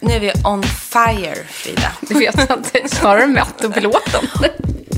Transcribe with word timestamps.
Nu 0.00 0.12
är 0.14 0.20
vi 0.20 0.32
on 0.44 0.62
fire, 0.62 1.36
Frida. 1.48 1.92
Du 2.00 2.14
vet 2.18 2.36
det 2.72 2.82
är 2.84 2.88
snarare 2.88 3.26
mätt 3.26 3.64
och 3.64 3.70
belåten. 3.70 4.26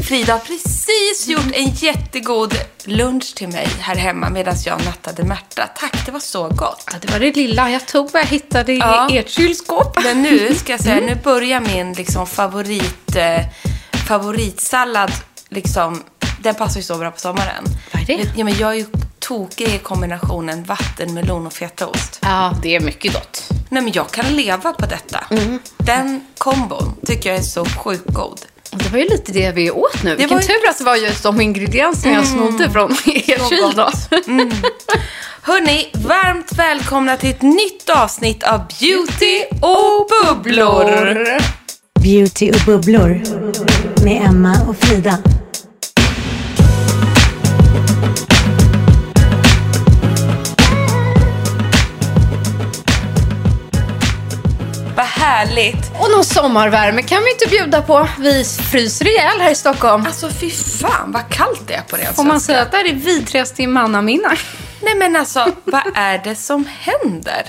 Frida 0.08 0.32
har 0.32 0.40
precis 0.40 1.28
gjort 1.28 1.52
en 1.54 1.70
jättegod 1.70 2.54
lunch 2.84 3.34
till 3.34 3.48
mig 3.48 3.68
här 3.80 3.96
hemma 3.96 4.30
medan 4.30 4.54
jag 4.66 4.84
nattade 4.84 5.24
Märta. 5.24 5.66
Tack, 5.76 6.06
det 6.06 6.12
var 6.12 6.20
så 6.20 6.48
gott. 6.48 6.84
Ja, 6.92 6.98
det 7.00 7.10
var 7.12 7.18
det 7.18 7.36
lilla 7.36 7.70
jag 7.70 7.86
tog 7.86 8.10
vad 8.12 8.22
jag 8.22 8.26
hittade 8.26 8.72
i 8.72 8.78
Ja. 8.78 9.08
ert 9.10 9.28
kylskåp. 9.30 9.98
Men 10.04 10.22
nu 10.22 10.54
ska 10.54 10.72
jag 10.72 10.80
säga, 10.80 11.06
nu 11.06 11.14
börjar 11.24 11.60
min 11.60 11.92
liksom 11.92 12.26
favorit, 12.26 13.16
eh, 13.16 13.40
favoritsallad, 14.08 15.12
liksom, 15.48 16.02
den 16.42 16.54
passar 16.54 16.76
ju 16.80 16.82
så 16.84 16.96
bra 16.98 17.10
på 17.10 17.20
sommaren. 17.20 17.64
Vad 17.92 18.02
är 18.02 18.06
det? 18.06 18.30
Ja, 18.36 18.44
men 18.44 18.54
jag 18.58 18.70
är 18.70 18.74
ju 18.74 18.86
tokig 19.18 19.68
i 19.68 19.78
kombinationen 19.78 20.64
vattenmelon 20.64 21.46
och 21.46 21.52
fetaost. 21.52 22.18
Ja, 22.22 22.54
det 22.62 22.76
är 22.76 22.80
mycket 22.80 23.12
gott. 23.12 23.48
Nej, 23.72 23.82
men 23.82 23.92
jag 23.92 24.10
kan 24.10 24.36
leva 24.36 24.72
på 24.72 24.86
detta. 24.86 25.24
Mm. 25.30 25.58
Den 25.76 26.20
kombon 26.38 26.94
tycker 27.06 27.30
jag 27.30 27.38
är 27.38 27.42
så 27.42 27.64
sjukt 27.64 28.04
god. 28.06 28.40
Det 28.70 28.88
var 28.92 28.98
ju 28.98 29.04
lite 29.08 29.32
det 29.32 29.50
vi 29.52 29.70
åt 29.70 30.02
nu. 30.02 30.16
Vilken 30.16 30.36
var 30.36 30.42
ju- 30.42 30.46
tur 30.48 30.68
att 30.70 30.78
det 30.78 30.84
var 30.84 30.96
just 30.96 31.22
de 31.22 31.40
ingredienserna 31.40 32.14
jag 32.14 32.26
snodde 32.26 32.70
från 32.70 32.90
er 33.06 33.48
kyl 33.48 33.72
då. 33.76 33.90
Hörni, 35.42 35.90
varmt 35.94 36.52
välkomna 36.52 37.16
till 37.16 37.30
ett 37.30 37.42
nytt 37.42 37.90
avsnitt 37.90 38.42
av 38.42 38.58
Beauty 38.80 39.42
och 39.60 40.08
bubblor. 40.26 41.18
Beauty 42.00 42.50
och 42.50 42.60
bubblor 42.66 43.22
med 44.04 44.22
Emma 44.26 44.56
och 44.68 44.76
Frida. 44.76 45.18
Härligt. 55.46 55.90
Och 56.00 56.10
någon 56.10 56.24
sommarvärme 56.24 57.02
kan 57.02 57.22
vi 57.22 57.32
inte 57.32 57.46
bjuda 57.46 57.82
på. 57.82 58.08
Vi 58.18 58.44
fryser 58.44 59.08
ihjäl 59.08 59.40
här 59.40 59.50
i 59.50 59.54
Stockholm. 59.54 60.06
Alltså 60.06 60.30
fy 60.30 60.50
fan 60.50 61.12
vad 61.12 61.28
kallt 61.28 61.62
det 61.66 61.74
är 61.74 61.82
på 61.82 61.96
det 61.96 62.16
Får 62.16 62.24
man 62.24 62.40
säga 62.40 62.62
att 62.62 62.70
det 62.70 62.76
här 62.76 62.88
är 62.88 62.94
vidrigaste 62.94 63.62
i 63.62 63.66
mannaminne? 63.66 64.36
Nej 64.80 64.94
men 64.94 65.16
alltså, 65.16 65.52
vad 65.64 65.82
är 65.94 66.18
det 66.18 66.36
som 66.36 66.68
händer? 66.80 67.42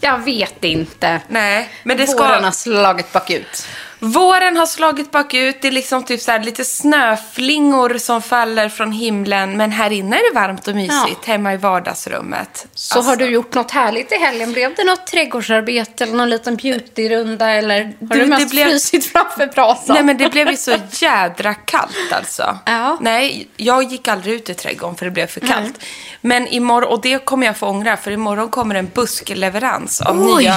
Jag 0.00 0.18
vet 0.18 0.64
inte. 0.64 1.20
Nej, 1.28 1.68
men 1.82 1.96
det 1.96 2.06
ska... 2.06 2.22
Våren 2.22 2.44
har 2.44 2.50
slagit 2.50 3.12
bakut. 3.12 3.68
Våren 3.98 4.56
har 4.56 4.66
slagit 4.66 5.10
bakut, 5.10 5.56
det 5.62 5.68
är 5.68 5.72
liksom 5.72 6.04
typ 6.04 6.20
så 6.20 6.30
här 6.30 6.42
lite 6.42 6.64
snöflingor 6.64 7.98
som 7.98 8.22
faller 8.22 8.68
från 8.68 8.92
himlen. 8.92 9.56
Men 9.56 9.72
här 9.72 9.90
inne 9.92 10.16
är 10.16 10.32
det 10.32 10.40
varmt 10.40 10.68
och 10.68 10.74
mysigt, 10.74 11.24
hemma 11.24 11.54
i 11.54 11.56
vardagsrummet. 11.56 12.66
Så 12.74 12.98
Alltså, 12.98 13.10
har 13.10 13.16
du 13.16 13.26
gjort 13.26 13.54
något 13.54 13.70
härligt 13.70 14.12
i 14.12 14.14
helgen? 14.14 14.52
Blev 14.52 14.74
det 14.74 14.84
något 14.84 15.06
trädgårdsarbete 15.06 16.04
eller 16.04 16.14
någon 16.16 16.30
liten 16.30 16.56
beautyrunda? 16.56 17.50
Eller 17.50 17.84
har 17.84 17.92
Du, 18.00 18.20
du, 18.20 18.26
mest 18.26 18.50
blev- 18.50 18.66
frysit 18.68 19.04
framför 19.12 19.46
brasan? 19.46 19.94
Nej 19.94 20.02
men 20.02 20.16
det 20.18 20.28
blev 20.30 20.50
ju 20.50 20.56
så 20.56 20.74
jädra 20.90 21.54
kallt 21.54 22.12
alltså. 22.12 22.58
Ja. 22.66 22.98
Nej, 23.00 23.48
jag 23.56 23.82
gick 23.82 24.08
aldrig 24.08 24.34
ut 24.34 24.50
i 24.50 24.54
trädgården 24.54 24.96
för 24.96 25.04
det 25.04 25.10
blev 25.10 25.26
för 25.26 25.40
kallt. 25.40 25.84
Men 26.20 26.46
imorgon, 26.48 26.90
och 26.92 27.00
det 27.00 27.24
kommer 27.24 27.46
jag 27.46 27.56
få 27.56 27.66
ångra, 27.66 27.96
för 27.96 28.10
imorgon 28.10 28.48
kommer 28.48 28.74
en 28.74 28.90
buskleverans 28.94 30.00
av 30.00 30.20
Oj! 30.28 30.42
nya, 30.44 30.56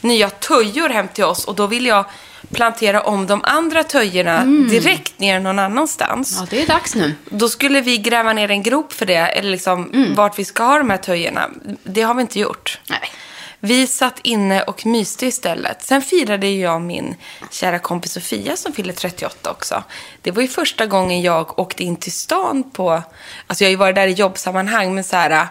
nya 0.00 0.30
töjor 0.30 0.88
hem 0.88 1.08
till 1.08 1.24
oss. 1.24 1.44
Och 1.44 1.54
då 1.54 1.66
vill 1.66 1.86
jag 1.86 2.04
plantera 2.52 3.00
om 3.02 3.26
de 3.26 3.40
andra 3.44 3.84
töjorna 3.84 4.44
direkt 4.44 5.18
ner 5.18 5.40
någon 5.40 5.58
annanstans. 5.58 6.36
Ja, 6.40 6.46
det 6.50 6.62
är 6.62 6.66
dags 6.66 6.94
nu. 6.94 7.14
Då 7.30 7.48
skulle 7.48 7.80
vi 7.80 7.98
gräva 7.98 8.32
ner 8.32 8.50
en 8.50 8.62
grop 8.62 8.92
för 8.92 9.06
det, 9.06 9.14
eller 9.16 9.50
liksom 9.50 9.90
Mm. 9.94 10.14
vart 10.14 10.38
vi 10.38 10.44
ska 10.44 10.62
ha 10.64 10.78
de 10.78 10.90
här 10.90 10.96
töjorna. 10.96 11.50
Det 11.82 12.02
har 12.02 12.14
vi 12.14 12.20
inte 12.22 12.40
gjort. 12.40 12.80
Nej. 12.88 13.00
Vi 13.60 13.86
satt 13.86 14.18
inne 14.22 14.62
och 14.62 14.86
myste 14.86 15.26
istället. 15.26 15.82
Sen 15.82 16.02
firade 16.02 16.48
jag 16.48 16.80
min 16.82 17.16
kära 17.50 17.78
kompis 17.78 18.12
Sofia 18.12 18.56
som 18.56 18.72
fyller 18.72 18.92
38 18.92 19.50
också. 19.50 19.82
Det 20.22 20.30
var 20.30 20.42
ju 20.42 20.48
första 20.48 20.86
gången 20.86 21.22
jag 21.22 21.58
åkte 21.58 21.84
in 21.84 21.96
till 21.96 22.12
stan 22.12 22.70
på... 22.70 23.02
Alltså 23.46 23.64
jag 23.64 23.68
har 23.68 23.70
ju 23.70 23.76
varit 23.76 23.94
där 23.94 24.06
i 24.06 24.12
jobbsammanhang, 24.12 24.94
men 24.94 25.04
så 25.04 25.16
här 25.16 25.46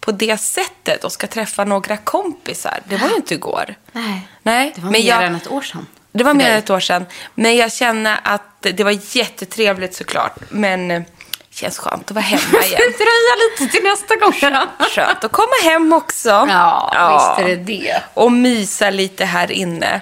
på 0.00 0.12
det 0.12 0.38
sättet 0.40 1.04
och 1.04 1.12
ska 1.12 1.26
träffa 1.26 1.64
några 1.64 1.96
kompisar. 1.96 2.80
Det 2.84 2.96
var 2.96 3.08
ju 3.08 3.14
inte 3.16 3.34
igår. 3.34 3.74
Nej. 3.92 4.28
Nej. 4.42 4.72
Det 4.74 4.80
var 4.80 4.90
men 4.90 5.00
mer 5.00 5.08
jag, 5.08 5.24
än 5.24 5.34
ett 5.34 5.50
år 5.50 5.62
sedan. 5.62 5.86
Det 6.16 6.24
var 6.24 6.34
mer 6.34 6.50
än 6.50 6.58
ett 6.58 6.70
år 6.70 6.80
sedan. 6.80 7.06
Men 7.34 7.56
jag 7.56 7.72
känner 7.72 8.20
att 8.22 8.42
det 8.60 8.84
var 8.84 9.16
jättetrevligt 9.16 9.94
såklart. 9.94 10.36
Men 10.48 10.88
det 10.88 11.04
känns 11.50 11.78
skönt 11.78 12.04
att 12.10 12.14
vara 12.14 12.24
hemma 12.24 12.64
igen. 12.64 12.80
Dröja 12.80 13.34
lite 13.50 13.72
till 13.72 13.84
nästa 13.84 14.16
gång. 14.16 14.32
Skönt 14.94 15.24
att 15.24 15.32
komma 15.32 15.54
hem 15.62 15.92
också. 15.92 16.28
Ja, 16.28 17.36
visst 17.38 17.48
är 17.48 17.56
det 17.56 17.62
det. 17.64 18.02
Och 18.14 18.32
mysa 18.32 18.90
lite 18.90 19.24
här 19.24 19.52
inne. 19.52 20.00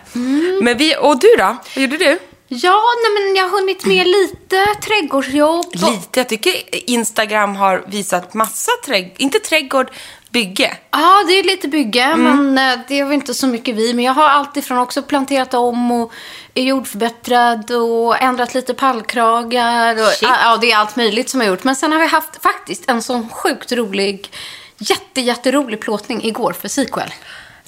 Men 0.62 0.78
vi, 0.78 0.96
och 1.00 1.20
du 1.20 1.28
då? 1.38 1.44
Vad 1.74 1.82
gjorde 1.82 1.96
du? 1.96 2.18
Ja, 2.48 2.82
nej, 3.02 3.22
men 3.24 3.36
jag 3.36 3.44
har 3.44 3.50
hunnit 3.50 3.84
med 3.84 4.06
lite 4.06 4.66
trädgårdsjobb. 4.82 5.74
Lite. 5.74 6.20
Jag 6.20 6.28
tycker 6.28 6.52
Instagram 6.90 7.56
har 7.56 7.84
visat 7.86 8.34
massa 8.34 8.70
trädgård. 8.84 9.12
Inte 9.16 9.38
trädgård, 9.38 9.90
bygge. 10.34 10.76
Ja, 10.90 11.24
det 11.26 11.32
är 11.32 11.44
lite 11.44 11.68
bygge, 11.68 12.16
men 12.16 12.58
eh, 12.58 12.78
det 12.88 13.00
är 13.00 13.04
väl 13.04 13.12
inte 13.12 13.34
så 13.34 13.46
mycket 13.46 13.76
vi. 13.76 13.94
Men 13.94 14.04
jag 14.04 14.12
har 14.12 14.28
alltifrån 14.28 14.78
också 14.78 15.02
planterat 15.02 15.54
om 15.54 15.92
och 15.92 16.12
är 16.54 16.62
jordförbättrad 16.62 17.70
och 17.70 18.22
ändrat 18.22 18.54
lite 18.54 18.74
pallkragar. 18.74 19.94
Och, 19.94 20.12
Shit. 20.12 20.28
ja, 20.42 20.56
det 20.60 20.72
är 20.72 20.76
allt 20.76 20.96
möjligt 20.96 21.28
som 21.28 21.40
jag 21.40 21.46
har 21.46 21.54
gjort. 21.54 21.64
Men 21.64 21.76
sen 21.76 21.92
har 21.92 21.98
vi 21.98 22.06
haft 22.06 22.42
faktiskt 22.42 22.90
en 22.90 23.02
sån 23.02 23.28
sjukt 23.28 23.72
rolig, 23.72 24.30
jätte, 24.78 25.20
jätterolig 25.20 25.80
plåtning 25.80 26.24
igår 26.24 26.52
för 26.52 26.68
Sequel. 26.68 27.14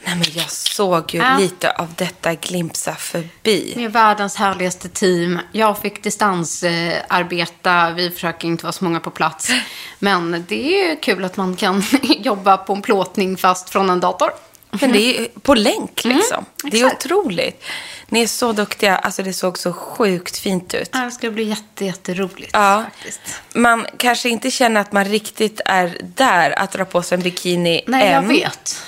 Nej, 0.07 0.15
men 0.17 0.27
jag 0.33 0.51
såg 0.51 1.15
ju 1.15 1.19
Ja. 1.21 1.37
lite 1.39 1.71
av 1.73 1.95
detta 1.97 2.35
glimpsa 2.35 2.95
förbi. 2.95 3.73
Med 3.77 3.93
världens 3.93 4.37
härligaste 4.37 4.89
team. 4.89 5.39
Jag 5.53 5.79
fick 5.79 6.03
distansarbeta. 6.03 7.91
Vi 7.91 8.11
försöker 8.11 8.49
inte 8.49 8.65
vara 8.65 8.73
så 8.73 8.85
många 8.85 9.01
på 9.01 9.11
plats. 9.11 9.51
Men 9.99 10.45
det 10.49 10.75
är 10.85 10.89
ju 10.91 10.97
kul 10.97 11.25
att 11.25 11.37
man 11.37 11.57
kan 11.57 11.85
jobba 12.03 12.57
på 12.57 12.73
en 12.73 12.83
plåtning 12.83 13.37
fast 13.37 13.71
från 13.71 13.91
en 13.91 14.01
dator. 14.01 14.31
Men 14.71 14.93
det 14.93 15.19
är 15.19 15.29
på 15.41 15.55
länk 15.55 16.05
liksom. 16.05 16.45
det 16.65 16.81
är 16.81 16.87
otroligt. 16.87 17.65
Ni 18.09 18.23
är 18.23 18.27
så 18.27 18.53
duktiga. 18.53 18.97
Alltså 18.99 19.23
det 19.23 19.33
såg 19.33 19.59
så 19.59 19.73
sjukt 19.73 20.37
fint 20.39 20.75
ut. 20.75 20.91
Ja, 20.93 20.99
det 21.01 21.11
ska 21.11 21.31
bli 21.31 21.43
jätte, 21.45 21.85
jätteroligt 21.85 22.51
Ja. 22.53 22.85
faktiskt. 22.95 23.21
Man 23.55 23.87
kanske 23.99 24.29
inte 24.29 24.51
känner 24.51 24.81
att 24.81 24.93
man 24.93 25.05
riktigt 25.05 25.61
är 25.65 25.99
där 26.03 26.59
att 26.59 26.73
dra 26.73 26.85
på 26.85 27.03
sig 27.03 27.17
en 27.17 27.23
bikini 27.23 27.83
Nej, 27.87 28.07
jag 28.07 28.23
än. 28.23 28.29
vet. 28.29 28.83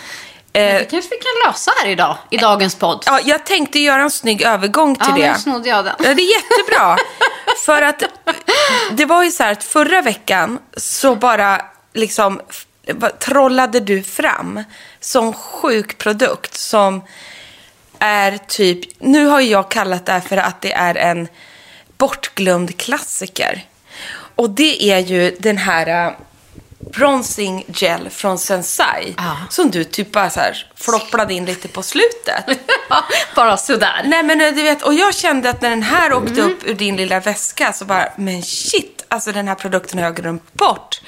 Eh, 0.53 0.75
Det 0.75 0.91
kanske 0.91 1.11
vi 1.11 1.17
kan 1.17 1.51
lösa 1.53 1.71
här 1.83 1.89
idag, 1.89 2.17
i 2.31 2.37
dagens 2.37 2.75
podd. 2.75 3.03
ja, 3.07 3.21
jag 3.25 3.47
tänkte 3.47 3.79
göra 3.79 4.03
en 4.03 4.11
snygg 4.11 4.43
övergång 4.43 4.97
till 4.97 5.07
ja, 5.09 5.15
det. 5.23 5.33
nu 5.33 5.39
snodde 5.39 5.69
jag 5.69 5.85
den. 5.85 5.95
Ja, 5.99 6.15
det 6.15 6.23
är 6.23 6.35
jättebra. 6.37 6.97
För 7.67 7.83
att 7.83 8.03
det 8.93 9.05
var 9.05 9.25
ju 9.25 9.31
så 9.31 9.43
här 9.43 9.53
att 9.53 9.65
förra 9.65 10.03
veckan 10.03 10.59
så 10.77 11.15
bara 11.15 11.65
liksom 11.95 12.41
trollade 13.19 13.81
du 13.81 14.03
fram 14.03 14.65
som 15.01 15.33
sjuk 15.33 15.99
produkt 15.99 16.55
som 16.55 17.03
är 17.99 18.39
typ, 18.39 19.01
nu 19.01 19.27
har 19.27 19.41
jag 19.41 19.71
kallat 19.71 20.07
det 20.07 20.13
här 20.13 20.21
för 20.21 20.37
att 20.37 20.61
det 20.61 20.73
är 20.73 20.95
en 20.95 21.29
bortglömd 21.99 22.77
klassiker. 22.77 23.65
Och 24.37 24.51
det 24.51 24.91
är 24.93 24.99
ju 24.99 25.37
den 25.39 25.59
här 25.59 26.07
uh, 26.09 26.13
bronzing 26.79 27.65
gel 27.69 28.11
från 28.11 28.39
Sensai. 28.39 29.15
Ja. 29.17 29.37
Som 29.51 29.71
du 29.71 29.85
typ 29.85 30.13
bara 30.13 30.31
så 30.31 30.41
här 30.41 30.67
flopplade 30.77 31.35
in 31.35 31.45
lite 31.45 31.69
på 31.69 31.83
slutet. 31.83 32.45
Bara 33.35 33.57
sådär. 33.57 34.03
Nej 34.05 34.23
men 34.23 34.41
eh, 34.41 34.55
du 34.55 34.63
vet, 34.63 34.83
och 34.83 34.95
jag 34.95 35.15
kände 35.15 35.51
att 35.51 35.63
när 35.63 35.71
den 35.71 35.83
här 35.83 36.13
åkte 36.13 36.33
Mm. 36.41 36.47
upp 36.53 36.65
ur 36.65 36.75
din 36.75 36.97
lilla 36.97 37.21
väska 37.21 37.73
så 37.73 37.85
bara, 37.85 38.13
men 38.17 38.43
shit, 38.43 39.05
alltså 39.09 39.33
den 39.33 39.49
här 39.49 39.55
produkten 39.55 39.99
har 39.99 40.05
jag 40.07 40.17
glömt 40.17 40.55
bort. 40.55 41.01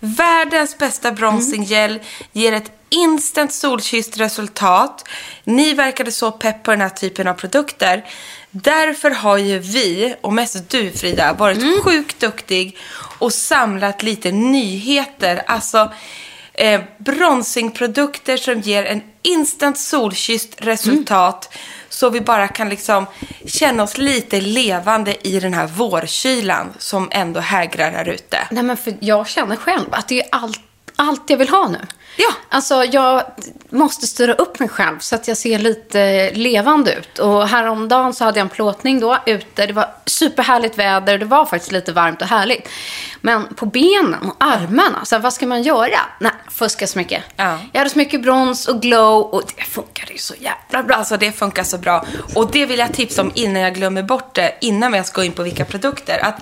Världens 0.00 0.78
bästa 0.78 1.12
bronzing 1.12 1.64
gel, 1.64 2.00
ger 2.32 2.52
ett 2.52 2.70
instant 2.88 3.52
solkysst 3.52 4.16
resultat. 4.16 5.08
Ni 5.44 5.72
verkade 5.74 6.12
så 6.12 6.32
pepp 6.32 6.62
på 6.62 6.70
den 6.70 6.80
här 6.80 6.88
typen 6.88 7.28
av 7.28 7.34
produkter. 7.34 8.04
Därför 8.62 9.10
har 9.10 9.38
ju 9.38 9.58
vi, 9.58 10.14
och 10.20 10.32
mest 10.32 10.70
du 10.70 10.90
Frida, 10.90 11.32
varit 11.32 11.82
sjukt 11.82 12.20
duktig 12.20 12.76
och 13.18 13.32
samlat 13.32 14.02
lite 14.02 14.32
nyheter. 14.32 15.42
Alltså 15.46 15.92
eh, 16.54 16.80
bronzingprodukter 16.98 18.36
som 18.36 18.60
ger 18.60 18.84
en 18.84 19.02
instant 19.22 19.78
solkysst 19.78 20.54
resultat. 20.58 21.54
Så 21.88 22.10
vi 22.10 22.20
bara 22.20 22.48
kan 22.48 22.68
liksom 22.68 23.06
känna 23.46 23.82
oss 23.82 23.98
lite 23.98 24.40
levande 24.40 25.28
i 25.28 25.40
den 25.40 25.54
här 25.54 25.66
vårkylan 25.66 26.72
som 26.78 27.08
ändå 27.12 27.40
hägrar 27.40 27.90
här 27.90 28.08
ute. 28.08 28.38
Nej, 28.50 28.62
men 28.62 28.76
för 28.76 28.94
jag 29.00 29.28
känner 29.28 29.56
själv 29.56 29.88
att 29.90 30.08
det 30.08 30.20
är 30.20 30.28
allt, 30.32 30.60
allt 30.96 31.30
jag 31.30 31.36
vill 31.36 31.48
ha 31.48 31.68
nu. 31.68 31.78
Ja. 32.16 32.28
Alltså, 32.48 32.84
jag 32.84 33.22
måste 33.70 34.06
styra 34.06 34.32
upp 34.32 34.58
mig 34.58 34.68
själv 34.68 34.98
så 34.98 35.14
att 35.14 35.28
jag 35.28 35.36
ser 35.36 35.58
lite 35.58 36.30
levande 36.30 36.94
ut. 36.94 37.18
Och 37.18 37.48
häromdagen 37.48 38.14
så 38.14 38.24
hade 38.24 38.38
jag 38.38 38.44
en 38.44 38.48
plåtning 38.48 39.00
då 39.00 39.18
ute. 39.26 39.66
Det 39.66 39.72
var 39.72 39.88
superhärligt 40.06 40.78
väder. 40.78 41.18
Det 41.18 41.24
var 41.24 41.46
faktiskt 41.46 41.72
lite 41.72 41.92
varmt 41.92 42.22
och 42.22 42.28
härligt. 42.28 42.68
Men 43.20 43.54
på 43.54 43.66
benen 43.66 44.14
och 44.14 44.36
armarna, 44.38 45.04
så 45.04 45.14
här, 45.14 45.22
vad 45.22 45.32
ska 45.32 45.46
man 45.46 45.62
göra? 45.62 45.98
Nej, 46.20 46.32
fuska 46.50 46.86
så 46.86 46.98
mycket. 46.98 47.22
Ja. 47.36 47.58
Jag 47.72 47.80
hade 47.80 47.90
så 47.90 47.98
mycket 47.98 48.22
brons 48.22 48.68
och 48.68 48.82
glow 48.82 49.22
och 49.22 49.42
det 49.56 49.64
funkade 49.64 50.12
ju 50.12 50.18
så 50.18 50.34
jävla 50.34 50.82
bra. 50.82 50.96
Alltså 50.96 51.16
det 51.16 51.32
funkar 51.32 51.64
så 51.64 51.78
bra. 51.78 52.04
Och 52.34 52.50
det 52.50 52.66
vill 52.66 52.78
jag 52.78 52.92
tipsa 52.92 53.22
om 53.22 53.32
innan 53.34 53.62
jag 53.62 53.74
glömmer 53.74 54.02
bort 54.02 54.34
det, 54.34 54.54
innan 54.60 54.92
jag 54.92 55.06
ska 55.06 55.20
gå 55.20 55.24
in 55.24 55.32
på 55.32 55.42
vilka 55.42 55.64
produkter. 55.64 56.24
Att 56.24 56.36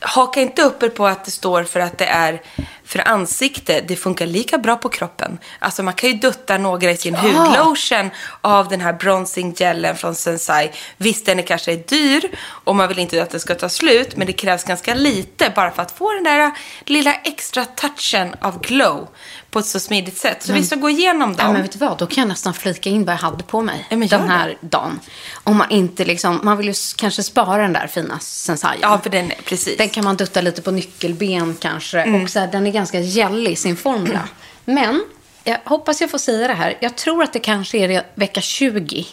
haka 0.00 0.40
inte 0.40 0.62
upp 0.62 0.82
er 0.82 0.88
på 0.88 1.06
att 1.06 1.24
det 1.24 1.30
står 1.30 1.64
för 1.64 1.80
att 1.80 1.98
det 1.98 2.06
är 2.06 2.42
för 2.84 3.08
ansikte. 3.08 3.80
Det 3.80 3.96
funkar 3.96 4.26
lika 4.26 4.58
bra 4.58 4.76
på 4.76 4.88
kroppen. 4.88 5.38
Alltså 5.58 5.82
man 5.82 5.94
kan 5.94 6.10
ju 6.10 6.16
dutta 6.16 6.58
några 6.58 6.90
i 6.90 6.96
sin 6.96 7.14
hudlotion 7.14 8.10
av 8.40 8.68
den 8.68 8.80
här 8.80 8.92
bronzing 8.92 9.54
gelen 9.54 9.96
från 9.96 10.14
Sensai. 10.14 10.70
Visst, 10.96 11.26
den 11.26 11.38
är 11.38 11.42
kanske 11.42 11.72
är 11.72 11.76
dyr 11.76 12.30
och 12.64 12.76
man 12.76 12.88
vill 12.88 12.98
inte 12.98 13.22
att 13.22 13.30
den 13.30 13.40
ska 13.40 13.54
ta 13.54 13.68
slut, 13.68 14.16
men 14.16 14.26
det 14.26 14.32
krävs 14.32 14.64
ganska 14.64 14.94
lite 14.94 15.52
bara 15.54 15.70
för 15.70 15.82
att 15.82 15.90
få 15.90 16.14
den 16.14 16.24
där 16.24 16.50
lilla 16.84 17.14
extra 17.14 17.64
touchen 17.64 18.34
av 18.40 18.60
glow 18.60 19.08
på 19.50 19.58
ett 19.58 19.66
så 19.66 19.80
smidigt 19.80 20.18
sätt. 20.18 20.42
Så 20.42 20.52
vi 20.52 20.62
ska 20.62 20.76
gå 20.76 20.90
igenom 20.90 21.36
dem. 21.36 21.46
Ja, 21.46 21.52
men 21.52 21.62
vet 21.62 21.72
du 21.72 21.78
vad? 21.78 21.98
Då 21.98 22.06
kan 22.06 22.22
jag 22.22 22.28
nästan 22.28 22.54
flika 22.54 22.90
in 22.90 23.04
vad 23.04 23.14
jag 23.14 23.18
hade 23.18 23.42
på 23.44 23.62
mig 23.62 23.86
Ja, 23.90 23.96
men 23.96 24.08
den 24.08 24.28
här 24.28 24.56
dagen. 24.60 25.00
Om 25.44 25.56
man 25.56 25.70
inte 25.70 26.04
liksom, 26.04 26.40
man 26.42 26.56
vill 26.56 26.66
ju 26.66 26.74
kanske 26.96 27.22
spara 27.22 27.62
den 27.62 27.72
där 27.72 27.86
fina 27.86 28.18
sensaien. 28.18 28.78
Ja, 28.82 28.98
för 29.02 29.10
den, 29.10 29.32
precis. 29.44 29.78
Den 29.78 29.88
kan 29.88 30.04
man 30.04 30.16
dutta 30.16 30.40
lite 30.40 30.62
på 30.62 30.70
nyckelben 30.70 31.56
kanske. 31.60 32.00
Mm. 32.00 32.22
Och 32.22 32.30
så 32.30 32.38
här, 32.38 32.46
den 32.46 32.66
är 32.66 32.70
ganska 32.70 33.00
gällig 33.00 33.52
i 33.52 33.56
sin 33.56 33.76
formula. 33.76 34.28
Men, 34.64 35.04
jag 35.44 35.58
hoppas 35.64 36.00
jag 36.00 36.10
får 36.10 36.18
säga 36.18 36.48
det 36.48 36.54
här. 36.54 36.78
Jag 36.80 36.96
tror 36.96 37.22
att 37.22 37.32
det 37.32 37.40
kanske 37.40 37.78
är 37.78 38.02
vecka 38.14 38.40
20, 38.40 39.06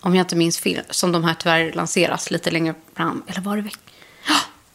om 0.00 0.14
jag 0.14 0.24
inte 0.24 0.36
minns 0.36 0.58
fel, 0.58 0.82
som 0.90 1.12
de 1.12 1.24
här 1.24 1.34
tyvärr 1.34 1.72
lanseras 1.72 2.30
lite 2.30 2.50
längre 2.50 2.74
fram. 2.96 3.22
Eller 3.26 3.40
var 3.40 3.56
det 3.56 3.62
vecka? 3.62 3.78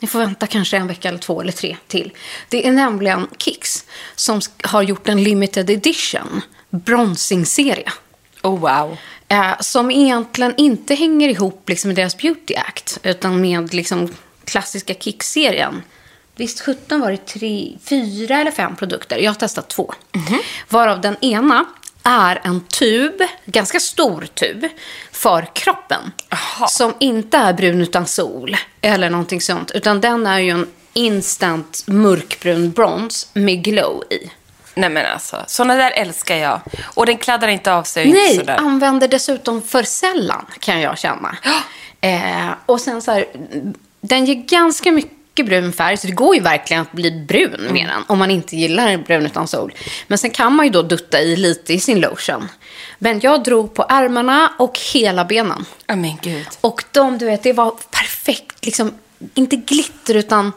Ni 0.01 0.07
får 0.07 0.19
vänta 0.19 0.47
kanske 0.47 0.77
en 0.77 0.87
vecka 0.87 1.07
eller 1.07 1.19
två 1.19 1.41
eller 1.41 1.51
tre 1.51 1.77
till. 1.87 2.11
Det 2.49 2.67
är 2.67 2.71
nämligen 2.71 3.27
Kicks 3.37 3.85
som 4.15 4.41
har 4.63 4.81
gjort 4.81 5.09
en 5.09 5.23
limited 5.23 5.69
edition 5.69 6.41
bronzing-serie. 6.69 7.91
Oh, 8.43 8.59
wow. 8.59 8.97
Eh, 9.27 9.59
som 9.59 9.91
egentligen 9.91 10.53
inte 10.57 10.95
hänger 10.95 11.29
ihop 11.29 11.69
liksom, 11.69 11.87
med 11.89 11.95
deras 11.95 12.17
Beauty 12.17 12.55
Act, 12.55 12.99
utan 13.03 13.41
med 13.41 13.73
liksom, 13.73 14.13
klassiska 14.45 14.93
Kick-serien. 14.93 15.81
Visst 16.35 16.61
17 16.61 17.01
var 17.01 17.11
det 17.11 17.25
tre, 17.25 17.77
fyra 17.89 18.41
eller 18.41 18.51
fem 18.51 18.75
produkter. 18.75 19.17
Jag 19.17 19.31
har 19.31 19.35
testat 19.35 19.69
två. 19.69 19.93
Varav 20.69 21.01
den 21.01 21.15
ena 21.21 21.65
är 22.03 22.41
en 22.43 22.61
tub, 22.61 23.21
ganska 23.45 23.79
stor 23.79 24.27
tub, 24.33 24.67
för 25.11 25.47
kroppen. 25.53 26.11
Aha. 26.29 26.67
Som 26.67 26.93
inte 26.99 27.37
är 27.37 27.53
brun 27.53 27.81
utan 27.81 28.07
sol 28.07 28.57
eller 28.81 29.09
någonting 29.09 29.41
sånt. 29.41 29.71
Utan 29.71 30.01
den 30.01 30.27
är 30.27 30.39
ju 30.39 30.49
en 30.49 30.67
instant 30.93 31.83
mörkbrun 31.87 32.71
brons 32.71 33.29
med 33.33 33.63
glow 33.63 34.03
i. 34.09 34.31
Nej 34.75 34.89
men 34.89 35.05
alltså, 35.05 35.43
såna 35.47 35.75
där 35.75 35.91
älskar 35.91 36.35
jag. 36.35 36.61
Och 36.83 37.05
den 37.05 37.17
kladdar 37.17 37.47
inte 37.47 37.73
av 37.73 37.83
sig. 37.83 38.01
och 38.03 38.07
inte 38.07 38.19
Nej, 38.19 38.35
sådär. 38.37 38.57
använder 38.57 39.07
dessutom 39.07 39.61
för 39.61 39.83
sällan 39.83 40.45
kan 40.59 40.81
jag 40.81 40.97
känna. 40.97 41.37
Eh, 42.01 42.49
och 42.65 42.81
sen 42.81 43.01
så 43.01 43.11
här, 43.11 43.25
den 44.01 44.25
ger 44.25 44.35
ganska 44.35 44.91
mycket 44.91 45.11
brun 45.35 45.73
färg, 45.73 45.97
så 45.97 46.07
det 46.07 46.13
går 46.13 46.35
ju 46.35 46.41
verkligen 46.41 46.81
att 46.81 46.91
bli 46.91 47.11
brun 47.11 47.67
med 47.71 47.87
den 47.87 48.03
om 48.07 48.19
man 48.19 48.31
inte 48.31 48.55
gillar 48.55 48.97
brun 48.97 49.25
utan 49.25 49.47
sol. 49.47 49.73
Men 50.07 50.17
sen 50.17 50.29
kan 50.31 50.53
man 50.53 50.65
ju 50.65 50.71
då 50.71 50.81
dutta 50.81 51.21
i 51.21 51.35
lite 51.35 51.73
i 51.73 51.79
sin 51.79 51.99
lotion. 51.99 52.47
Men 52.97 53.19
jag 53.19 53.43
drog 53.43 53.73
på 53.73 53.83
armarna 53.83 54.53
och 54.59 54.79
hela 54.93 55.25
benen. 55.25 55.65
Ja 55.87 55.95
men 55.95 56.17
gud. 56.21 56.47
Och 56.61 56.83
de, 56.91 57.17
du 57.17 57.25
vet, 57.25 57.43
det 57.43 57.53
var 57.53 57.73
perfekt, 57.91 58.65
liksom, 58.65 58.91
inte 59.33 59.55
glitter 59.55 60.15
utan 60.15 60.51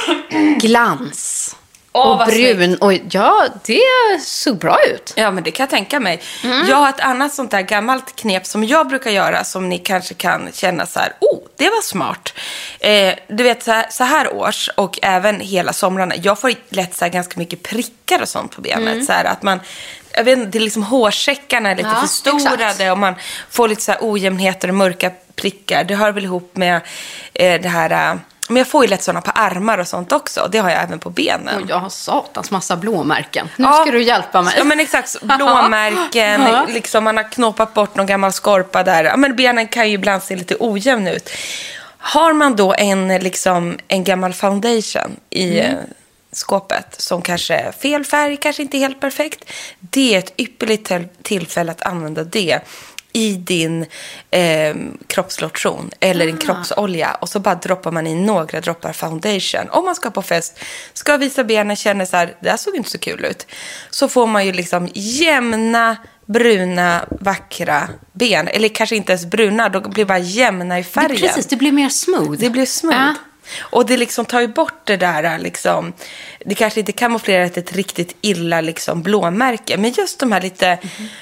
glans. 0.60 1.56
Åh, 1.94 2.20
och 2.20 2.26
brun. 2.26 2.76
Och 2.76 2.92
ja, 3.10 3.46
det 3.64 4.20
såg 4.22 4.58
bra 4.58 4.78
ut. 4.84 5.12
Ja, 5.16 5.30
men 5.30 5.44
det 5.44 5.50
kan 5.50 5.64
jag 5.64 5.70
tänka 5.70 6.00
mig. 6.00 6.20
Mm. 6.44 6.68
Jag 6.68 6.76
har 6.76 6.88
ett 6.88 7.00
annat 7.00 7.34
sånt 7.34 7.50
där 7.50 7.60
gammalt 7.60 8.16
knep 8.16 8.46
som 8.46 8.64
jag 8.64 8.88
brukar 8.88 9.10
göra 9.10 9.44
som 9.44 9.68
ni 9.68 9.78
kanske 9.78 10.14
kan 10.14 10.48
känna 10.52 10.86
så 10.86 10.98
här, 11.00 11.12
oh, 11.20 11.38
det 11.56 11.68
var 11.68 11.82
smart. 11.82 12.32
Eh, 12.80 13.14
du 13.28 13.42
vet, 13.42 13.62
så 13.62 13.70
här, 13.70 13.86
så 13.90 14.04
här 14.04 14.34
års 14.34 14.70
och 14.76 14.98
även 15.02 15.40
hela 15.40 15.72
somrarna, 15.72 16.14
jag 16.22 16.40
får 16.40 16.52
lätt 16.68 16.96
så 16.96 17.04
här 17.04 17.12
ganska 17.12 17.38
mycket 17.40 17.62
prickar 17.62 18.22
och 18.22 18.28
sånt 18.28 18.56
på 18.56 18.60
benet. 18.60 19.04
Så 19.04 19.12
här 19.12 19.24
att 19.24 19.42
man, 19.42 19.60
jag 20.10 20.24
vet 20.24 20.38
inte, 20.38 20.58
liksom 20.58 20.82
hårsäckarna 20.82 21.70
är 21.70 21.76
lite 21.76 21.88
Mm. 21.88 22.00
Ja, 22.02 22.08
förstorade 22.08 22.64
exakt. 22.64 22.90
och 22.90 22.98
man 22.98 23.14
får 23.50 23.68
lite 23.68 23.82
så 23.82 23.92
här 23.92 23.98
ojämnheter 24.02 24.68
och 24.68 24.74
mörka 24.74 25.10
prickar. 25.34 25.84
Det 25.84 25.94
hör 25.94 26.12
väl 26.12 26.24
ihop 26.24 26.56
med 26.56 26.80
eh, 27.34 27.60
det 27.60 27.68
här, 27.68 28.12
eh, 28.12 28.18
men 28.52 28.60
jag 28.60 28.68
får 28.68 28.84
ju 28.84 28.90
lätt 28.90 29.02
sådana 29.02 29.20
på 29.20 29.30
armar 29.30 29.78
och 29.78 29.88
sånt 29.88 30.12
också. 30.12 30.48
Det 30.52 30.58
har 30.58 30.70
jag 30.70 30.82
även 30.82 30.98
på 30.98 31.10
benen. 31.10 31.62
Och 31.62 31.70
jag 31.70 31.78
har 31.78 31.88
satans 31.88 32.50
massa 32.50 32.76
blåmärken. 32.76 33.48
Nu 33.56 33.64
Ja. 33.64 33.72
ska 33.72 33.90
du 33.90 34.02
hjälpa 34.02 34.42
mig. 34.42 34.54
Ja 34.58 34.64
men 34.64 34.80
exakt, 34.80 35.16
blåmärken, 35.22 36.40
liksom 36.68 37.04
man 37.04 37.16
har 37.16 37.30
knåpat 37.32 37.74
bort 37.74 37.94
någon 37.96 38.06
gammal 38.06 38.32
skorpa 38.32 38.82
där. 38.82 39.04
Ja 39.04 39.16
men 39.16 39.36
benen 39.36 39.68
kan 39.68 39.88
ju 39.88 39.94
ibland 39.94 40.22
se 40.22 40.36
lite 40.36 40.56
ojämn 40.60 41.08
ut. 41.08 41.30
Har 41.98 42.32
man 42.32 42.56
då 42.56 42.74
en, 42.78 43.08
liksom, 43.08 43.78
en 43.88 44.04
gammal 44.04 44.32
foundation 44.34 45.16
i 45.30 45.60
Mm. 45.60 45.72
eh, 45.72 45.78
skåpet 46.32 47.00
som 47.00 47.22
kanske 47.22 47.54
är 47.54 47.72
fel 47.72 48.04
färg, 48.04 48.36
kanske 48.36 48.62
inte 48.62 48.78
helt 48.78 49.00
perfekt. 49.00 49.44
Det 49.80 50.14
är 50.14 50.18
ett 50.18 50.32
ypperligt 50.40 50.86
till- 50.88 51.08
tillfälle 51.22 51.72
att 51.72 51.82
använda 51.82 52.24
det 52.24 52.60
i 53.12 53.32
din 53.32 53.86
eh, 54.30 54.74
kroppslotion 55.06 55.90
eller 56.00 56.24
Ah. 56.24 56.26
din 56.26 56.36
kroppsolja 56.36 57.14
och 57.20 57.28
så 57.28 57.40
bara 57.40 57.54
droppar 57.54 57.92
man 57.92 58.06
i 58.06 58.14
några 58.14 58.60
droppar 58.60 58.92
foundation. 58.92 59.70
Om 59.70 59.84
man 59.84 59.94
ska 59.94 60.10
på 60.10 60.22
fest, 60.22 60.58
ska 60.94 61.16
visa 61.16 61.44
benen, 61.44 61.76
känner 61.76 62.04
så 62.04 62.16
här, 62.16 62.36
det 62.40 62.50
här 62.50 62.56
såg 62.56 62.76
inte 62.76 62.90
så 62.90 62.98
kul 62.98 63.24
ut. 63.24 63.46
Så 63.90 64.08
får 64.08 64.26
man 64.26 64.46
ju 64.46 64.52
liksom 64.52 64.88
jämna, 64.94 65.96
bruna, 66.26 67.04
vackra 67.20 67.88
ben. 68.12 68.48
Eller 68.48 68.68
kanske 68.68 68.96
inte 68.96 69.12
ens 69.12 69.26
bruna, 69.26 69.68
de 69.68 69.90
blir 69.90 70.04
bara 70.04 70.18
jämna 70.18 70.78
i 70.78 70.82
det, 70.82 70.88
färgen. 70.88 71.16
precis, 71.20 71.46
det 71.46 71.56
blir 71.56 71.72
mer 71.72 71.88
smooth. 71.88 72.38
Det 72.38 72.50
blir 72.50 72.66
smooth. 72.66 72.96
Ja. 72.96 73.14
Och 73.60 73.86
det 73.86 73.96
liksom 73.96 74.24
tar 74.24 74.40
ju 74.40 74.48
bort 74.48 74.80
det 74.84 74.96
där, 74.96 75.38
liksom, 75.38 75.92
det 76.44 76.54
kanske 76.54 76.80
inte 76.80 76.92
kamouflerar 76.92 77.44
ett, 77.44 77.72
riktigt 77.72 78.16
illa 78.20 78.60
liksom, 78.60 79.02
blåmärke. 79.02 79.76
Men 79.76 79.90
just 79.90 80.18
de 80.18 80.32
här 80.32 80.40
lite 80.40 80.78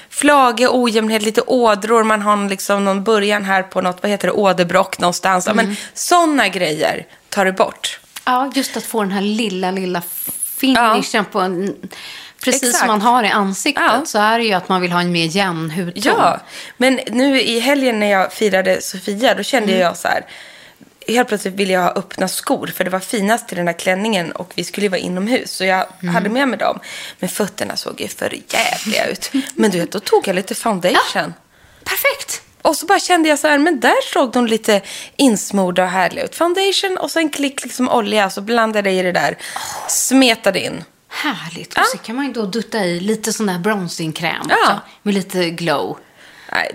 flagiga, 0.09 0.69
ojämnhet, 0.71 1.21
lite 1.21 1.41
ådror. 1.41 2.03
Man 2.03 2.21
har 2.21 2.49
liksom 2.49 2.85
någon 2.85 3.03
början 3.03 3.45
här 3.45 3.63
på 3.63 3.81
något, 3.81 3.97
vad 4.01 4.11
heter 4.11 4.27
det, 4.27 4.33
åderbråck 4.33 4.99
någonstans. 4.99 5.47
Ja, 5.47 5.53
Men 5.53 5.75
sådana 5.93 6.47
grejer 6.47 7.05
tar 7.29 7.45
det 7.45 7.53
bort. 7.53 7.99
Ja, 8.25 8.51
just 8.55 8.77
att 8.77 8.83
få 8.83 9.01
den 9.01 9.11
här 9.11 9.21
lilla, 9.21 9.71
lilla 9.71 10.01
finishen 10.61 11.25
på 11.25 11.39
en... 11.39 11.75
Precis 12.43 12.63
Exakt. 12.63 12.77
som 12.79 12.87
man 12.87 13.01
har 13.01 13.23
i 13.23 13.27
ansiktet 13.27 13.83
Ja. 13.87 14.05
så 14.05 14.19
är 14.19 14.39
det 14.39 14.45
ju 14.45 14.53
att 14.53 14.69
man 14.69 14.81
vill 14.81 14.91
ha 14.91 15.01
en 15.01 15.11
mer 15.11 15.25
jämn 15.25 15.71
hudton. 15.71 16.01
Ja, 16.05 16.39
men 16.77 16.99
nu 17.07 17.41
i 17.41 17.59
helgen 17.59 17.99
när 17.99 18.11
jag 18.11 18.33
firade 18.33 18.81
Sofia, 18.81 19.35
då 19.35 19.43
kände 19.43 19.77
jag 19.77 19.97
så 19.97 20.07
här, 20.07 20.25
helt 21.11 21.27
plötsligt 21.27 21.53
ville 21.53 21.73
jag 21.73 21.81
ha 21.81 21.89
öppna 21.91 22.27
skor 22.27 22.67
för 22.67 22.83
det 22.83 22.89
var 22.89 22.99
finast 22.99 23.47
till 23.47 23.57
den 23.57 23.67
här 23.67 23.79
klänningen 23.79 24.31
och 24.31 24.51
vi 24.55 24.63
skulle 24.63 24.85
ju 24.85 24.89
vara 24.89 24.99
inomhus. 24.99 25.51
Så 25.51 25.65
jag 25.65 25.85
hade 26.13 26.29
med 26.29 26.47
mig 26.47 26.59
dem. 26.59 26.79
Men 27.19 27.29
fötterna 27.29 27.75
såg 27.75 28.01
ju 28.01 28.07
för 28.07 28.33
jävliga 28.47 29.05
ut. 29.07 29.31
Men 29.55 29.71
du 29.71 29.79
vet, 29.79 29.91
då 29.91 29.99
tog 29.99 30.27
jag 30.27 30.35
lite 30.35 30.55
foundation. 30.55 31.33
Perfekt. 31.83 32.41
Och 32.61 32.75
så 32.75 32.85
bara 32.85 32.99
kände 32.99 33.29
jag 33.29 33.39
så 33.39 33.47
här, 33.47 33.57
men 33.57 33.79
där 33.79 34.11
såg 34.13 34.31
de 34.31 34.47
lite 34.47 34.81
insmorda 35.15 35.83
och 35.83 35.89
härliga 35.89 36.23
ut. 36.25 36.35
Foundation 36.35 36.97
och 36.97 37.11
så 37.11 37.19
en 37.19 37.29
klick 37.29 37.63
liksom 37.63 37.89
olja, 37.89 38.29
så 38.29 38.41
blandade 38.41 38.89
jag 38.91 38.99
i 38.99 39.03
det 39.03 39.11
där. 39.11 39.37
Smetade 39.87 40.59
in. 40.59 40.83
Härligt. 41.09 41.77
Och 41.77 41.85
så 41.91 41.97
kan 41.97 42.15
man 42.15 42.25
ju 42.25 42.33
då 42.33 42.45
dutta 42.45 42.85
i 42.85 42.99
lite 42.99 43.33
sån 43.33 43.45
där 43.45 43.59
bronzingkräm 43.59 44.45
Ja. 44.49 44.55
också. 44.61 44.79
Med 45.03 45.13
lite 45.13 45.49
glow. 45.49 45.97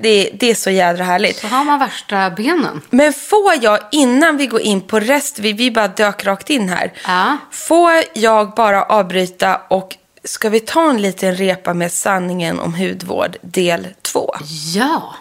Det, 0.00 0.30
det 0.40 0.50
är 0.50 0.54
så 0.54 0.70
jädra 0.70 1.04
härligt. 1.04 1.36
Så 1.38 1.46
har 1.46 1.64
man 1.64 1.78
värsta 1.78 2.30
benen. 2.30 2.80
Men 2.90 3.12
får 3.12 3.52
jag, 3.60 3.78
innan 3.92 4.36
vi 4.36 4.46
går 4.46 4.60
in 4.60 4.80
på 4.80 5.00
rest, 5.00 5.38
vi, 5.38 5.52
vi 5.52 5.70
bara 5.70 5.88
dök 5.88 6.24
rakt 6.24 6.50
in 6.50 6.68
här. 6.68 6.92
Ja. 7.06 7.36
Får 7.50 7.92
jag 8.14 8.54
bara 8.54 8.82
avbryta 8.82 9.56
och 9.68 9.96
ska 10.24 10.48
vi 10.48 10.60
ta 10.60 10.90
en 10.90 11.02
liten 11.02 11.34
repa 11.34 11.74
med 11.74 11.92
sanningen 11.92 12.58
om 12.60 12.74
hudvård 12.74 13.36
del 13.42 13.86
två? 14.02 14.34
Ja. 14.74 15.14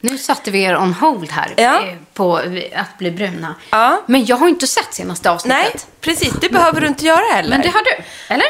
Nu 0.00 0.18
satte 0.18 0.50
vi 0.50 0.62
er 0.62 0.76
on 0.76 0.92
hold 0.94 1.30
här 1.30 1.54
Mm. 1.56 1.64
Ja. 1.72 1.88
eh, 1.90 1.94
på 2.14 2.36
att 2.74 2.98
bli 2.98 3.10
bruna. 3.10 3.54
Ja. 3.70 4.02
Men 4.06 4.24
jag 4.24 4.36
har 4.36 4.48
inte 4.48 4.66
sett 4.66 4.94
senaste 4.94 5.30
avsnittet. 5.30 5.58
Nej, 5.62 5.72
precis. 6.00 6.32
Det 6.40 6.48
behöver 6.48 6.80
du 6.80 6.86
inte 6.86 7.06
göra 7.06 7.32
heller. 7.34 7.50
Men 7.50 7.60
det 7.60 7.68
har 7.68 7.82
du, 7.84 8.02
eller? 8.34 8.46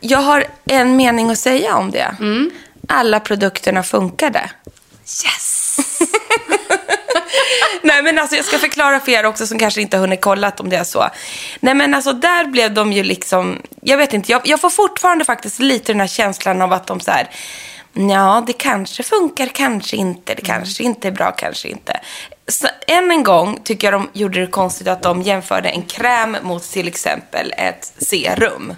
Jag 0.00 0.18
har 0.18 0.44
en 0.64 0.96
mening 0.96 1.30
att 1.30 1.38
säga 1.38 1.76
om 1.76 1.90
det. 1.90 2.14
Mm. 2.20 2.50
Alla 2.88 3.20
produkterna 3.20 3.82
funkade. 3.82 4.50
Yes! 5.04 5.78
Nej 7.82 8.02
men 8.02 8.18
alltså 8.18 8.36
jag 8.36 8.44
ska 8.44 8.58
förklara 8.58 9.00
för 9.00 9.12
er 9.12 9.26
också 9.26 9.46
som 9.46 9.58
kanske 9.58 9.80
inte 9.80 9.96
har 9.96 10.00
hunnit 10.00 10.20
kolla 10.20 10.52
om 10.58 10.68
det 10.68 10.76
är 10.76 10.84
så. 10.84 11.08
Nej 11.60 11.74
men 11.74 11.94
alltså 11.94 12.12
där 12.12 12.44
blev 12.44 12.74
de 12.74 12.92
ju 12.92 13.02
liksom, 13.02 13.62
jag 13.80 13.96
vet 13.96 14.12
inte, 14.12 14.32
jag, 14.32 14.42
jag 14.44 14.60
får 14.60 14.70
fortfarande 14.70 15.24
faktiskt 15.24 15.58
lite 15.58 15.92
den 15.92 16.00
här 16.00 16.06
känslan 16.06 16.62
av 16.62 16.72
att 16.72 16.86
de 16.86 17.00
så 17.00 17.10
här, 17.10 17.30
ja 17.92 18.44
det 18.46 18.52
kanske 18.52 19.02
funkar, 19.02 19.46
kanske 19.46 19.96
inte, 19.96 20.34
det 20.34 20.42
kanske 20.42 20.82
inte 20.82 21.08
är 21.08 21.12
bra, 21.12 21.32
kanske 21.32 21.68
inte. 21.68 22.00
Så, 22.48 22.68
än 22.86 23.10
en 23.10 23.22
gång 23.22 23.60
tycker 23.64 23.92
jag 23.92 24.00
de 24.00 24.10
gjorde 24.12 24.40
det 24.40 24.46
konstigt 24.46 24.88
att 24.88 25.02
de 25.02 25.22
jämförde 25.22 25.68
en 25.68 25.82
kräm 25.82 26.36
mot 26.42 26.62
till 26.62 26.88
exempel 26.88 27.52
ett 27.56 27.92
serum. 27.98 28.74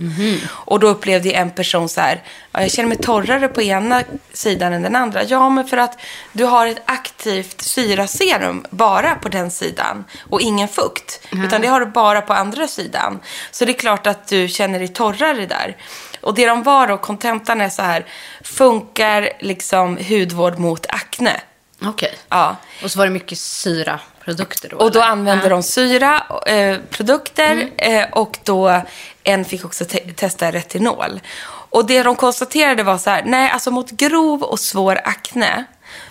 Och 0.49 0.80
då 0.80 0.88
upplevde 0.88 1.30
en 1.30 1.50
person 1.50 1.88
så 1.88 2.00
här, 2.00 2.23
ja, 2.52 2.61
jag 2.61 2.70
känner 2.70 2.88
mig 2.88 2.99
torrare 2.99 3.49
på 3.49 3.62
ena 3.62 4.02
sidan 4.32 4.73
än 4.73 4.82
den 4.82 4.96
andra. 4.96 5.25
Ja, 5.25 5.49
men 5.49 5.68
för 5.68 5.76
att 5.76 5.99
du 6.32 6.44
har 6.44 6.66
ett 6.66 6.82
aktivt 6.85 7.61
syraserum 7.61 8.64
bara 8.70 9.14
på 9.14 9.28
den 9.28 9.50
sidan 9.50 10.04
och 10.30 10.40
ingen 10.40 10.68
fukt. 10.68 11.20
Utan 11.44 11.61
det 11.61 11.68
har 11.68 11.80
du 11.80 11.87
bara 11.87 12.20
på 12.20 12.32
andra 12.32 12.68
sidan. 12.68 13.20
Så 13.50 13.64
det 13.64 13.73
är 13.73 13.78
klart 13.78 14.06
att 14.06 14.28
du 14.28 14.49
känner 14.49 14.78
dig 14.78 14.88
torrare 14.88 15.46
där. 15.46 15.76
Och 16.20 16.35
det 16.35 16.46
de 16.46 16.62
var 16.62 16.87
då, 16.87 16.96
kontentan 16.96 17.61
är 17.61 17.68
så 17.68 17.82
här, 17.82 18.06
funkar 18.44 19.30
liksom 19.40 19.99
hudvård 20.08 20.58
mot 20.58 20.87
akne? 20.88 21.40
Okej. 21.83 22.14
Ja. 22.28 22.56
Och 22.83 22.90
så 22.90 22.99
var 22.99 23.06
det 23.06 23.12
mycket 23.12 23.38
syraprodukter 23.38 24.68
då? 24.68 24.76
Och 24.76 24.90
då 24.90 24.99
eller? 24.99 25.11
använde 25.11 25.49
de 25.49 25.62
syra, 25.62 26.26
eh, 26.47 26.78
produkter 26.90 27.71
eh, 27.76 28.04
och 28.12 28.38
då 28.45 28.83
en 29.25 29.45
fick 29.45 29.64
också 29.64 29.85
te- 29.85 30.12
testa 30.12 30.52
retinol. 30.52 31.21
Och 31.49 31.87
det 31.87 32.02
de 32.02 32.16
konstaterade 32.16 32.83
var 32.83 32.99
så 32.99 33.11
här, 33.11 33.23
nej 33.26 33.50
alltså 33.50 33.71
mot 33.71 33.90
grov 33.90 34.42
och 34.42 34.61
svår 34.61 35.00
akne 35.04 35.64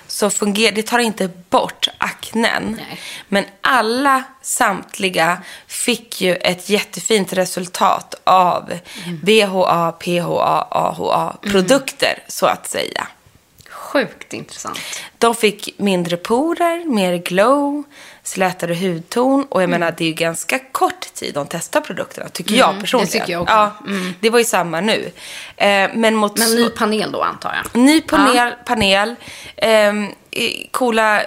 så 0.07 0.29
fungerar, 0.29 0.75
det 0.75 0.83
tar 0.83 0.99
inte 0.99 1.29
bort 1.49 1.87
aknen. 1.97 2.77
Nej. 2.77 2.99
Men 3.27 3.45
alla, 3.61 4.23
samtliga, 4.41 5.41
fick 5.67 6.21
ju 6.21 6.35
ett 6.35 6.69
jättefint 6.69 7.33
resultat 7.33 8.15
av 8.23 8.73
BHA, 9.23 9.91
PHA, 9.91 10.67
AHA-produkter 10.71 12.23
så 12.27 12.45
att 12.45 12.69
säga. 12.69 13.07
Sjukt 13.95 14.33
intressant. 14.33 14.79
De 15.17 15.35
fick 15.35 15.69
mindre 15.77 16.17
porer, 16.17 16.85
mer 16.89 17.17
glow, 17.17 17.83
slätare 18.23 18.75
hudton. 18.75 19.45
Och 19.49 19.61
jag 19.61 19.69
menar, 19.69 19.93
det 19.97 20.03
är 20.03 20.07
ju 20.07 20.13
ganska 20.13 20.59
kort 20.71 21.13
tid 21.13 21.33
de 21.33 21.47
testar 21.49 21.81
produkterna, 21.81 22.29
tycker 22.29 22.55
jag 22.55 22.79
personligen. 22.79 23.11
tycker 23.11 23.31
jag 23.33 23.41
också. 23.41 23.53
Ja, 23.53 23.71
Det 24.19 24.29
var 24.29 24.39
ju 24.39 24.45
samma 24.45 24.81
nu. 24.81 25.11
Eh, 25.57 25.89
men 25.93 26.15
mot 26.15 26.37
Men 26.37 26.55
ny 26.55 26.69
panel 26.69 27.11
då 27.11 27.21
antar 27.21 27.55
jag? 27.73 27.81
Ny 27.81 28.01
panel, 28.01 28.53
panel 28.65 29.15
ehm, 29.57 30.07
i- 30.31 30.67
coola 30.71 31.21
eh, 31.21 31.25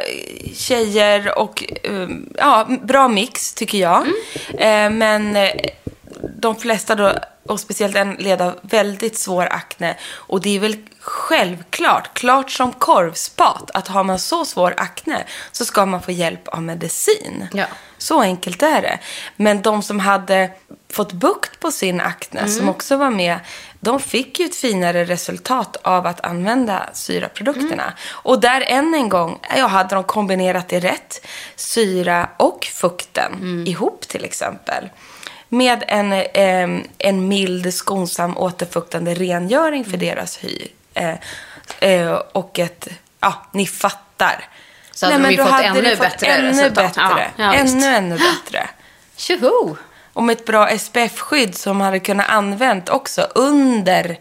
tjejer 0.54 1.38
och 1.38 1.64
ehm, 1.84 2.28
ja, 2.38 2.68
bra 2.82 3.08
mix 3.08 3.54
tycker 3.54 3.78
jag. 3.78 4.06
Eh, 4.58 4.90
men 4.90 5.36
eh, 5.36 5.50
de 6.38 6.56
flesta 6.56 6.94
då, 6.94 7.12
och 7.48 7.60
speciellt 7.60 7.96
en 7.96 8.14
led 8.14 8.42
av 8.42 8.58
väldigt 8.62 9.18
svår 9.18 9.48
akne. 9.52 9.96
Och 10.12 10.40
det 10.40 10.56
är 10.56 10.60
väl 10.60 10.76
självklart, 11.00 12.14
klart 12.14 12.50
som 12.50 12.72
korvspat, 12.72 13.70
att 13.74 13.88
har 13.88 14.04
man 14.04 14.18
så 14.18 14.44
svår 14.44 14.74
akne 14.76 15.24
så 15.52 15.64
ska 15.64 15.86
man 15.86 16.02
få 16.02 16.12
hjälp 16.12 16.48
av 16.48 16.62
medicin. 16.62 17.48
Ja. 17.52 17.66
Så 17.98 18.20
enkelt 18.20 18.62
är 18.62 18.82
det. 18.82 18.98
Men 19.36 19.62
de 19.62 19.82
som 19.82 20.00
hade 20.00 20.50
fått 20.92 21.12
bukt 21.12 21.60
på 21.60 21.70
sin 21.70 22.00
akne, 22.00 22.48
som 22.48 22.68
också 22.68 22.96
var 22.96 23.10
med, 23.10 23.38
de 23.80 24.00
fick 24.00 24.40
ju 24.40 24.46
ett 24.46 24.56
finare 24.56 25.04
resultat 25.04 25.76
av 25.82 26.06
att 26.06 26.24
använda 26.24 26.88
syraprodukterna. 26.92 27.92
Och 28.10 28.40
där 28.40 28.60
än 28.60 28.94
en 28.94 29.08
gång, 29.08 29.38
ja, 29.56 29.66
hade 29.66 29.94
de 29.94 30.04
kombinerat 30.04 30.68
det 30.68 30.80
rätt, 30.80 31.26
syra 31.56 32.28
och 32.36 32.64
fukten 32.64 33.64
ihop 33.66 34.08
till 34.08 34.24
exempel. 34.24 34.88
Med 35.48 35.84
en, 35.88 36.12
em, 36.12 36.84
en 36.98 37.28
mild, 37.28 37.74
skonsam, 37.74 38.36
återfuktande 38.38 39.14
rengöring 39.14 39.84
för 39.84 39.96
deras 39.96 40.38
hy. 40.38 40.68
Eh, 40.94 41.14
eh, 41.80 42.12
och 42.32 42.58
ett, 42.58 42.88
ja, 43.20 43.46
ni 43.52 43.66
fattar. 43.66 44.48
Så 44.90 45.06
hade 45.06 45.18
de 45.18 45.22
men 45.22 45.36
då 45.36 45.42
fått 45.44 45.52
hade 45.52 45.66
ännu 45.66 45.90
fått 45.90 45.98
bättre 45.98 46.26
ännu 46.26 46.48
resultat. 46.48 46.74
Bättre. 46.94 47.30
Ja, 47.36 47.54
ja, 47.54 47.62
visst. 47.62 47.74
ännu, 47.74 47.86
ännu 47.86 48.18
bättre. 48.18 48.68
Tjoho! 49.16 49.76
Och 50.12 50.24
med 50.24 50.32
ett 50.32 50.44
bra 50.46 50.68
SPF-skydd 50.78 51.54
som 51.54 51.80
hade 51.80 52.00
kunnat 52.00 52.28
använt 52.28 52.88
också 52.88 53.28
under 53.34 54.18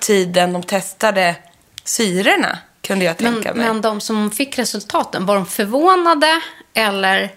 tiden 0.00 0.52
de 0.52 0.62
testade 0.62 1.36
syrorna, 1.84 2.58
kunde 2.82 3.04
jag 3.04 3.16
Men, 3.20 3.34
tänka 3.34 3.54
mig. 3.54 3.66
men 3.66 3.80
de 3.80 4.00
som 4.00 4.30
fick 4.30 4.58
resultaten, 4.58 5.26
var 5.26 5.34
de 5.34 5.46
förvånade 5.46 6.40
eller? 6.74 7.30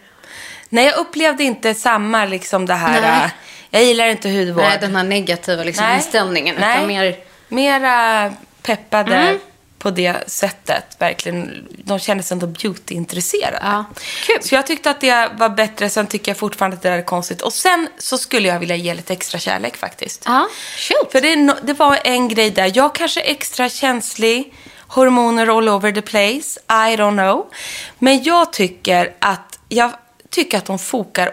Nej, 0.73 0.85
jag 0.85 0.97
upplevde 0.97 1.43
inte 1.43 1.73
samma 1.73 2.25
liksom 2.25 2.65
det 2.65 2.73
här, 2.73 3.01
Nej. 3.01 3.23
äh, 3.25 3.29
jag 3.69 3.83
gillar 3.83 4.05
inte 4.07 4.29
hudvård. 4.29 4.63
Nej, 4.63 4.77
den 4.81 4.95
här 4.95 5.03
negativa 5.03 5.63
liksom, 5.63 5.85
Nej. 5.85 5.95
inställningen. 5.95 6.55
Nej. 6.59 6.75
Utan 6.77 6.87
mer, 6.87 7.15
Mera 7.47 8.33
peppade 8.61 9.15
Mm. 9.15 9.39
på 9.79 9.89
det 9.91 10.29
sättet. 10.29 10.83
Verkligen. 10.99 11.67
De 11.83 11.99
kände 11.99 12.23
sig 12.23 12.35
ändå 12.35 12.47
beauty-intresserade. 12.47 13.59
Ja. 13.61 13.85
Kul. 14.25 14.43
Så 14.43 14.55
jag 14.55 14.67
tyckte 14.67 14.89
att 14.89 15.01
det 15.01 15.29
var 15.37 15.49
bättre. 15.49 15.89
Sen 15.89 16.07
tycker 16.07 16.31
jag 16.31 16.37
fortfarande 16.37 16.77
att 16.77 16.83
det 16.83 16.89
där 16.89 16.97
är 16.97 17.01
konstigt. 17.01 17.41
Och 17.41 17.53
sen 17.53 17.87
så 17.97 18.17
skulle 18.17 18.47
jag 18.47 18.59
vilja 18.59 18.75
ge 18.75 18.93
lite 18.93 19.13
extra 19.13 19.39
kärlek 19.39 19.77
faktiskt. 19.77 20.23
ja, 20.25 20.47
shoot. 20.77 21.11
För 21.11 21.21
det, 21.21 21.55
det 21.63 21.73
var 21.73 21.99
en 22.03 22.27
grej 22.27 22.49
där. 22.49 22.71
Jag 22.75 22.95
kanske 22.95 23.21
är 23.21 23.31
extra 23.31 23.69
känslig. 23.69 24.53
Hormoner 24.87 25.57
all 25.57 25.69
over 25.69 25.91
the 25.91 26.01
place. 26.01 26.59
I 26.69 26.95
don't 26.97 27.13
know. 27.17 27.47
Men 27.99 28.23
jag 28.23 28.53
tycker 28.53 29.13
att, 29.19 29.59
jag 29.69 29.91
tycker 30.31 30.57
att 30.57 30.65
de 30.65 30.79
fokar 30.79 31.31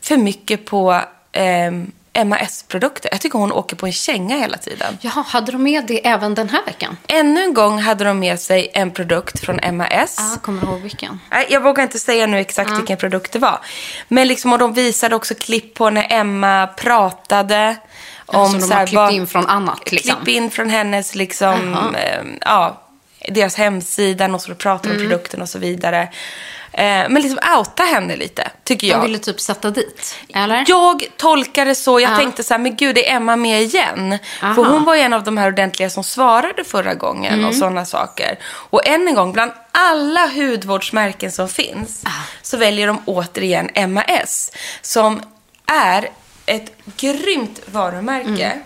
för 0.00 0.16
mycket 0.16 0.64
på 0.66 1.00
ehm, 1.32 1.92
MAS-produkter. 2.24 3.08
Jag 3.12 3.20
tycker 3.20 3.38
hon 3.38 3.52
åker 3.52 3.76
på 3.76 3.86
en 3.86 3.92
känga 3.92 4.36
hela 4.38 4.56
tiden. 4.56 4.98
Jaha, 5.00 5.24
hade 5.28 5.52
de 5.52 5.62
med 5.62 5.86
det 5.86 6.06
även 6.06 6.34
den 6.34 6.48
här 6.48 6.64
veckan? 6.66 6.96
Ännu 7.06 7.42
en 7.42 7.54
gång 7.54 7.78
hade 7.78 8.04
de 8.04 8.18
med 8.18 8.40
sig 8.40 8.70
en 8.74 8.90
produkt 8.90 9.40
från 9.40 9.60
MAS. 9.76 10.16
Ja, 10.18 10.36
kommer 10.42 10.60
du 10.60 10.66
ihåg 10.66 10.80
vilken? 10.80 11.20
Jag 11.48 11.60
vågar 11.62 11.82
inte 11.82 11.98
säga 11.98 12.26
nu 12.26 12.38
exakt 12.38 12.70
vilken 12.70 12.96
produkt 12.96 13.32
det 13.32 13.38
var. 13.38 13.58
Men 14.08 14.28
liksom, 14.28 14.52
och 14.52 14.58
de 14.58 14.72
visade 14.74 15.14
också 15.16 15.34
klipp 15.34 15.74
på 15.74 15.90
när 15.90 16.06
Emma 16.12 16.66
pratade. 16.66 17.76
Om 18.26 18.52
de 18.52 18.60
så 18.60 18.66
har 18.72 18.74
här, 18.78 18.86
klippt 18.86 18.96
vad- 18.96 19.12
in 19.12 19.26
från 19.26 19.46
annat 19.46 19.92
liksom? 19.92 20.16
Klipp 20.16 20.28
in 20.36 20.50
från 20.50 20.70
hennes, 20.70 21.14
liksom, 21.14 21.74
eh, 21.94 22.20
ja, 22.40 22.80
deras 23.28 23.54
hemsida, 23.54 24.34
och 24.34 24.40
så 24.42 24.48
de 24.48 24.54
pratar 24.54 24.90
Mm. 24.90 25.02
om 25.02 25.08
produkten 25.08 25.42
och 25.42 25.48
så 25.48 25.58
vidare. 25.58 26.08
Eh, 26.76 27.08
men 27.08 27.22
liksom 27.22 27.38
outa 27.58 27.82
henne 27.82 28.16
lite, 28.16 28.50
tycker 28.64 28.86
jag. 28.86 28.98
De 28.98 29.06
ville 29.06 29.18
typ 29.18 29.40
sätta 29.40 29.70
dit, 29.70 30.16
eller? 30.34 30.64
Jag 30.68 31.02
tolkar 31.16 31.64
det 31.64 31.74
så. 31.74 32.00
Jag 32.00 32.12
Ja. 32.12 32.16
tänkte 32.16 32.42
så 32.44 32.54
här, 32.54 32.58
men 32.58 32.76
gud, 32.76 32.98
är 32.98 33.04
Emma 33.10 33.36
med 33.36 33.62
igen? 33.62 34.18
Aha. 34.42 34.54
För 34.54 34.64
hon 34.64 34.84
var 34.84 34.94
ju 34.94 35.00
en 35.00 35.12
av 35.12 35.24
de 35.24 35.36
här 35.36 35.48
ordentliga 35.48 35.90
som 35.90 36.04
svarade 36.04 36.64
förra 36.64 36.94
gången 36.94 37.34
Mm. 37.34 37.46
och 37.48 37.54
sådana 37.54 37.84
saker. 37.84 38.38
Och 38.44 38.86
än 38.86 39.08
en 39.08 39.14
gång, 39.14 39.32
bland 39.32 39.52
alla 39.72 40.26
hudvårdsmärken 40.26 41.32
som 41.32 41.48
finns 41.48 42.02
Ah. 42.06 42.10
så 42.42 42.56
väljer 42.56 42.86
de 42.86 43.02
återigen 43.06 43.70
MAS 43.92 44.52
som 44.82 45.22
är 45.66 46.08
ett 46.46 46.72
grymt 46.96 47.60
varumärke. 47.66 48.44
Mm. 48.46 48.58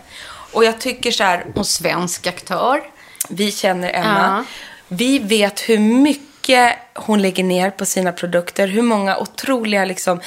Och 0.53 0.65
jag 0.65 0.81
tycker 0.81 1.11
så 1.13 1.25
här, 1.25 1.45
Och 1.57 1.67
svensk 1.67 2.27
aktör. 2.27 2.83
vi 3.29 3.53
känner 3.53 3.93
Emma. 3.95 4.37
Ja. 4.39 4.45
Vi 4.89 5.19
vet 5.19 5.61
hur 5.61 5.79
mycket 5.79 6.75
hon 7.07 7.23
lägger 7.23 7.45
ner 7.45 7.71
på 7.71 7.85
sina 7.85 8.13
produkter. 8.13 8.69
Hur 8.69 8.83
många 8.83 9.17
otroliga 9.19 9.85
liksom, 9.85 10.21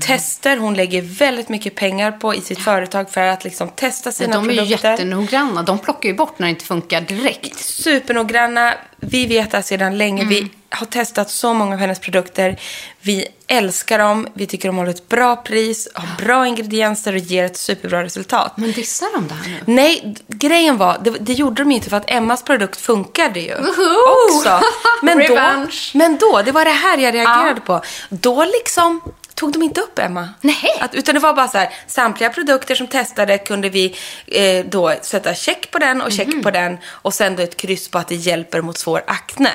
tester 0.00 0.56
hon 0.56 0.74
lägger 0.74 1.02
väldigt 1.02 1.48
mycket 1.48 1.74
pengar 1.74 2.12
på 2.12 2.34
i 2.34 2.40
sitt 2.40 2.58
företag 2.58 3.10
för 3.10 3.20
att 3.20 3.44
liksom, 3.44 3.68
testa 3.68 4.12
sina 4.12 4.36
de 4.36 4.50
är 4.50 4.52
ju 4.52 4.58
produkter. 4.58 4.90
jättenoggranna. 4.90 5.62
De 5.62 5.78
plockar 5.78 6.08
ju 6.08 6.14
bort 6.14 6.38
när 6.38 6.46
det 6.46 6.50
inte 6.50 6.64
funkar 6.64 7.00
direkt. 7.00 7.58
supernoggranna. 7.58 8.74
Vi 9.00 9.26
vet 9.26 9.50
det 9.50 9.62
sedan 9.62 9.98
länge. 9.98 10.24
Vi 10.24 10.50
har 10.68 10.86
testat 10.86 11.30
så 11.30 11.54
många 11.54 11.74
av 11.74 11.80
hennes 11.80 11.98
produkter. 11.98 12.56
Vi 13.00 13.26
älskar 13.46 13.98
dem. 13.98 14.28
Vi 14.34 14.46
tycker 14.46 14.68
de 14.68 14.76
håller 14.76 14.90
ett 14.90 15.08
bra 15.08 15.36
pris, 15.36 15.88
har 15.94 16.24
bra 16.24 16.46
ingredienser 16.46 17.12
och 17.12 17.18
ger 17.18 17.44
ett 17.44 17.56
superbra 17.56 18.02
resultat. 18.02 18.52
Men 18.56 18.72
dissar 18.72 19.08
de 19.14 19.28
det 19.28 19.34
här 19.34 19.48
nu? 19.48 19.72
Nej, 19.72 20.16
grejen 20.28 20.76
var, 20.76 20.98
det, 21.04 21.10
det 21.20 21.32
gjorde 21.32 21.62
de 21.62 21.70
ju 21.70 21.76
inte 21.76 21.90
för 21.90 21.96
att 21.96 22.10
Emmas 22.10 22.42
produkt 22.42 22.80
funkade 22.80 23.40
ju 23.40 23.54
Woho! 23.54 24.36
också. 24.36 24.60
Men 25.02 25.18
då, 25.18 25.66
men 25.94 26.15
då, 26.20 26.42
det 26.42 26.52
var 26.52 26.64
det 26.64 26.70
här 26.70 26.98
jag 26.98 27.14
reagerade 27.14 27.60
på. 27.60 27.80
Då 28.08 28.44
liksom 28.44 29.00
tog 29.34 29.52
de 29.52 29.62
inte 29.62 29.80
upp 29.80 29.98
Emma. 29.98 30.28
Nej. 30.40 30.78
Att, 30.80 30.94
utan 30.94 31.14
det 31.14 31.20
var 31.20 31.34
bara 31.34 31.48
så 31.48 31.58
här, 31.58 31.68
samtliga 31.86 32.30
produkter 32.30 32.74
som 32.74 32.86
testade 32.86 33.38
kunde 33.38 33.68
vi 33.68 33.96
eh, 34.26 34.64
då 34.66 34.94
sätta 35.02 35.34
check 35.34 35.70
på 35.70 35.78
den 35.78 36.02
och 36.02 36.12
check 36.12 36.26
Mhm. 36.28 36.42
på 36.42 36.50
den 36.50 36.78
och 36.86 37.14
sen 37.14 37.36
då 37.36 37.42
ett 37.42 37.56
kryss 37.56 37.88
på 37.88 37.98
att 37.98 38.08
det 38.08 38.14
hjälper 38.14 38.60
mot 38.60 38.78
svår 38.78 39.02
akne. 39.06 39.50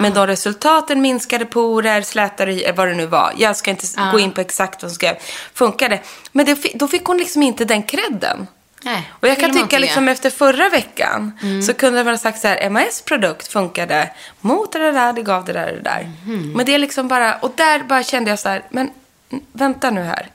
Men 0.00 0.14
de 0.14 0.26
resultaten, 0.26 1.00
minskade 1.00 1.46
porer, 1.46 2.02
slätare 2.02 2.72
vad 2.72 2.88
det 2.88 2.94
nu 2.94 3.06
var. 3.06 3.32
Jag 3.36 3.56
ska 3.56 3.70
inte 3.70 3.84
s- 3.84 3.96
gå 4.12 4.18
in 4.18 4.32
på 4.32 4.40
exakt 4.40 4.82
vad 4.82 4.90
som 4.90 4.94
ska 4.94 5.14
funkade. 5.54 6.00
Men 6.32 6.46
det, 6.46 6.58
då 6.74 6.88
fick 6.88 7.04
hon 7.04 7.18
liksom 7.18 7.42
inte 7.42 7.64
den 7.64 7.82
credden. 7.82 8.46
Nej, 8.84 9.10
Och 9.20 9.28
jag 9.28 9.38
kan 9.40 9.52
tycka 9.52 9.78
liksom 9.78 10.06
det. 10.06 10.12
efter 10.12 10.30
förra 10.30 10.68
veckan 10.68 11.32
så 11.66 11.74
kunde 11.74 12.04
man 12.04 12.12
ha 12.12 12.18
sagt 12.18 12.40
så 12.40 12.48
här, 12.48 12.70
MAS 12.70 13.02
produkt 13.02 13.46
funkade 13.52 14.10
mot 14.40 14.72
det 14.72 14.78
där, 14.92 15.12
det 15.12 15.22
gav 15.22 15.44
det 15.44 15.52
där, 15.52 15.66
det 15.72 15.80
där. 15.80 16.10
Men 16.56 16.66
det 16.66 16.74
är 16.74 16.78
liksom 16.78 17.08
bara, 17.08 17.34
och 17.34 17.52
där 17.56 17.78
bara 17.82 18.02
kände 18.02 18.30
jag 18.30 18.38
så 18.38 18.48
här, 18.48 18.62
men 18.70 18.90
mm, 19.30 19.44
vänta 19.52 19.90
nu 19.90 20.00
här. 20.00 20.28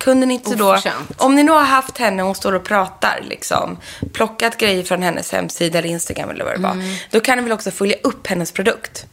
Kunde 0.00 0.26
ni 0.26 0.34
inte 0.34 0.54
då, 0.54 0.76
om 1.16 1.34
ni 1.34 1.42
nu 1.42 1.52
har 1.52 1.62
haft 1.62 1.98
henne 1.98 2.22
och 2.22 2.26
hon 2.26 2.34
står 2.34 2.52
och 2.54 2.64
pratar 2.64 3.20
liksom, 3.28 3.78
plockat 4.12 4.56
grejer 4.56 4.82
från 4.84 5.02
hennes 5.02 5.32
hemsida 5.32 5.78
eller 5.78 5.88
Instagram 5.88 6.30
eller 6.30 6.44
vad 6.44 6.54
det 6.54 6.62
var. 6.62 6.76
Då 7.10 7.20
kan 7.20 7.38
ni 7.38 7.42
väl 7.44 7.52
också 7.52 7.70
följa 7.70 7.96
upp 8.02 8.26
hennes 8.26 8.52
produkt. 8.52 9.06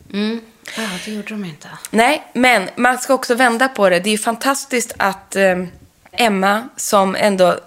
Ja, 0.77 0.83
det 1.05 1.11
gjorde 1.11 1.27
de 1.29 1.45
inte. 1.45 1.67
Nej, 1.89 2.23
men 2.33 2.69
man 2.75 2.97
ska 2.97 3.13
också 3.13 3.35
vända 3.35 3.67
på 3.67 3.89
det. 3.89 3.99
Det 3.99 4.09
är 4.09 4.11
ju 4.11 4.17
fantastiskt 4.17 4.93
att 4.97 5.35
eh, 5.35 5.55
Emma, 6.11 6.67
som 6.75 7.15
ändå 7.15 7.57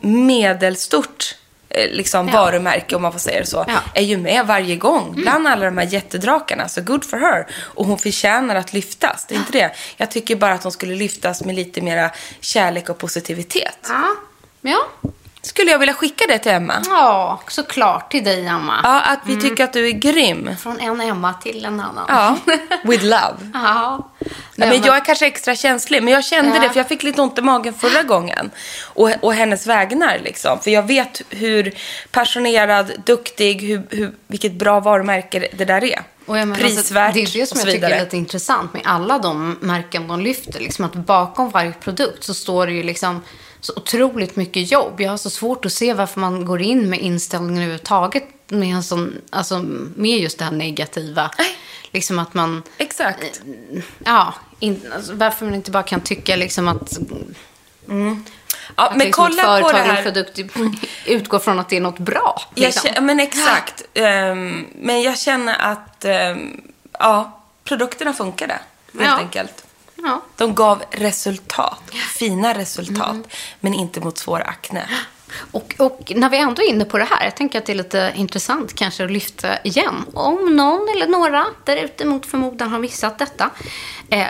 medelstort 0.00 1.36
eh, 1.68 1.90
liksom 1.90 2.26
varumärke, 2.26 2.96
om 2.96 3.02
man 3.02 3.12
får 3.12 3.18
säga 3.18 3.40
det 3.40 3.46
så, 3.46 3.64
Ja. 3.68 3.78
är 3.94 4.02
ju 4.02 4.16
med 4.16 4.46
varje 4.46 4.76
gång 4.76 5.12
bland 5.16 5.48
alla 5.48 5.64
de 5.64 5.78
här 5.78 5.86
jättedrakarna. 5.86 6.68
Så 6.68 6.80
good 6.82 7.04
for 7.04 7.16
her. 7.16 7.46
Och 7.60 7.86
hon 7.86 7.98
förtjänar 7.98 8.54
att 8.56 8.72
lyftas. 8.72 9.26
Det 9.28 9.34
är 9.34 9.38
inte 9.38 9.52
det. 9.52 9.70
Jag 9.96 10.10
tycker 10.10 10.36
bara 10.36 10.52
att 10.54 10.62
hon 10.62 10.72
skulle 10.72 10.94
lyftas 10.94 11.44
med 11.44 11.54
lite 11.54 11.80
mera 11.80 12.10
kärlek 12.40 12.88
och 12.88 12.98
positivitet. 12.98 13.78
Ja. 13.88 14.04
Ja. 14.60 15.10
Skulle 15.44 15.70
jag 15.70 15.78
vilja 15.78 15.94
skicka 15.94 16.24
det 16.28 16.38
till 16.38 16.52
Emma? 16.52 16.74
Ja, 16.88 17.42
såklart 17.48 18.10
till 18.10 18.24
dig, 18.24 18.46
Emma. 18.46 18.80
Ja, 18.82 19.00
att 19.00 19.18
vi 19.26 19.40
tycker 19.40 19.64
att 19.64 19.72
du 19.72 19.86
är 19.88 19.92
grym. 19.92 20.50
Från 20.62 20.80
en 20.80 21.00
Emma 21.00 21.34
till 21.34 21.64
en 21.64 21.80
annan. 21.80 22.04
Ja, 22.08 22.36
with 22.84 23.04
love. 23.04 23.50
Ja. 23.54 24.08
Nej, 24.56 24.68
men 24.68 24.82
jag 24.82 24.96
är 24.96 25.04
kanske 25.04 25.26
extra 25.26 25.54
känslig, 25.56 26.02
men 26.02 26.12
jag 26.12 26.24
kände 26.24 26.54
Ja. 26.54 26.62
det 26.62 26.68
för 26.70 26.76
jag 26.76 26.88
fick 26.88 27.02
lite 27.02 27.22
ont 27.22 27.38
i 27.38 27.42
magen 27.42 27.74
förra 27.74 28.02
gången. 28.02 28.50
Och, 28.82 29.10
och 29.20 29.34
hennes 29.34 29.66
vägnar 29.66 30.18
liksom. 30.24 30.58
För 30.60 30.70
jag 30.70 30.86
vet 30.86 31.22
hur 31.30 31.72
passionerad, 32.10 32.92
duktig, 33.06 33.62
hur, 33.62 33.82
hur, 33.90 34.12
vilket 34.26 34.52
bra 34.52 34.80
varumärke 34.80 35.48
det 35.52 35.64
där 35.64 35.84
är. 35.84 36.02
Och 36.26 36.38
jag 36.38 36.48
menar, 36.48 36.62
Prisvärt 36.62 37.06
alltså, 37.16 37.34
det 37.34 37.38
är 37.38 37.40
det 37.40 37.46
som 37.46 37.58
jag 37.58 37.68
tycker 37.70 37.90
är 37.90 38.00
lite 38.04 38.16
intressant 38.16 38.72
med 38.72 38.82
alla 38.84 39.18
de 39.18 39.56
märken 39.60 40.08
de 40.08 40.20
lyfter. 40.20 40.60
Liksom 40.60 40.84
att 40.84 40.94
bakom 40.94 41.50
varje 41.50 41.72
produkt 41.72 42.24
så 42.24 42.34
står 42.34 42.66
det 42.66 42.72
ju 42.72 42.82
liksom 42.82 43.22
så 43.64 43.72
otroligt 43.76 44.36
mycket 44.36 44.70
jobb. 44.70 45.00
Jag 45.00 45.10
har 45.10 45.16
så 45.16 45.30
svårt 45.30 45.64
att 45.64 45.72
se 45.72 45.94
varför 45.94 46.20
man 46.20 46.44
går 46.44 46.62
in 46.62 46.90
med 46.90 47.00
inställningen 47.00 47.56
överhuvudtaget 47.62 48.24
med, 48.48 48.68
en 48.74 48.82
sån, 48.82 49.20
alltså, 49.30 49.58
med 49.96 50.18
just 50.18 50.38
det 50.38 50.44
här 50.44 50.52
negativa. 50.52 51.30
Nej. 51.38 51.56
Liksom 51.90 52.18
att 52.18 52.34
man, 52.34 52.62
Exakt. 52.78 53.40
ja, 54.04 54.34
in, 54.60 54.92
alltså, 54.94 55.14
varför 55.14 55.44
man 55.46 55.54
inte 55.54 55.70
bara 55.70 55.82
kan 55.82 56.00
tycka 56.00 56.36
liksom 56.36 56.68
att, 56.68 56.98
Ja, 58.76 58.84
att 58.84 58.96
men 58.96 59.06
liksom 59.06 59.26
ett 59.26 59.30
kolla 59.36 59.60
på 59.60 59.66
det 59.68 59.72
företag 59.72 59.92
här. 59.94 60.02
produkt 60.02 60.38
utgår 61.06 61.38
från 61.38 61.58
att 61.58 61.68
det 61.68 61.76
är 61.76 61.80
något 61.80 61.98
bra. 61.98 62.42
Liksom. 62.54 62.88
känner, 62.88 63.00
men 63.00 63.20
exakt. 63.20 63.82
Ehm, 63.94 64.66
men 64.74 65.02
jag 65.02 65.18
känner 65.18 65.58
att 65.58 66.04
ehm, 66.04 66.60
ja, 66.98 67.42
produkterna 67.64 68.12
funkade. 68.12 68.52
Helt 68.98 69.04
Ja. 69.04 69.16
enkelt. 69.16 69.64
Ja. 70.02 70.22
De 70.36 70.54
gav 70.54 70.82
resultat. 70.90 71.82
Fina 72.18 72.54
resultat. 72.54 73.10
Mm. 73.10 73.24
Men 73.60 73.74
inte 73.74 74.00
mot 74.00 74.18
svår 74.18 74.40
akne. 74.40 74.88
Och, 75.52 75.74
och 75.78 76.12
när 76.16 76.30
vi 76.30 76.38
ändå 76.38 76.62
är 76.62 76.68
inne 76.68 76.84
på 76.84 76.98
det 76.98 77.04
här, 77.04 77.24
jag 77.24 77.36
tänker 77.36 77.58
att 77.58 77.66
det 77.66 77.72
är 77.72 77.76
lite 77.76 78.12
intressant 78.16 78.74
kanske 78.74 79.04
att 79.04 79.10
lyfta 79.10 79.62
igen. 79.62 80.04
Om 80.14 80.56
någon 80.56 80.88
eller 80.96 81.06
några 81.06 81.46
där 81.64 81.76
ute 81.76 82.04
mot 82.04 82.26
förmodan 82.26 82.70
har 82.70 82.78
missat 82.78 83.18
detta. 83.18 83.50
Eh, 84.10 84.26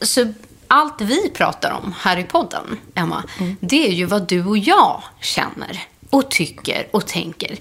så 0.00 0.32
allt 0.68 1.00
vi 1.00 1.30
pratar 1.30 1.70
om 1.70 1.94
här 1.98 2.18
i 2.18 2.24
podden, 2.24 2.78
Emma, 2.94 3.22
det 3.60 3.88
är 3.88 3.92
ju 3.92 4.04
vad 4.04 4.28
du 4.28 4.44
och 4.44 4.58
jag 4.58 5.02
känner 5.20 5.86
och 6.12 6.30
tycker 6.30 6.86
och 6.90 7.06
tänker. 7.06 7.58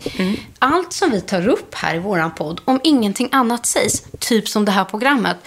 Allt 0.60 0.94
som 0.94 1.12
vi 1.12 1.22
tar 1.22 1.48
upp 1.48 1.76
här 1.76 1.96
i 1.96 2.00
våran 2.00 2.36
podd, 2.36 2.62
om 2.66 2.80
ingenting 2.84 3.30
annat 3.32 3.66
sägs, 3.66 4.04
typ 4.20 4.48
som 4.48 4.66
det 4.66 4.72
här 4.72 4.86
programmet, 4.86 5.38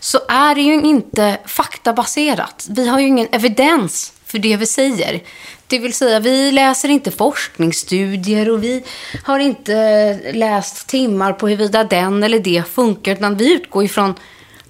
så 0.00 0.18
är 0.28 0.54
det 0.54 0.60
ju 0.60 0.74
inte 0.74 1.38
faktabaserat. 1.46 2.66
Vi 2.70 2.88
har 2.88 3.00
ju 3.00 3.06
ingen 3.06 3.28
evidens 3.32 4.12
för 4.26 4.38
det 4.38 4.56
vi 4.56 4.66
säger. 4.66 5.20
Det 5.66 5.78
vill 5.78 5.94
säga, 5.94 6.20
vi 6.20 6.52
läser 6.52 6.88
inte 6.88 7.10
forskningsstudier 7.10 8.50
och 8.50 8.64
vi 8.64 8.84
har 9.24 9.38
inte 9.38 10.32
läst 10.32 10.86
timmar 10.86 11.32
på 11.32 11.48
huruvida 11.48 11.84
den 11.84 12.22
eller 12.22 12.38
det 12.38 12.62
funkar, 12.68 13.12
utan 13.12 13.36
vi 13.36 13.52
utgår 13.52 13.84
ifrån 13.84 14.14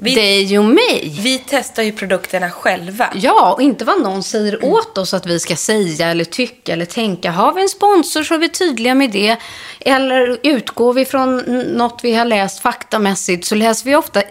Vi- 0.03 0.15
dig 0.15 0.59
och 0.59 0.65
mig. 0.65 1.19
Vi 1.21 1.43
testar 1.47 1.83
ju 1.83 1.93
produkterna 1.93 2.51
själva. 2.51 3.09
Ja, 3.15 3.53
och 3.53 3.63
inte 3.63 3.85
vad 3.85 4.03
någon 4.03 4.23
säger 4.23 4.65
åt 4.65 4.99
oss 4.99 5.15
att 5.15 5.27
vi 5.27 5.41
ska 5.41 5.57
säga 5.57 6.07
eller 6.07 6.25
tycka 6.25 6.73
eller 6.73 6.85
tänka. 6.85 7.31
Har 7.31 7.53
vi 7.53 7.63
en 7.63 7.69
sponsor 7.69 8.23
så 8.23 8.35
är 8.35 8.39
vi 8.39 8.49
tydliga 8.49 8.95
med 8.95 9.11
det. 9.11 9.37
Eller 9.81 10.39
utgår 10.43 10.93
vi 10.93 11.05
från 11.05 11.37
något 11.77 12.01
vi 12.03 12.15
har 12.15 12.25
läst 12.25 12.61
faktamässigt 12.61 13.45
så 13.47 13.55
läser 13.55 13.85
vi 13.85 13.97
ofta 13.97 14.23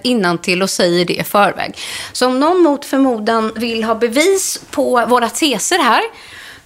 till 0.41 0.61
och 0.63 0.69
säger 0.69 1.05
det 1.05 1.13
i 1.13 1.23
förväg. 1.23 1.77
Så 2.13 2.27
om 2.27 2.39
någon 2.39 2.57
mot 2.57 2.85
förmodan 2.85 3.51
vill 3.55 3.83
ha 3.83 3.95
bevis 3.95 4.61
på 4.71 5.05
våra 5.07 5.29
teser 5.29 5.79
här 5.79 6.01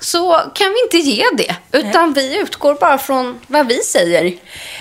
så 0.04 0.42
kan 0.56 0.68
vi 0.74 0.84
inte 0.84 1.10
ge 1.10 1.24
det. 1.38 1.56
Utan 1.72 2.14
vi 2.14 2.38
utgår 2.38 2.76
bara 2.76 2.98
från 2.98 3.40
vad 3.48 3.68
vi 3.68 3.78
säger. 3.84 4.34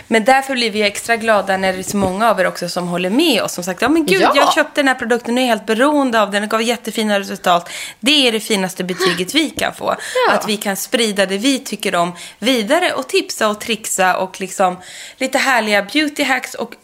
Men 0.08 0.24
därför 0.24 0.54
blir 0.54 0.70
vi 0.70 0.82
extra 0.82 1.16
glada 1.16 1.56
när 1.56 1.72
det 1.72 1.78
är 1.78 1.82
så 1.82 1.96
många 1.96 2.30
av 2.30 2.40
er 2.40 2.46
också 2.46 2.68
som 2.68 2.88
håller 2.88 3.11
med 3.11 3.42
oss. 3.42 3.52
Som 3.52 3.64
sagt, 3.64 3.82
ja 3.82 3.88
men 3.88 4.06
gud, 4.06 4.22
Ja. 4.22 4.32
jag 4.35 4.54
köpte 4.54 4.80
den 4.80 4.88
här 4.88 4.94
produkten 4.94 5.35
och 5.35 5.40
är 5.42 5.46
helt 5.46 5.66
beroende 5.66 6.22
av 6.22 6.30
den. 6.30 6.42
Den 6.42 6.48
gav 6.48 6.62
jättefina 6.62 7.20
resultat. 7.20 7.68
Det 8.00 8.28
är 8.28 8.32
det 8.32 8.40
finaste 8.40 8.85
betyget 8.85 9.35
vi 9.35 9.50
kan 9.50 9.74
få. 9.74 9.96
Ja. 10.28 10.35
Att 10.35 10.48
vi 10.48 10.56
kan 10.56 10.76
sprida 10.76 11.26
det 11.26 11.38
vi 11.38 11.58
tycker 11.58 11.94
om 11.94 12.12
vidare 12.38 12.92
och 12.92 13.08
tipsa 13.08 13.48
och 13.48 13.61
trixa 13.61 14.16
och 14.16 14.40
liksom 14.40 14.76
lite 15.16 15.38
härliga 15.38 15.82
beauty 15.82 16.22
hacks 16.24 16.54
och 16.54 16.74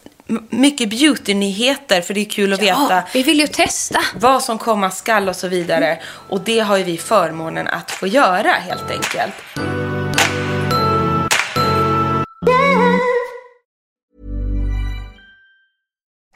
mycket 0.51 0.91
beauty-nyheter 0.91 2.01
för 2.01 2.15
det 2.15 2.21
är 2.21 2.25
kul 2.25 2.53
att 2.53 2.63
veta 2.63 2.87
Ja, 2.91 3.03
vi 3.13 3.23
vill 3.23 3.41
ju 3.41 3.47
testa. 3.47 4.01
vad 4.17 4.43
som 4.43 4.59
komma 4.59 4.91
skall 4.91 5.29
och 5.29 5.37
så 5.37 5.49
vidare. 5.49 5.99
Och 6.29 6.41
det 6.41 6.61
har 6.61 6.77
ju 6.77 6.85
vi 6.85 6.99
förmånen 6.99 7.67
att 7.69 7.91
få 7.91 8.07
göra 8.07 8.53
helt 8.53 8.91
enkelt. 8.91 9.78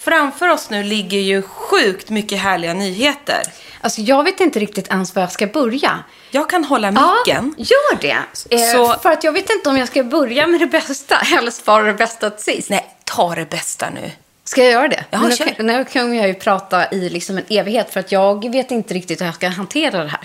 Framför 0.00 0.48
oss 0.48 0.70
nu 0.70 0.82
ligger 0.82 1.18
ju 1.18 1.42
sjukt 1.42 2.10
mycket 2.10 2.38
härliga 2.38 2.74
nyheter. 2.74 3.42
Alltså 3.80 4.00
jag 4.00 4.24
vet 4.24 4.40
inte 4.40 4.58
riktigt 4.60 4.88
ens 4.88 5.14
var 5.14 5.22
jag 5.22 5.32
ska 5.32 5.46
börja. 5.46 5.98
Jag 6.30 6.50
kan 6.50 6.64
hålla 6.64 6.90
micken. 6.90 7.54
Ja, 7.56 7.64
gör 7.64 8.00
det. 8.00 8.16
Eh, 8.56 8.72
Så- 8.72 8.98
För 9.02 9.10
att 9.10 9.24
jag 9.24 9.32
vet 9.32 9.50
inte 9.50 9.68
om 9.70 9.76
jag 9.76 9.88
ska 9.88 10.04
börja 10.04 10.46
med 10.46 10.60
det 10.60 10.66
bästa 10.66 11.16
eller 11.38 11.50
spara 11.50 11.82
det 11.84 11.94
bästa 11.94 12.30
till 12.30 12.44
sist. 12.54 12.70
Nej, 12.70 12.96
ta 13.04 13.34
det 13.34 13.50
bästa 13.50 13.90
nu. 13.90 14.10
Ska 14.44 14.62
jag 14.62 14.72
göra 14.72 14.88
det? 14.88 15.04
Ja, 15.10 15.20
nu, 15.22 15.36
kör. 15.36 15.44
kan, 15.46 15.66
nu 15.66 15.84
kan 15.84 16.14
jag 16.16 16.28
ju 16.28 16.34
prata 16.34 16.90
i 16.92 17.08
liksom 17.10 17.38
en 17.38 17.44
evighet 17.48 17.92
för 17.92 18.00
att 18.00 18.12
jag 18.12 18.52
vet 18.52 18.70
inte 18.70 18.94
riktigt 18.94 19.20
hur 19.20 19.26
jag 19.26 19.34
ska 19.34 19.48
hantera 19.48 20.02
det 20.04 20.08
här. 20.10 20.20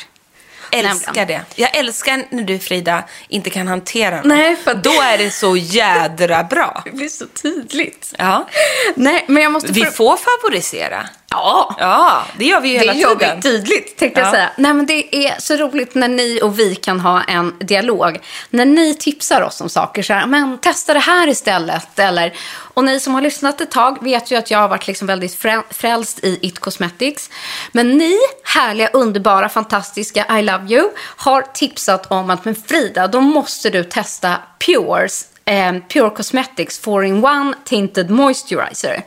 Älskar 0.79 1.13
Nämligen. 1.13 1.27
det. 1.55 1.61
Jag 1.61 1.75
älskar 1.77 2.25
när 2.29 2.43
du, 2.43 2.59
Frida, 2.59 3.03
inte 3.27 3.49
kan 3.49 3.67
hantera 3.67 4.15
något. 4.15 4.25
Nej, 4.25 4.55
för 4.55 4.71
att- 4.71 4.83
Då 4.83 5.01
är 5.01 5.17
det 5.17 5.31
så 5.31 5.57
jädra 5.57 6.43
bra. 6.43 6.81
Det 6.85 6.91
blir 6.91 7.09
så 7.09 7.25
tydligt. 7.27 8.13
Ja. 8.17 8.47
Nej, 8.95 9.25
men 9.27 9.43
jag 9.43 9.51
måste... 9.51 9.71
Vi 9.71 9.85
får 9.85 10.17
favorisera. 10.17 11.09
Ja, 11.35 11.75
Ja, 11.79 12.23
det 12.37 12.45
gör 12.45 12.61
vi 12.61 12.69
ju 12.69 12.77
hela 12.77 12.93
det 12.93 12.99
gör 12.99 13.15
tiden. 13.15 13.35
vi 13.35 13.41
tydligt, 13.41 13.97
tänkte 13.97 14.19
jag 14.19 14.27
Ja. 14.27 14.31
säga. 14.31 14.49
Nej, 14.57 14.73
men 14.73 14.85
det 14.85 15.15
är 15.27 15.35
så 15.39 15.55
roligt 15.55 15.95
när 15.95 16.07
ni 16.07 16.39
och 16.43 16.59
vi 16.59 16.75
kan 16.75 16.99
ha 16.99 17.23
en 17.23 17.55
dialog. 17.59 18.19
När 18.49 18.65
ni 18.65 18.95
tipsar 18.95 19.41
oss 19.41 19.61
om 19.61 19.69
saker, 19.69 20.03
så 20.03 20.13
här, 20.13 20.25
men 20.25 20.57
testa 20.57 20.93
det 20.93 20.99
här 20.99 21.27
istället. 21.27 21.99
Eller, 21.99 22.33
och 22.73 22.83
ni 22.83 22.99
som 22.99 23.13
har 23.13 23.21
lyssnat 23.21 23.61
ett 23.61 23.71
tag 23.71 24.03
vet 24.03 24.31
ju 24.31 24.35
att 24.35 24.51
jag 24.51 24.59
har 24.59 24.67
varit 24.67 24.87
liksom 24.87 25.07
väldigt 25.07 25.39
frä- 25.41 25.63
frälst 25.69 26.19
i 26.23 26.39
It 26.41 26.59
Cosmetics. 26.59 27.29
Men 27.71 27.97
ni, 27.97 28.17
härliga, 28.43 28.87
underbara, 28.93 29.49
fantastiska 29.49 30.37
I 30.39 30.41
Love 30.41 30.65
You, 30.73 30.89
har 30.97 31.41
tipsat 31.41 32.11
om 32.11 32.29
att 32.29 32.45
men 32.45 32.55
Frida, 32.55 33.07
då 33.07 33.21
måste 33.21 33.69
du 33.69 33.83
testa 33.83 34.35
Pures, 34.65 35.25
eh, 35.45 35.73
Pure 35.89 36.09
Cosmetics 36.09 36.81
4-in-1 36.81 37.53
Tinted 37.65 38.09
Moisturizer. 38.09 39.03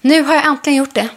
Nu 0.00 0.22
har 0.22 0.34
jag 0.34 0.46
äntligen 0.46 0.76
gjort 0.78 0.94
det. 0.94 1.08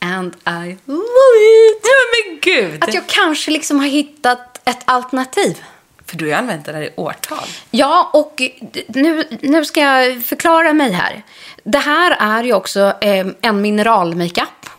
And 0.00 0.34
I 0.34 0.76
love 0.84 1.38
it! 1.38 1.82
Nej, 1.82 2.24
men 2.26 2.40
gud! 2.40 2.84
Att 2.84 2.94
jag 2.94 3.06
kanske 3.06 3.50
liksom 3.50 3.80
har 3.80 3.86
hittat 3.86 4.68
ett 4.68 4.82
alternativ. 4.84 5.64
För 6.06 6.16
du 6.16 6.24
har 6.24 6.28
ju 6.28 6.34
använt 6.34 6.66
det 6.66 6.72
där 6.72 6.82
i 6.82 6.90
årtal. 6.96 7.48
Ja, 7.70 8.10
och 8.12 8.42
nu, 8.88 9.24
nu 9.40 9.64
ska 9.64 9.80
jag 9.80 10.24
förklara 10.24 10.72
mig 10.72 10.92
här. 10.92 11.22
Det 11.64 11.78
här 11.78 12.16
är 12.20 12.44
ju 12.44 12.52
också 12.52 12.92
eh, 13.00 13.26
en 13.40 13.60
mineralmakeup. 13.60 14.70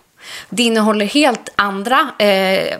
Det 0.50 0.64
innehåller 0.64 1.06
helt 1.06 1.50
andra 1.56 2.10
eh, 2.20 2.78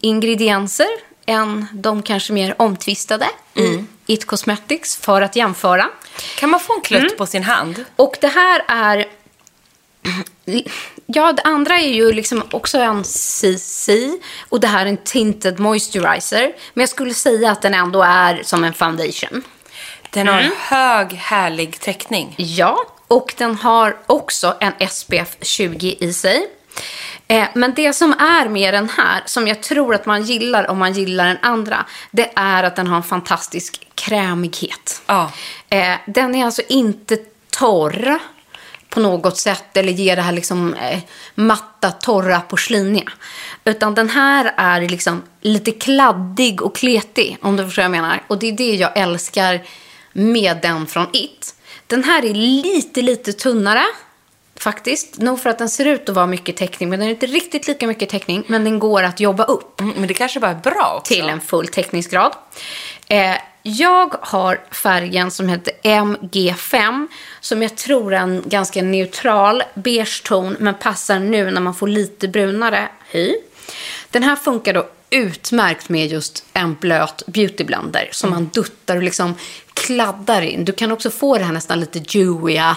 ingredienser 0.00 0.86
än 1.26 1.66
de 1.72 2.02
kanske 2.02 2.32
mer 2.32 2.54
omtvistade 2.62 3.26
i 3.54 3.84
It 4.06 4.24
Cosmetics 4.24 4.96
för 4.96 5.22
att 5.22 5.36
jämföra. 5.36 5.88
Kan 6.38 6.50
man 6.50 6.60
få 6.60 6.74
en 6.74 6.80
klutt 6.80 7.18
på 7.18 7.26
sin 7.26 7.42
hand? 7.42 7.84
Och 7.96 8.16
det 8.20 8.28
här 8.28 8.64
är... 8.68 9.06
Ja, 11.06 11.32
det 11.32 11.42
andra 11.42 11.78
är 11.78 11.92
ju 11.94 12.12
liksom 12.12 12.42
också 12.50 12.78
en 12.78 13.04
CC 13.04 13.88
och 14.48 14.60
det 14.60 14.66
här 14.66 14.86
är 14.86 14.90
en 14.90 14.96
tinted 14.96 15.60
moisturizer. 15.60 16.52
Men 16.74 16.82
jag 16.82 16.88
skulle 16.88 17.14
säga 17.14 17.50
att 17.50 17.62
den 17.62 17.74
ändå 17.74 18.02
är 18.02 18.42
som 18.44 18.64
en 18.64 18.72
foundation. 18.72 19.42
Den 20.10 20.28
har 20.28 20.40
en 20.40 20.52
hög, 20.58 21.12
härlig 21.12 21.80
täckning. 21.80 22.34
Ja, 22.38 22.78
och 23.08 23.34
den 23.38 23.54
har 23.54 23.96
också 24.06 24.56
en 24.60 24.88
SPF 24.88 25.36
20 25.40 25.96
i 26.00 26.12
sig. 26.12 26.46
Eh, 27.28 27.48
men 27.54 27.74
det 27.74 27.92
som 27.92 28.12
är 28.12 28.48
med 28.48 28.74
den 28.74 28.88
här, 28.88 29.22
som 29.26 29.48
jag 29.48 29.62
tror 29.62 29.94
att 29.94 30.06
man 30.06 30.22
gillar 30.22 30.70
om 30.70 30.78
man 30.78 30.92
gillar 30.92 31.26
den 31.26 31.38
andra, 31.42 31.86
det 32.10 32.32
är 32.36 32.62
att 32.62 32.76
den 32.76 32.86
har 32.86 32.96
en 32.96 33.02
fantastisk 33.02 33.86
krämighet. 33.94 35.02
Ja. 35.06 35.30
Eh, 35.68 35.94
den 36.06 36.34
är 36.34 36.44
alltså 36.44 36.62
inte 36.68 37.16
torr 37.50 38.18
på 38.92 39.00
något 39.00 39.38
sätt 39.38 39.76
eller 39.76 39.92
ger 39.92 40.16
det 40.16 40.22
här 40.22 40.32
liksom 40.32 40.74
eh, 40.74 40.98
matta, 41.34 41.90
torra, 41.90 42.40
porsliniga. 42.40 43.12
Utan 43.64 43.94
den 43.94 44.08
här 44.10 44.54
är 44.56 44.80
liksom 44.80 45.22
lite 45.40 45.70
kladdig 45.70 46.62
och 46.62 46.76
kletig, 46.76 47.36
om 47.42 47.56
du 47.56 47.64
förstår 47.64 47.82
vad 47.82 47.84
jag 47.84 47.90
menar. 48.02 48.22
Och 48.28 48.38
det 48.38 48.46
är 48.48 48.52
det 48.52 48.74
jag 48.74 48.98
älskar 48.98 49.62
med 50.12 50.58
den 50.62 50.86
från 50.86 51.06
It. 51.12 51.54
Den 51.86 52.04
här 52.04 52.24
är 52.24 52.34
lite, 52.34 53.02
lite 53.02 53.32
tunnare. 53.32 53.82
Faktiskt. 54.56 55.18
Nog 55.18 55.40
för 55.40 55.50
att 55.50 55.58
den 55.58 55.68
ser 55.68 55.84
ut 55.84 56.08
att 56.08 56.14
vara 56.14 56.26
mycket 56.26 56.56
täckning, 56.56 56.88
men 56.90 56.98
den 56.98 57.08
är 57.08 57.12
inte 57.12 57.26
riktigt 57.26 57.68
lika 57.68 57.86
mycket 57.86 58.08
täckning. 58.08 58.44
Men 58.46 58.64
den 58.64 58.78
går 58.78 59.02
att 59.02 59.20
jobba 59.20 59.44
upp 59.44 59.80
Mm, 59.80 59.94
Men 59.96 60.08
det 60.08 60.14
kanske 60.14 60.40
bara 60.40 60.50
är 60.50 60.54
bra 60.54 60.94
också. 60.98 61.14
till 61.14 61.28
en 61.28 61.40
full 61.40 61.68
täckningsgrad. 61.68 62.32
Eh, 63.08 63.36
jag 63.62 64.14
har 64.20 64.60
färgen 64.70 65.30
som 65.30 65.48
heter 65.48 65.74
MG5 65.82 67.08
som 67.40 67.62
jag 67.62 67.76
tror 67.76 68.14
är 68.14 68.18
en 68.18 68.42
ganska 68.46 68.82
neutral 68.82 69.62
beige 69.74 70.22
ton 70.24 70.56
men 70.60 70.74
passar 70.74 71.18
nu 71.18 71.50
när 71.50 71.60
man 71.60 71.74
får 71.74 71.88
lite 71.88 72.28
brunare 72.28 72.88
hy. 73.10 73.34
Den 74.10 74.22
här 74.22 74.36
funkar 74.36 74.74
då 74.74 74.88
utmärkt 75.10 75.88
med 75.88 76.06
just 76.06 76.44
en 76.52 76.74
blöt 76.74 77.22
beautyblender 77.26 78.08
som 78.12 78.30
man 78.30 78.50
duttar 78.54 78.96
och 78.96 79.02
liksom 79.02 79.34
kladdar 79.74 80.42
in. 80.42 80.64
Du 80.64 80.72
kan 80.72 80.92
också 80.92 81.10
få 81.10 81.38
det 81.38 81.44
här 81.44 81.52
nästan 81.52 81.80
lite 81.80 81.98
dewiga 81.98 82.76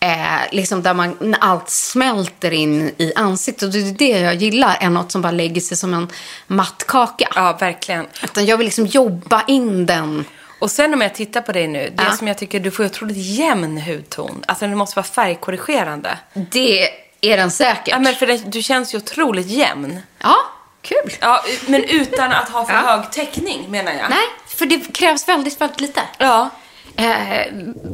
Eh, 0.00 0.38
liksom 0.52 0.82
där 0.82 0.94
man, 0.94 1.36
allt 1.40 1.70
smälter 1.70 2.50
in 2.50 2.94
i 2.98 3.12
ansiktet. 3.16 3.62
Och 3.62 3.70
det 3.70 3.78
är 3.78 3.92
det 3.92 4.08
jag 4.20 4.34
gillar, 4.34 4.78
än 4.80 4.94
något 4.94 5.12
som 5.12 5.22
bara 5.22 5.32
lägger 5.32 5.60
sig 5.60 5.76
som 5.76 5.94
en 5.94 6.08
matt 6.46 6.84
kaka. 6.86 7.28
Ja, 7.34 7.56
verkligen. 7.60 8.06
Utan 8.24 8.46
jag 8.46 8.56
vill 8.56 8.64
liksom 8.64 8.86
jobba 8.86 9.42
in 9.46 9.86
den. 9.86 10.24
Och 10.60 10.70
sen 10.70 10.94
om 10.94 11.00
jag 11.00 11.14
tittar 11.14 11.40
på 11.40 11.52
dig 11.52 11.66
nu, 11.68 11.92
det 11.96 12.02
Ja. 12.04 12.12
som 12.12 12.28
jag 12.28 12.38
tycker 12.38 12.60
du 12.60 12.70
får 12.70 12.84
otroligt 12.84 13.16
jämn 13.16 13.78
hudton. 13.80 14.44
Alltså 14.46 14.66
den 14.66 14.76
måste 14.78 14.96
vara 14.96 15.06
färgkorrigerande. 15.06 16.18
Det 16.34 16.88
är 17.20 17.36
den 17.36 17.50
säkert. 17.50 17.88
Ja, 17.88 17.98
men 17.98 18.14
för 18.14 18.26
det, 18.26 18.36
du 18.52 18.62
känns 18.62 18.94
ju 18.94 18.98
otroligt 18.98 19.46
jämn. 19.46 20.00
Ja, 20.22 20.36
kul. 20.82 21.12
Ja, 21.20 21.44
men 21.66 21.84
utan 21.84 22.32
att 22.32 22.48
ha 22.48 22.64
för 22.64 22.72
Ja. 22.74 22.78
hög 22.80 23.10
täckning 23.12 23.70
menar 23.70 23.92
jag. 23.92 24.10
Nej, 24.10 24.26
för 24.46 24.66
det 24.66 24.92
krävs 24.94 25.28
väldigt, 25.28 25.60
väldigt 25.60 25.80
lite. 25.80 26.00
Ja. 26.18 26.50
Eh, 26.98 27.46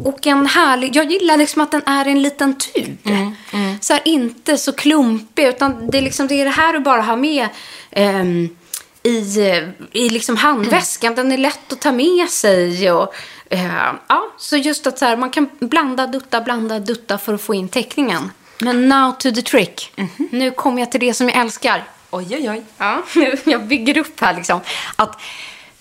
och 0.04 0.26
en 0.26 0.46
härlig, 0.46 0.96
jag 0.96 1.12
gillar 1.12 1.36
liksom 1.36 1.62
att 1.62 1.70
den 1.70 1.82
är 1.86 2.04
en 2.04 2.22
liten 2.22 2.58
tub. 2.58 3.08
Så 3.80 3.92
här, 3.92 4.02
inte 4.04 4.58
så 4.58 4.72
klumpig, 4.72 5.44
utan 5.44 5.90
det 5.90 5.98
är, 5.98 6.02
liksom, 6.02 6.28
det 6.28 6.34
är 6.34 6.44
det 6.44 6.50
här 6.50 6.72
du 6.72 6.78
bara 6.80 7.02
har 7.02 7.16
med 7.16 7.48
ehm, 7.90 8.56
i, 9.02 9.40
eh, 9.40 9.68
i 9.92 10.08
liksom 10.08 10.36
handväskan. 10.36 11.14
Den 11.14 11.32
är 11.32 11.38
lätt 11.38 11.72
att 11.72 11.80
ta 11.80 11.92
med 11.92 12.28
sig. 12.28 12.92
Och, 12.92 13.14
eh, 13.50 13.92
ja, 14.06 14.24
så 14.38 14.56
just 14.56 14.86
att 14.86 14.98
så 14.98 15.04
här, 15.04 15.16
man 15.16 15.30
kan 15.30 15.48
blanda, 15.58 16.06
dutta, 16.06 16.40
blanda, 16.40 16.78
dutta 16.78 17.18
för 17.18 17.34
att 17.34 17.42
få 17.42 17.54
in 17.54 17.68
täckningen. 17.68 18.30
Men 18.58 18.88
now 18.88 19.12
to 19.12 19.30
the 19.30 19.42
trick. 19.42 19.92
Nu 20.30 20.50
kommer 20.50 20.80
jag 20.80 20.90
till 20.90 21.00
det 21.00 21.14
som 21.14 21.28
jag 21.28 21.38
älskar. 21.38 21.84
Oj, 22.10 22.26
oj, 22.30 22.50
oj. 22.50 22.62
Ja, 22.78 23.02
nu, 23.14 23.36
jag 23.44 23.66
bygger 23.66 23.98
upp 23.98 24.20
här 24.20 24.34
liksom. 24.34 24.60
Att 24.96 25.20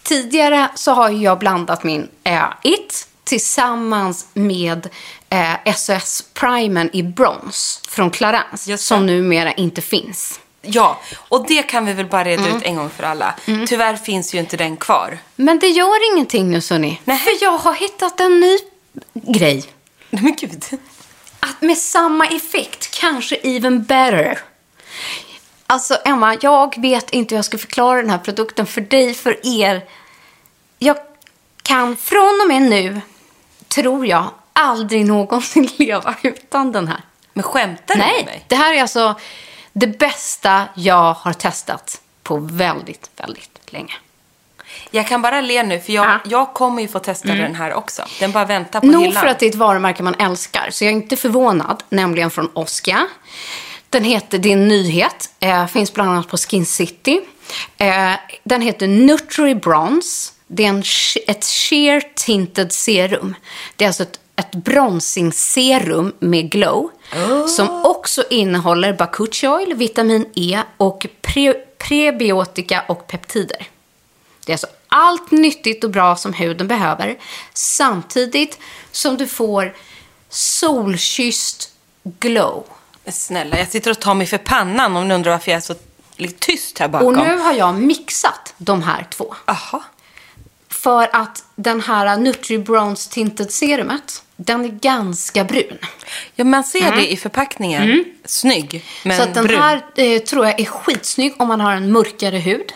tidigare 0.03 0.69
så 0.75 0.91
har 0.91 1.09
jag 1.09 1.39
blandat 1.39 1.83
min 1.83 2.07
eh, 2.23 2.43
It 2.63 3.07
tillsammans 3.23 4.27
med 4.33 4.89
eh, 5.29 5.73
SOS 5.75 6.25
Primen 6.33 6.89
i 6.93 7.03
brons 7.03 7.81
från 7.87 8.11
Clarence. 8.11 8.77
Som 8.77 9.05
numera 9.05 9.53
inte 9.53 9.81
finns. 9.81 10.39
Ja, 10.61 10.99
och 11.15 11.47
det 11.47 11.63
kan 11.63 11.85
vi 11.85 11.93
väl 11.93 12.05
bara 12.05 12.23
reda 12.23 12.47
ut 12.47 12.63
en 12.63 12.75
gång 12.75 12.89
för 12.89 13.03
alla. 13.03 13.35
Tyvärr 13.67 13.95
finns 13.95 14.33
ju 14.33 14.39
inte 14.39 14.57
den 14.57 14.77
kvar. 14.77 15.17
Men 15.35 15.59
det 15.59 15.67
gör 15.67 16.13
ingenting 16.13 16.51
nu, 16.51 16.61
Sunny. 16.61 16.97
Nej. 17.03 17.17
För 17.19 17.43
jag 17.43 17.57
har 17.57 17.73
hittat 17.73 18.19
en 18.19 18.39
ny 18.39 18.57
grej. 19.13 19.63
Nej 20.09 20.23
men 20.23 20.35
gud. 20.35 20.63
Att 21.39 21.61
med 21.61 21.77
samma 21.77 22.27
effekt, 22.27 22.99
kanske 22.99 23.35
even 23.35 23.83
better. 23.83 24.39
Alltså 25.67 25.97
Emma, 26.05 26.37
jag 26.41 26.81
vet 26.81 27.09
inte 27.09 27.35
hur 27.35 27.37
jag 27.37 27.45
ska 27.45 27.57
förklara 27.57 28.01
den 28.01 28.09
här 28.09 28.17
produkten 28.17 28.67
för 28.67 28.81
dig, 28.81 29.13
för 29.13 29.39
er. 29.61 29.85
Jag 30.79 30.97
kan 31.61 31.95
från 31.95 32.41
och 32.41 32.47
med 32.47 32.61
nu, 32.61 33.01
tror 33.75 34.05
jag, 34.07 34.29
aldrig 34.53 35.05
någonsin 35.05 35.69
leva 35.77 36.15
utan 36.21 36.71
den 36.71 36.87
här. 36.87 37.01
Men 37.33 37.43
skämtar 37.43 37.93
du 37.95 37.99
med 37.99 38.07
mig? 38.07 38.23
Nej, 38.25 38.45
det 38.47 38.55
här 38.55 38.73
är 38.73 38.81
alltså 38.81 39.15
det 39.73 39.87
bästa 39.87 40.63
jag 40.75 41.13
har 41.13 41.33
testat 41.33 42.01
på 42.23 42.37
väldigt, 42.37 43.09
väldigt 43.17 43.59
länge. 43.65 43.93
Jag 44.91 45.07
kan 45.07 45.21
bara 45.21 45.41
le 45.41 45.63
nu, 45.63 45.79
för 45.79 45.93
jag, 45.93 46.05
Ja. 46.05 46.19
jag 46.25 46.53
kommer 46.53 46.81
ju 46.81 46.87
få 46.87 46.99
testa 46.99 47.27
den 47.27 47.55
här 47.55 47.73
också. 47.73 48.03
Den 48.19 48.31
bara 48.31 48.45
väntar 48.45 48.79
på 48.79 48.85
Nog 48.85 49.03
hyllan. 49.05 49.21
för 49.21 49.27
att 49.27 49.39
det 49.39 49.45
är 49.45 49.49
ett 49.49 49.55
varumärke 49.55 50.03
man 50.03 50.15
älskar, 50.15 50.69
så 50.71 50.83
jag 50.83 50.91
är 50.91 50.95
inte 50.95 51.15
förvånad, 51.15 51.83
nämligen 51.89 52.31
från 52.31 52.49
Oskia. 52.53 53.07
Den 53.89 54.03
heter, 54.03 54.37
det 54.37 54.49
är 54.49 54.53
en 54.53 54.67
nyhet, 54.67 55.29
eh, 55.39 55.67
finns 55.67 55.93
bland 55.93 56.09
annat 56.09 56.27
på 56.27 56.37
Skin 56.37 56.65
City. 56.65 57.21
Eh, 57.77 58.11
den 58.43 58.61
heter 58.61 58.87
Nutri 58.87 59.55
Bronze. 59.55 60.32
Det 60.47 60.65
är 60.65 60.69
en, 60.69 60.83
ett 61.27 61.45
sheer 61.45 62.03
tinted 62.15 62.71
serum. 62.71 63.35
Det 63.75 63.85
är 63.85 63.89
alltså 63.89 64.03
ett, 64.03 64.19
ett 64.35 64.55
bronzingserum 64.55 66.13
med 66.19 66.51
glow. 66.51 66.89
Som 67.47 67.85
också 67.85 68.23
innehåller 68.29 68.93
bakuchi 68.93 69.47
oil, 69.47 69.73
vitamin 69.73 70.25
E 70.35 70.61
och 70.77 71.07
pre, 71.21 71.53
prebiotika 71.77 72.83
och 72.87 73.07
peptider. 73.07 73.67
Det 74.45 74.51
är 74.51 74.53
alltså 74.53 74.67
allt 74.87 75.31
nyttigt 75.31 75.83
och 75.83 75.89
bra 75.89 76.15
som 76.15 76.33
huden 76.33 76.67
behöver 76.67 77.17
samtidigt 77.53 78.59
som 78.91 79.17
du 79.17 79.27
får 79.27 79.75
solkysst 80.29 81.71
glow. 82.03 82.63
Men 83.03 83.13
Snälla, 83.13 83.57
jag 83.57 83.67
sitter 83.67 83.91
och 83.91 83.99
tar 83.99 84.13
mig 84.13 84.27
för 84.27 84.37
pannan 84.37 84.95
om 84.97 85.07
ni 85.07 85.13
undrar 85.13 85.31
varför 85.31 85.51
jag 85.51 85.57
är 85.57 85.61
så 85.61 85.75
tyst 86.39 86.79
här 86.79 86.87
bakom. 86.87 87.07
Och 87.07 87.13
nu 87.13 87.37
har 87.37 87.53
jag 87.53 87.75
mixat 87.75 88.53
de 88.57 88.83
här 88.83 89.07
två. 89.09 89.35
Aha. 89.45 89.83
För 90.83 91.09
att 91.15 91.43
den 91.55 91.81
här 91.81 92.17
Nutri 92.17 92.57
Bronze 92.57 93.09
Tinted 93.11 93.51
Serumet, 93.51 94.23
den 94.35 94.65
är 94.65 94.69
ganska 94.69 95.43
brun. 95.43 95.77
Ja, 96.35 96.43
man 96.43 96.63
ser 96.63 96.91
det 96.91 97.11
i 97.11 97.17
förpackningen. 97.17 98.05
Snygg, 98.25 98.85
men 99.03 99.15
Mm. 99.15 99.27
Så 99.27 99.33
den 99.33 99.47
brun. 99.47 99.61
här 99.61 99.85
eh, 99.95 100.19
tror 100.19 100.45
jag 100.45 100.59
är 100.59 100.65
skitsnygg 100.65 101.33
om 101.37 101.47
man 101.47 101.61
har 101.61 101.73
en 101.73 101.91
mörkare 101.91 102.37
hud. 102.37 102.73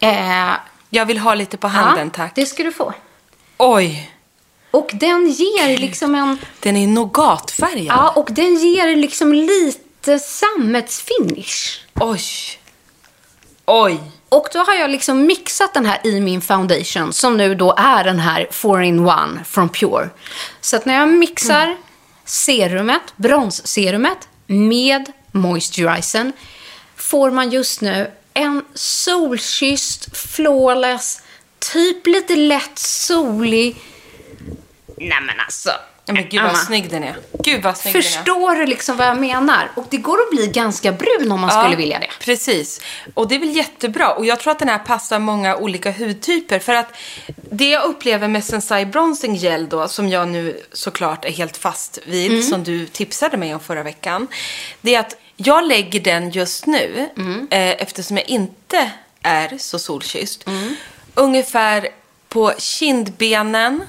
Eh, 0.00 0.52
Jag 0.90 1.06
vill 1.06 1.18
ha 1.18 1.34
lite 1.34 1.56
på 1.56 1.68
handen, 1.68 2.06
ja, 2.06 2.16
tack. 2.16 2.32
Det 2.34 2.46
ska 2.46 2.62
du 2.62 2.72
få. 2.72 2.94
Oj, 3.58 4.10
Och 4.70 4.90
den 4.94 5.28
ger 5.30 5.78
liksom 5.78 6.14
en... 6.14 6.38
den 6.60 6.76
är 6.76 6.86
nougatfärgad. 6.86 7.86
Ja, 7.86 8.10
och 8.16 8.28
den 8.32 8.54
ger 8.54 8.96
liksom 8.96 9.32
lite 9.34 10.18
sammetsfinish. 10.18 11.80
Oj. 11.94 12.20
Oj. 13.66 14.00
Och 14.28 14.48
då 14.52 14.58
har 14.58 14.74
jag 14.74 14.90
liksom 14.90 15.26
mixat 15.26 15.74
den 15.74 15.86
här 15.86 16.06
i 16.06 16.20
min 16.20 16.40
foundation 16.40 17.12
som 17.12 17.36
nu 17.36 17.54
då 17.54 17.74
är 17.78 18.04
den 18.04 18.18
här 18.18 18.48
4-in-1 18.50 19.44
från 19.44 19.68
Pure. 19.68 20.10
Så 20.60 20.76
att 20.76 20.84
när 20.84 20.94
jag 20.94 21.08
mixar 21.08 21.76
serumet, 22.24 23.02
bronsserumet 23.16 24.28
med 24.46 25.12
moisturizern 25.32 26.32
får 26.96 27.30
man 27.30 27.50
just 27.50 27.80
nu 27.80 28.10
en 28.34 28.64
solkysst, 28.74 30.16
flawless, 30.16 31.22
typ 31.72 32.06
lite 32.06 32.36
lätt 32.36 32.78
solig... 32.78 33.76
Nej 34.96 35.20
men 35.20 35.40
alltså. 35.40 35.70
Ja, 36.08 36.14
men 36.14 36.28
gud 36.28 36.42
vad 36.42 36.56
snygg 36.58 36.90
den 36.90 37.04
är. 37.04 37.16
Gud 37.44 37.62
vad 37.62 37.76
snygg. 37.76 37.94
Förstår 37.94 38.54
du 38.54 38.66
liksom 38.66 38.96
vad 38.96 39.06
jag 39.06 39.20
menar? 39.20 39.70
Och 39.74 39.84
det 39.90 39.96
går 39.96 40.18
att 40.20 40.30
bli 40.30 40.46
ganska 40.46 40.92
brun 40.92 41.32
om 41.32 41.40
man 41.40 41.50
Ja, 41.54 41.62
skulle 41.62 41.76
vilja 41.76 41.98
det. 41.98 42.08
Precis. 42.20 42.80
Och 43.14 43.28
det 43.28 43.34
är 43.34 43.38
väl 43.38 43.56
jättebra. 43.56 44.10
Och 44.14 44.26
jag 44.26 44.40
tror 44.40 44.50
att 44.52 44.58
den 44.58 44.68
här 44.68 44.78
passar 44.78 45.18
många 45.18 45.56
olika 45.56 45.90
hudtyper. 45.92 46.58
För 46.58 46.74
att 46.74 46.92
det 47.50 47.70
jag 47.70 47.84
upplever 47.84 48.28
med 48.28 48.44
Sensai 48.44 48.86
Bronzing 48.86 49.34
Gel 49.34 49.68
då, 49.68 49.88
som 49.88 50.08
jag 50.08 50.28
nu 50.28 50.60
såklart 50.72 51.24
är 51.24 51.30
helt 51.32 51.56
fast 51.56 51.98
vid, 52.06 52.30
Mm. 52.32 52.42
som 52.42 52.64
du 52.64 52.86
tipsade 52.86 53.36
mig 53.36 53.54
om 53.54 53.60
förra 53.60 53.82
veckan. 53.82 54.26
Det 54.80 54.94
är 54.94 55.00
att 55.00 55.16
jag 55.36 55.66
lägger 55.68 56.00
den 56.00 56.30
just 56.30 56.66
nu, 56.66 57.08
Mm. 57.16 57.48
eh, 57.50 57.58
eftersom 57.82 58.16
jag 58.16 58.28
inte 58.28 58.90
är 59.22 59.58
så 59.58 59.78
solkysst, 59.78 60.46
Mm. 60.46 60.76
ungefär 61.14 61.88
på 62.28 62.52
kindbenen, 62.58 63.82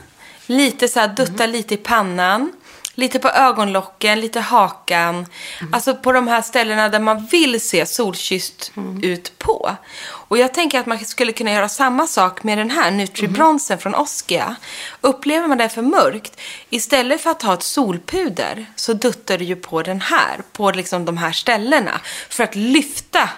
lite 0.50 0.88
så 0.88 1.00
här 1.00 1.08
dutta 1.08 1.46
lite 1.46 1.74
i 1.74 1.78
pannan. 1.78 2.52
Lite 2.96 3.20
på 3.20 3.30
ögonlocken, 3.30 4.20
lite 4.20 4.40
hakan. 4.40 5.26
Alltså 5.72 5.96
på 5.96 6.12
de 6.12 6.28
här 6.28 6.42
ställena 6.42 6.90
där 6.90 7.00
man 7.00 7.26
vill 7.26 7.62
se 7.62 7.86
solkysst 7.86 8.72
ut 9.02 9.38
på. 9.38 9.76
Och 10.10 10.38
jag 10.38 10.54
tänker 10.54 10.80
att 10.80 10.86
man 10.86 11.00
skulle 11.00 11.32
kunna 11.32 11.52
göra 11.52 11.70
samma 11.70 12.08
sak 12.08 12.44
med 12.44 12.58
den 12.58 12.70
här 12.70 12.92
Nutri-bronsen 12.92 13.78
från 13.78 13.96
Oskia. 13.96 14.56
Upplever 15.02 15.48
man 15.48 15.58
det 15.58 15.70
för 15.70 15.82
mörkt, 15.82 16.40
istället 16.70 17.22
för 17.22 17.30
att 17.30 17.42
ha 17.42 17.54
ett 17.54 17.64
solpuder 17.64 18.66
så 18.76 18.94
duttar 18.94 19.38
du 19.38 19.46
ju 19.46 19.56
på 19.56 19.82
den 19.82 20.02
här, 20.02 20.42
på 20.52 20.72
liksom 20.72 21.06
de 21.06 21.18
här 21.18 21.32
ställena. 21.32 22.02
För 22.30 22.44
att 22.44 22.56
lyfta 22.56 23.30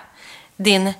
din 0.58 0.94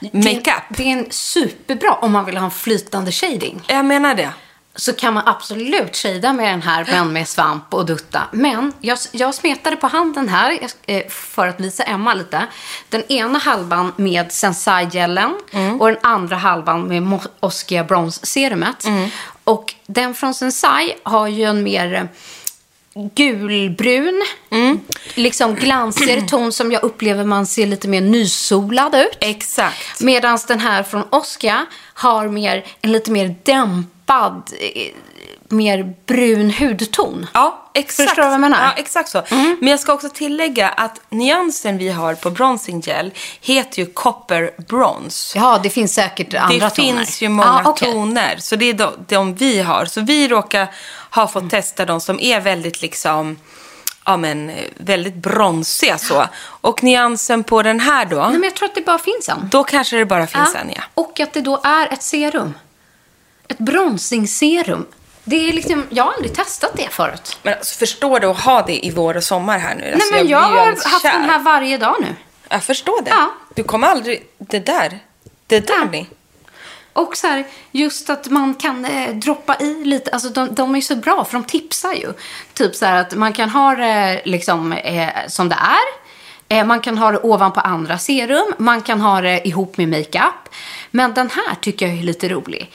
makeup. 0.00 0.44
Det, 0.44 0.74
det 0.76 0.82
är 0.82 0.92
en 0.92 1.06
superbra 1.10 1.92
om 1.92 2.12
man 2.12 2.24
vill 2.24 2.36
ha 2.36 2.44
en 2.44 2.50
flytande 2.50 3.12
shading. 3.12 3.62
Jag 3.66 3.84
menar 3.84 4.14
det. 4.14 4.32
Så 4.78 4.92
kan 4.92 5.14
man 5.14 5.28
absolut 5.28 5.96
shada 5.96 6.32
med 6.32 6.52
den 6.52 6.62
här, 6.62 6.86
men 6.90 7.12
med 7.12 7.28
svamp 7.28 7.74
och 7.74 7.86
dutta. 7.86 8.22
Men 8.32 8.72
jag, 8.80 8.98
jag 9.12 9.34
smetade 9.34 9.76
på 9.76 9.86
handen 9.86 10.28
här 10.28 10.58
eh, 10.86 11.08
för 11.08 11.46
att 11.46 11.60
visa 11.60 11.82
Emma 11.82 12.14
lite. 12.14 12.46
Den 12.88 13.12
ena 13.12 13.38
halvan 13.38 13.92
med 13.96 14.32
Sensai-gelen 14.32 15.34
och 15.80 15.88
den 15.88 15.98
andra 16.02 16.36
halvan 16.36 16.88
med 16.88 17.20
Oskia 17.40 17.84
Bronze-serumet. 17.84 18.84
Och 19.44 19.74
den 19.86 20.14
från 20.14 20.34
Sensai 20.34 20.94
har 21.02 21.28
ju 21.28 21.44
en 21.44 21.62
mer 21.62 22.08
gulbrun, 23.14 24.24
liksom 25.14 25.54
glansigare 25.54 26.20
ton 26.28 26.52
som 26.52 26.72
jag 26.72 26.82
upplever 26.82 27.24
man 27.24 27.46
ser 27.46 27.66
lite 27.66 27.88
mer 27.88 28.00
nysolad 28.00 28.94
ut. 28.94 29.18
Exakt. 29.20 30.00
Medan 30.00 30.38
den 30.48 30.60
här 30.60 30.82
från 30.82 31.02
Oskia 31.10 31.66
har 31.94 32.28
mer, 32.28 32.66
en 32.80 32.92
lite 32.92 33.10
mer 33.10 33.36
dämpad, 33.42 33.97
eh, 34.12 34.92
mer 35.50 35.94
brun 36.06 36.50
hudton. 36.50 37.26
Ja, 37.34 37.70
exakt. 37.74 38.08
Förstår 38.08 38.22
du 38.22 38.28
vad 38.28 38.34
jag 38.34 38.40
menar? 38.40 38.62
Ja, 38.62 38.72
exakt 38.76 39.08
så. 39.08 39.22
Men 39.60 39.66
jag 39.68 39.80
ska 39.80 39.92
också 39.92 40.08
tillägga 40.08 40.68
att 40.68 41.00
nyansen 41.10 41.78
vi 41.78 41.88
har 41.88 42.14
på 42.14 42.30
bronzing 42.30 42.80
gel 42.80 43.12
heter 43.40 43.78
ju 43.78 43.86
copper 43.86 44.50
bronze. 44.68 45.38
Ja, 45.38 45.60
det 45.62 45.70
finns 45.70 45.94
säkert 45.94 46.34
andra 46.34 46.68
det 46.68 46.74
toner. 46.74 46.96
finns 46.98 47.22
ju 47.22 47.28
många 47.28 47.60
Ja, 47.64 47.70
okej. 47.70 47.92
toner, 47.92 48.36
så 48.38 48.56
det 48.56 48.64
är 48.64 48.74
de, 48.74 48.92
de 49.08 49.34
vi 49.34 49.60
har. 49.60 49.84
Så 49.84 50.00
vi 50.00 50.28
råkar 50.28 50.68
ha 51.10 51.28
fått 51.28 51.50
testa 51.50 51.84
de 51.84 52.00
som 52.00 52.20
är 52.20 52.40
väldigt 52.40 52.82
liksom, 52.82 53.36
ja 54.04 54.16
men 54.16 54.52
väldigt 54.76 55.14
bronsiga 55.14 55.98
så. 55.98 56.24
Och 56.40 56.82
nyansen 56.82 57.44
på 57.44 57.62
den 57.62 57.80
här 57.80 58.04
då, 58.04 58.16
Nej, 58.16 58.30
men 58.30 58.42
jag 58.42 58.54
tror 58.56 58.68
att 58.68 58.74
det 58.74 58.80
bara 58.86 58.98
finns 58.98 59.28
en. 59.28 59.48
då 59.50 59.64
kanske 59.64 59.96
det 59.96 60.04
bara 60.06 60.26
finns 60.26 60.54
en 60.54 60.70
ja. 60.76 60.82
Och 60.94 61.20
att 61.20 61.32
det 61.32 61.40
då 61.40 61.60
är 61.64 61.92
ett 61.92 62.02
serum. 62.02 62.54
Ett 63.48 63.58
bronzingserum. 63.58 64.86
Det 65.24 65.48
är 65.48 65.52
liksom, 65.52 65.86
jag 65.90 66.04
har 66.04 66.12
aldrig 66.12 66.34
testat 66.34 66.70
det 66.74 66.88
förut. 66.90 67.38
Men 67.42 67.54
alltså, 67.54 67.78
förstår 67.78 68.20
du 68.20 68.26
att 68.26 68.40
ha 68.40 68.62
det 68.62 68.86
i 68.86 68.90
vår 68.90 69.16
och 69.16 69.24
sommar 69.24 69.58
här 69.58 69.74
nu? 69.74 69.80
Nej, 69.80 69.92
Alltså, 69.94 70.14
men 70.14 70.28
jag 70.28 70.50
ju 70.50 70.56
har 70.56 70.66
haft 70.66 71.02
kär. 71.02 71.12
den 71.12 71.30
här 71.30 71.38
varje 71.38 71.78
dag 71.78 71.96
nu. 72.00 72.14
Jag 72.48 72.64
förstår 72.64 73.02
det. 73.02 73.10
Ja. 73.10 73.30
Du 73.54 73.64
kommer 73.64 73.88
aldrig... 73.88 74.26
Det 74.38 74.58
där. 74.66 74.98
Det 75.46 75.60
där 75.66 75.74
Ja. 75.78 75.84
ni. 75.92 76.06
Och 76.92 77.16
så 77.16 77.26
här, 77.26 77.44
just 77.72 78.10
att 78.10 78.26
man 78.28 78.54
kan 78.54 78.84
eh, 78.84 79.14
droppa 79.14 79.56
i 79.60 79.84
lite, 79.84 80.10
alltså 80.10 80.28
de, 80.28 80.54
de 80.54 80.74
är 80.76 80.80
så 80.80 80.96
bra 80.96 81.24
för 81.24 81.32
de 81.32 81.44
tipsar 81.44 81.92
ju. 81.92 82.12
Typ 82.54 82.74
så 82.76 82.86
här 82.86 83.00
att 83.00 83.14
man 83.14 83.32
kan 83.32 83.50
ha 83.50 83.74
det 83.74 84.22
liksom 84.24 84.72
eh, 84.72 85.08
som 85.28 85.48
det 85.48 85.56
är. 85.60 86.58
Eh, 86.58 86.64
man 86.66 86.80
kan 86.80 86.98
ha 86.98 87.12
det 87.12 87.18
ovanpå 87.18 87.60
andra 87.60 87.98
serum. 87.98 88.54
Man 88.58 88.82
kan 88.82 89.00
ha 89.00 89.20
det 89.20 89.48
ihop 89.48 89.76
med 89.76 89.88
makeup. 89.88 90.48
Men 90.90 91.14
den 91.14 91.30
här 91.30 91.54
tycker 91.60 91.86
jag 91.88 91.98
är 91.98 92.02
lite 92.02 92.28
rolig. 92.28 92.70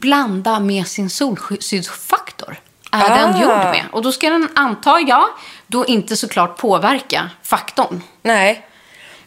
Blanda 0.00 0.60
med 0.60 0.86
sin 0.86 1.10
solskyddsfaktor. 1.10 2.56
Är 2.92 3.04
Ah. 3.10 3.16
den 3.16 3.40
gjord 3.40 3.48
med. 3.50 3.84
Och 3.92 4.02
då 4.02 4.12
ska 4.12 4.30
den, 4.30 4.48
antar 4.54 5.08
jag, 5.08 5.28
då 5.66 5.86
inte 5.86 6.16
såklart 6.16 6.56
påverka 6.56 7.30
faktorn. 7.42 8.02
Nej. 8.22 8.66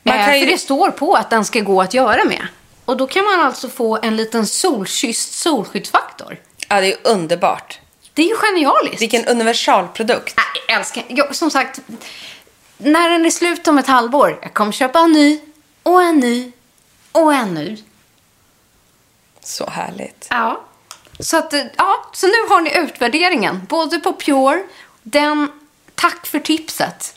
Man 0.04 0.16
Eh, 0.20 0.26
kan 0.26 0.40
ju... 0.40 0.46
För 0.46 0.52
det 0.52 0.58
står 0.58 0.92
på 0.92 1.14
att 1.16 1.30
den 1.30 1.46
ska 1.46 1.60
gå 1.60 1.82
att 1.82 1.94
göra 1.94 2.24
med. 2.26 2.48
Och 2.86 2.98
då 2.98 3.08
kan 3.08 3.24
man 3.26 3.40
alltså 3.40 3.70
få 3.70 4.00
en 4.02 4.16
liten 4.16 4.48
solkysst 4.48 5.34
solskyddsfaktor. 5.34 6.38
Ja, 6.68 6.82
det 6.82 6.94
är 6.94 6.98
underbart. 7.04 7.80
Det 8.14 8.22
är 8.22 8.28
ju 8.30 8.36
genialiskt. 8.36 9.02
Vilken 9.02 9.26
universalprodukt. 9.26 10.34
Jag 10.68 10.78
älskar 10.78 11.04
jag, 11.08 11.36
Som 11.36 11.52
sagt, 11.52 11.80
när 12.78 13.10
den 13.10 13.26
är 13.26 13.30
slut 13.30 13.68
om 13.68 13.78
ett 13.78 13.88
halvår, 13.88 14.40
jag 14.42 14.54
kommer 14.54 14.72
köpa 14.72 15.00
en 15.00 15.12
ny 15.12 15.40
och 15.84 16.02
en 16.04 16.20
ny 16.20 16.52
och 17.12 17.34
en 17.34 17.54
ny. 17.54 17.78
Så 19.44 19.70
härligt. 19.70 20.28
Ja. 20.30 20.62
Så, 21.20 21.38
att, 21.38 21.54
eh, 21.54 21.62
ja, 21.78 22.06
så 22.14 22.28
nu 22.28 22.50
har 22.50 22.62
ni 22.62 22.78
utvärderingen. 22.78 23.66
Både 23.70 24.00
på 24.00 24.14
Pure, 24.14 24.64
den, 25.04 25.52
tack 25.96 26.26
för 26.26 26.40
tipset. 26.40 27.16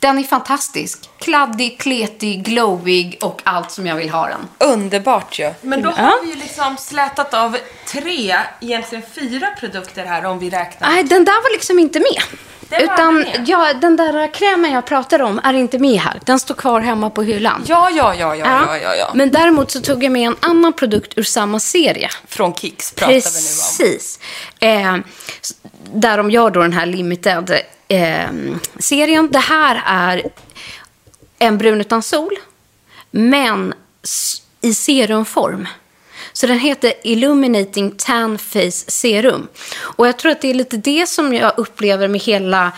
Den 0.00 0.18
är 0.18 0.22
fantastisk. 0.22 1.10
Kladdig, 1.18 1.78
kletig, 1.80 2.44
glowig 2.44 3.18
och 3.22 3.40
allt 3.44 3.70
som 3.70 3.86
jag 3.86 3.96
vill 3.96 4.10
ha 4.10 4.28
den. 4.28 4.70
Underbart 4.70 5.38
ju. 5.38 5.52
Men 5.60 5.82
då 5.82 5.90
har 5.90 6.24
vi 6.24 6.30
ju 6.30 6.36
liksom 6.36 6.76
slätat 6.76 7.34
av 7.34 7.56
tre, 7.86 8.36
egentligen 8.60 9.04
fyra 9.14 9.46
produkter 9.60 10.04
här 10.04 10.24
om 10.24 10.38
vi 10.38 10.50
räknar. 10.50 10.88
Nej, 10.88 11.04
den 11.04 11.24
där 11.24 11.42
var 11.42 11.52
liksom 11.52 11.78
inte 11.78 11.98
med. 12.00 12.38
Utan 12.80 13.26
ja, 13.46 13.72
den 13.74 13.96
där 13.96 14.34
krämen 14.34 14.72
jag 14.72 14.86
pratade 14.86 15.24
om 15.24 15.40
är 15.44 15.54
inte 15.54 15.78
med 15.78 16.00
här. 16.00 16.20
Den 16.24 16.38
står 16.38 16.54
kvar 16.54 16.80
hemma 16.80 17.10
på 17.10 17.22
hyllan. 17.22 17.64
Ja, 17.66 17.90
ja, 17.90 18.14
ja, 18.14 18.36
ja, 18.36 18.46
ja, 18.46 18.78
ja, 18.78 18.94
ja. 18.94 19.10
Men 19.14 19.30
däremot 19.30 19.70
så 19.70 19.80
tog 19.80 20.04
jag 20.04 20.12
med 20.12 20.26
en 20.26 20.36
annan 20.40 20.72
produkt 20.72 21.18
ur 21.18 21.22
samma 21.22 21.60
serie. 21.60 22.08
Från 22.28 22.54
Kicks 22.54 22.92
pratar 22.92 23.12
vi 23.12 23.14
nu 23.14 23.20
om. 23.20 23.24
Precis. 23.78 24.20
Eh, 24.60 24.96
där 25.94 26.16
de 26.16 26.30
gör 26.30 26.50
då 26.50 26.62
den 26.62 26.72
här 26.72 26.86
limited 26.86 27.60
eh, 27.88 28.26
serien. 28.78 29.30
Det 29.30 29.38
här 29.38 29.82
är 29.86 30.22
en 31.38 31.58
brun 31.58 31.80
utan 31.80 32.02
sol, 32.02 32.38
men 33.10 33.74
i 34.60 34.74
serumform. 34.74 35.68
Så 36.36 36.46
den 36.46 36.58
heter 36.58 36.92
Illuminating 37.04 37.90
Tan 37.96 38.38
Face 38.38 38.70
Serum. 38.90 39.48
Och 39.78 40.08
jag 40.08 40.16
tror 40.18 40.32
att 40.32 40.40
det 40.40 40.50
är 40.50 40.54
lite 40.54 40.76
det 40.76 41.08
som 41.08 41.34
jag 41.34 41.52
upplever 41.56 42.08
med 42.08 42.20
hela 42.20 42.72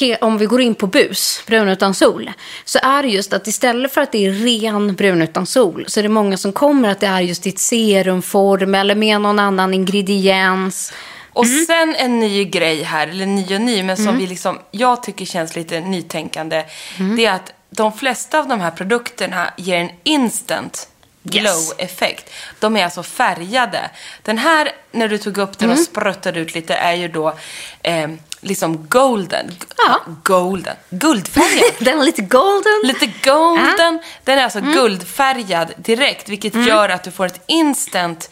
he, 0.00 0.16
om 0.20 0.38
vi 0.38 0.46
går 0.46 0.60
in 0.60 0.74
på 0.74 0.86
bus, 0.86 1.42
brun 1.46 1.68
utan 1.68 1.94
sol, 1.94 2.30
så 2.64 2.78
är 2.82 3.02
det 3.02 3.08
just 3.08 3.32
att 3.32 3.46
istället 3.46 3.94
för 3.94 4.00
att 4.00 4.12
det 4.12 4.26
är 4.26 4.30
ren 4.32 4.94
brun 4.94 5.22
utan 5.22 5.46
sol, 5.46 5.84
så 5.88 6.00
är 6.00 6.02
det 6.02 6.08
många 6.08 6.36
som 6.36 6.52
kommer 6.52 6.88
att 6.88 7.00
det 7.00 7.06
är 7.06 7.20
just 7.20 7.46
i 7.46 7.50
ett 7.50 7.58
serumform 7.58 8.74
eller 8.74 8.94
med 8.94 9.20
någon 9.20 9.38
annan 9.38 9.74
ingrediens. 9.74 10.92
Och 11.32 11.44
Mm. 11.44 11.64
sen 11.64 11.94
en 11.94 12.20
ny 12.20 12.44
grej 12.44 12.82
här, 12.82 13.08
eller 13.08 13.26
ny 13.26 13.54
och 13.54 13.60
ny, 13.60 13.82
men 13.82 13.96
som 13.96 14.18
vi 14.18 14.26
liksom, 14.26 14.58
jag 14.70 15.02
tycker 15.02 15.24
känns 15.24 15.56
lite 15.56 15.80
nytänkande. 15.80 16.64
Mm. 16.98 17.16
Det 17.16 17.26
är 17.26 17.32
att 17.32 17.52
de 17.70 17.92
flesta 17.92 18.38
av 18.38 18.48
de 18.48 18.60
här 18.60 18.70
produkterna 18.70 19.50
ger 19.56 19.76
en 19.76 19.90
instant 20.04 20.88
glow-effekt. 21.30 22.30
De 22.58 22.76
är 22.76 22.84
alltså 22.84 23.02
färgade. 23.02 23.90
Den 24.22 24.38
här, 24.38 24.72
när 24.92 25.08
du 25.08 25.18
tog 25.18 25.38
upp 25.38 25.58
den 25.58 25.68
Mm. 25.68 25.78
och 25.80 25.84
spruttade 25.86 26.40
ut 26.40 26.54
lite, 26.54 26.74
är 26.74 26.92
ju 26.94 27.08
då 27.08 27.34
eh, 27.82 28.08
liksom 28.40 28.88
golden. 28.88 29.54
Ja. 29.76 30.00
Golden. 30.24 30.76
Guldfärgad. 30.90 31.72
Den 31.78 32.00
är 32.00 32.04
lite 32.04 32.22
golden. 32.22 32.80
Lite 32.84 33.06
golden. 33.24 33.74
Ja. 33.78 33.84
Mm. 33.88 34.00
Den 34.24 34.38
är 34.38 34.44
alltså 34.44 34.60
guldfärgad 34.60 35.72
direkt, 35.76 36.28
vilket 36.28 36.54
gör 36.66 36.88
att 36.88 37.04
du 37.04 37.10
får 37.10 37.26
ett 37.26 37.40
instant, 37.46 38.30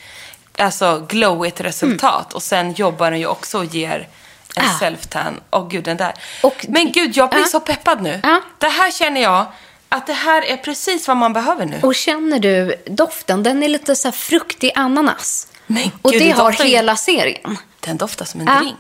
alltså 0.59 1.07
glowigt 1.09 1.61
resultat. 1.61 2.33
Och 2.33 2.43
sen 2.43 2.73
jobbar 2.73 3.11
den 3.11 3.21
ju 3.21 3.27
också 3.27 3.59
och 3.59 3.65
ger 3.65 4.09
en 4.57 4.65
Ah. 4.65 4.79
self-tan. 4.81 5.41
Åh 5.51 5.69
gud, 5.69 5.85
den 5.85 5.97
där. 5.97 6.15
Och- 6.43 6.67
Men 6.69 6.93
gud, 6.93 7.17
jag 7.17 7.31
blir 7.31 7.41
Ja. 7.41 7.47
så 7.47 7.61
peppad 7.61 8.03
nu. 8.03 8.21
Ja. 8.23 8.41
Det 8.59 8.69
här 8.69 8.91
känner 8.91 9.21
jag 9.23 9.47
att 9.89 10.07
det 10.07 10.13
här 10.13 10.43
är 10.43 10.57
precis 10.57 11.09
vad 11.09 11.17
man 11.17 11.33
behöver 11.33 11.67
nu. 11.67 11.81
Och 11.83 11.95
känner 11.95 12.39
du 12.39 12.75
doften? 12.87 13.43
Den 13.43 13.63
är 13.63 13.69
lite 13.69 13.97
så 13.97 14.09
här 14.09 14.13
fruktig 14.13 14.73
ananas. 14.75 15.49
Men 15.67 15.91
och 16.03 16.13
gud, 16.13 16.21
det 16.23 16.27
det 16.29 16.33
har 16.33 16.51
doftar 16.51 16.65
hela 16.65 16.97
serien. 16.97 17.59
Den 17.81 17.97
doftar 17.97 18.25
som 18.25 18.41
en 18.41 18.47
Ja. 18.47 18.59
drink. 18.61 18.77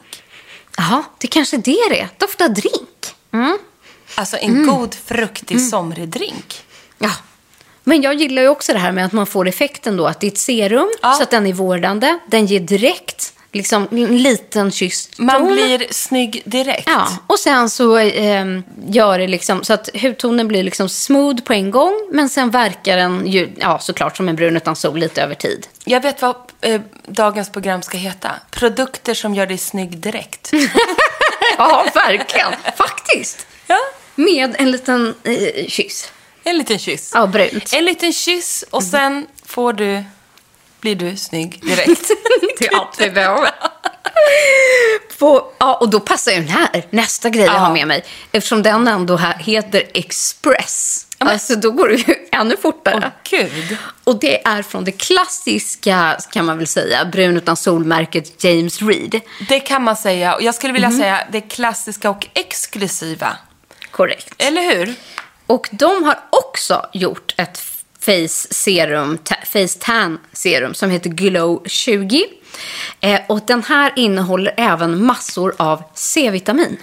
Jaha, 0.76 1.04
det 1.18 1.26
kanske 1.26 1.56
är 1.56 1.58
det 1.58 1.76
det 1.90 2.00
är. 2.00 2.08
Doftar 2.18 2.48
drink. 2.48 3.14
Mm. 3.32 3.58
Alltså 4.14 4.36
en 4.36 4.66
god, 4.66 4.94
fruktig, 5.04 5.60
somrig 5.68 6.08
drink. 6.08 6.62
Ja. 6.98 7.10
Men 7.84 8.02
jag 8.02 8.14
gillar 8.14 8.42
ju 8.42 8.48
också 8.48 8.72
det 8.72 8.78
här 8.78 8.92
med 8.92 9.04
att 9.06 9.12
man 9.12 9.26
får 9.26 9.48
effekten 9.48 9.96
då 9.96 10.06
att 10.06 10.20
det 10.20 10.26
är 10.26 10.30
ett 10.30 10.38
serum, 10.38 10.88
Ja. 11.02 11.12
så 11.12 11.22
att 11.22 11.30
den 11.30 11.46
är 11.46 11.52
vårdande. 11.52 12.18
Den 12.26 12.46
ger 12.46 12.60
direkt 12.60 13.32
liksom 13.56 13.88
en 13.90 14.22
liten 14.22 14.70
kysst 14.70 15.18
Man 15.18 15.46
blir 15.46 15.86
snygg 15.90 16.42
direkt. 16.44 16.88
Ja, 16.88 17.08
och 17.26 17.38
sen 17.38 17.70
så 17.70 17.98
eh, 17.98 18.44
gör 18.88 19.18
det 19.18 19.26
liksom 19.26 19.64
så 19.64 19.72
att 19.72 19.88
hudtonen 19.94 20.48
blir 20.48 20.62
liksom 20.62 20.88
smooth 20.88 21.42
på 21.42 21.52
en 21.52 21.70
gång, 21.70 22.08
men 22.12 22.28
sen 22.28 22.50
verkar 22.50 22.96
den 22.96 23.26
ju, 23.26 23.52
ja 23.58 23.78
såklart 23.78 24.16
som 24.16 24.28
en 24.28 24.36
brun 24.36 24.56
utan 24.56 24.76
sol 24.76 24.98
lite 24.98 25.22
över 25.22 25.34
tid. 25.34 25.66
Jag 25.84 26.00
vet 26.02 26.22
vad 26.22 26.36
eh, 26.60 26.80
dagens 27.06 27.50
program 27.52 27.82
ska 27.82 27.98
heta. 27.98 28.30
Produkter 28.50 29.14
som 29.14 29.34
gör 29.34 29.46
dig 29.46 29.58
snygg 29.58 29.98
direkt. 29.98 30.52
Ja, 31.58 31.86
verkligen. 31.94 32.52
Faktiskt. 32.76 33.46
ja. 33.66 33.76
Med 34.14 34.56
en 34.58 34.70
liten 34.70 35.14
eh, 35.24 35.66
kyss. 35.68 36.12
En 36.44 36.58
liten 36.58 36.78
kyss. 36.78 37.10
Ja, 37.14 37.26
brunt. 37.26 37.72
En 37.72 37.84
liten 37.84 38.12
kyss 38.12 38.64
och 38.70 38.82
sen 38.82 39.26
får 39.46 39.72
du, 39.72 40.04
blir 40.94 41.10
du 41.10 41.16
snygg 41.16 41.60
direkt. 41.62 42.10
Vi 42.98 43.10
behöver. 43.10 43.50
På, 45.18 45.52
ja, 45.58 45.74
och 45.74 45.88
då 45.90 46.00
passar 46.00 46.32
ju 46.32 46.38
den 46.38 46.48
här, 46.48 46.86
nästa 46.90 47.30
grej 47.30 47.44
jag 47.44 47.54
Ja. 47.54 47.58
har 47.58 47.72
med 47.72 47.86
mig. 47.88 48.04
Eftersom 48.32 48.62
den 48.62 48.88
ändå 48.88 49.16
här 49.16 49.34
heter 49.38 49.82
Express. 49.94 51.06
Alltså 51.18 51.56
då 51.56 51.70
går 51.70 51.88
det 51.88 51.94
ju 51.94 52.14
ännu 52.32 52.56
fortare. 52.56 52.96
Åh 53.04 53.08
gud. 53.30 53.76
Och 54.04 54.20
det 54.20 54.46
är 54.46 54.62
från 54.62 54.84
det 54.84 54.92
klassiska, 54.92 56.18
kan 56.32 56.44
man 56.46 56.58
väl 56.58 56.66
säga, 56.66 57.04
brun 57.04 57.36
utan 57.36 57.56
solmärket 57.56 58.44
James 58.44 58.82
Reed. 58.82 59.20
Det 59.48 59.60
kan 59.60 59.82
man 59.82 59.96
säga. 59.96 60.34
Och 60.34 60.42
jag 60.42 60.54
skulle 60.54 60.72
vilja 60.72 60.88
Mhm. 60.90 60.98
säga 60.98 61.26
det 61.32 61.40
klassiska 61.40 62.10
och 62.10 62.26
exklusiva. 62.34 63.36
Korrekt. 63.90 64.34
Eller 64.38 64.62
hur? 64.74 64.94
Och 65.46 65.68
de 65.72 66.04
har 66.04 66.18
också 66.30 66.86
gjort 66.92 67.34
ett 67.36 67.58
face 68.06 68.54
serum, 68.54 69.18
ta, 69.18 69.34
face 69.44 69.78
tan 69.78 70.18
serum 70.32 70.74
som 70.74 70.90
heter 70.90 71.10
Glow 71.10 71.62
20. 71.66 72.24
Eh, 73.00 73.20
och 73.28 73.40
den 73.46 73.62
här 73.62 73.92
innehåller 73.96 74.54
även 74.56 75.04
massor 75.04 75.54
av 75.56 75.82
C-vitamin. 75.94 76.76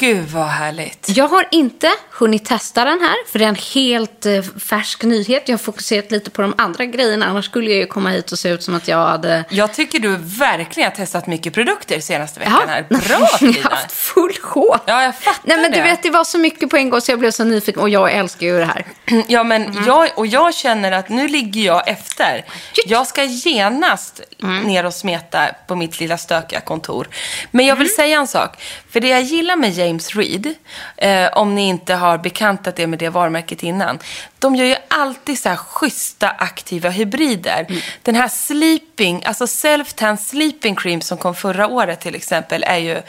Gud 0.00 0.28
vad 0.28 0.46
härligt. 0.46 1.06
Jag 1.08 1.28
har 1.28 1.46
inte 1.50 1.90
hunnit 2.10 2.44
testa 2.44 2.84
den 2.84 3.00
här, 3.00 3.14
för 3.32 3.38
det 3.38 3.44
är 3.44 3.48
en 3.48 3.54
helt 3.74 4.26
eh, 4.26 4.42
färsk 4.42 5.02
nyhet. 5.02 5.42
Jag 5.48 5.52
har 5.52 5.58
fokuserat 5.58 6.10
lite 6.10 6.30
på 6.30 6.42
de 6.42 6.54
andra 6.58 6.84
grejerna, 6.84 7.26
annars 7.26 7.44
skulle 7.44 7.70
jag 7.70 7.78
ju 7.78 7.86
komma 7.86 8.10
hit 8.10 8.32
och 8.32 8.38
se 8.38 8.48
ut 8.48 8.62
som 8.62 8.74
att 8.74 8.88
jag 8.88 9.06
hade... 9.06 9.44
Jag 9.50 9.74
tycker 9.74 9.98
du 9.98 10.16
verkligen 10.20 10.90
har 10.90 10.96
testat 10.96 11.26
mycket 11.26 11.54
produkter 11.54 12.00
senaste 12.00 12.40
veckan 12.40 12.62
här. 12.68 12.82
Bra 12.88 12.98
jag 13.40 13.62
har 13.62 13.70
haft 13.70 13.92
full 13.92 14.32
sjå. 14.40 14.76
Ja, 14.86 15.02
jag 15.02 15.18
fattar 15.18 15.40
Nej, 15.44 15.56
men 15.56 15.70
du 15.70 15.76
det. 15.76 15.82
vet, 15.84 16.02
det 16.02 16.10
var 16.10 16.24
så 16.24 16.38
mycket 16.38 16.70
på 16.70 16.76
en 16.76 16.90
gång 16.90 17.00
så 17.00 17.12
jag 17.12 17.18
blev 17.18 17.30
så 17.30 17.44
nyfiken. 17.44 17.82
Och 17.82 17.88
jag 17.88 18.12
älskar 18.12 18.46
ju 18.46 18.58
det 18.58 18.64
här. 18.64 18.84
Ja, 19.28 19.44
men 19.44 19.60
Mm. 19.66 19.84
jag, 19.86 20.08
och 20.16 20.26
jag 20.26 20.54
känner 20.54 20.92
att 20.92 21.08
nu 21.08 21.28
ligger 21.28 21.60
jag 21.60 21.88
efter. 21.88 22.44
Jag 22.86 23.06
ska 23.06 23.24
genast 23.24 24.20
Mm. 24.42 24.62
ner 24.62 24.86
och 24.86 24.94
smeta 24.94 25.48
på 25.66 25.76
mitt 25.76 26.00
lilla 26.00 26.18
stökiga 26.18 26.60
kontor. 26.60 27.08
Men 27.50 27.66
jag 27.66 27.76
vill 27.76 27.86
Mm. 27.86 27.96
säga 27.96 28.18
en 28.20 28.26
sak. 28.28 28.62
För 28.90 29.00
det 29.00 29.08
jag 29.08 29.22
gillar 29.22 29.56
med 29.56 29.72
James 29.72 30.14
Reed, 30.14 30.54
eh, 30.96 31.28
om 31.32 31.54
ni 31.54 31.68
inte 31.68 31.94
har 31.94 32.18
bekantat 32.18 32.76
det 32.76 32.86
med 32.86 32.98
det 32.98 33.08
varumärket 33.08 33.62
innan. 33.62 33.98
De 34.38 34.56
gör 34.56 34.64
ju 34.64 34.76
alltid 34.88 35.38
så 35.38 35.48
här 35.48 35.56
schyssta 35.56 36.28
aktiva 36.28 36.90
hybrider. 36.90 37.66
Mm. 37.68 37.80
Den 38.02 38.14
här 38.14 38.28
sleeping, 38.28 39.24
alltså 39.24 39.44
self-tan 39.44 40.16
sleeping 40.16 40.76
cream 40.76 41.00
som 41.00 41.18
kom 41.18 41.34
förra 41.34 41.66
året 41.66 42.00
till 42.00 42.14
exempel, 42.14 42.64
är 42.66 42.78
ju 42.78 43.02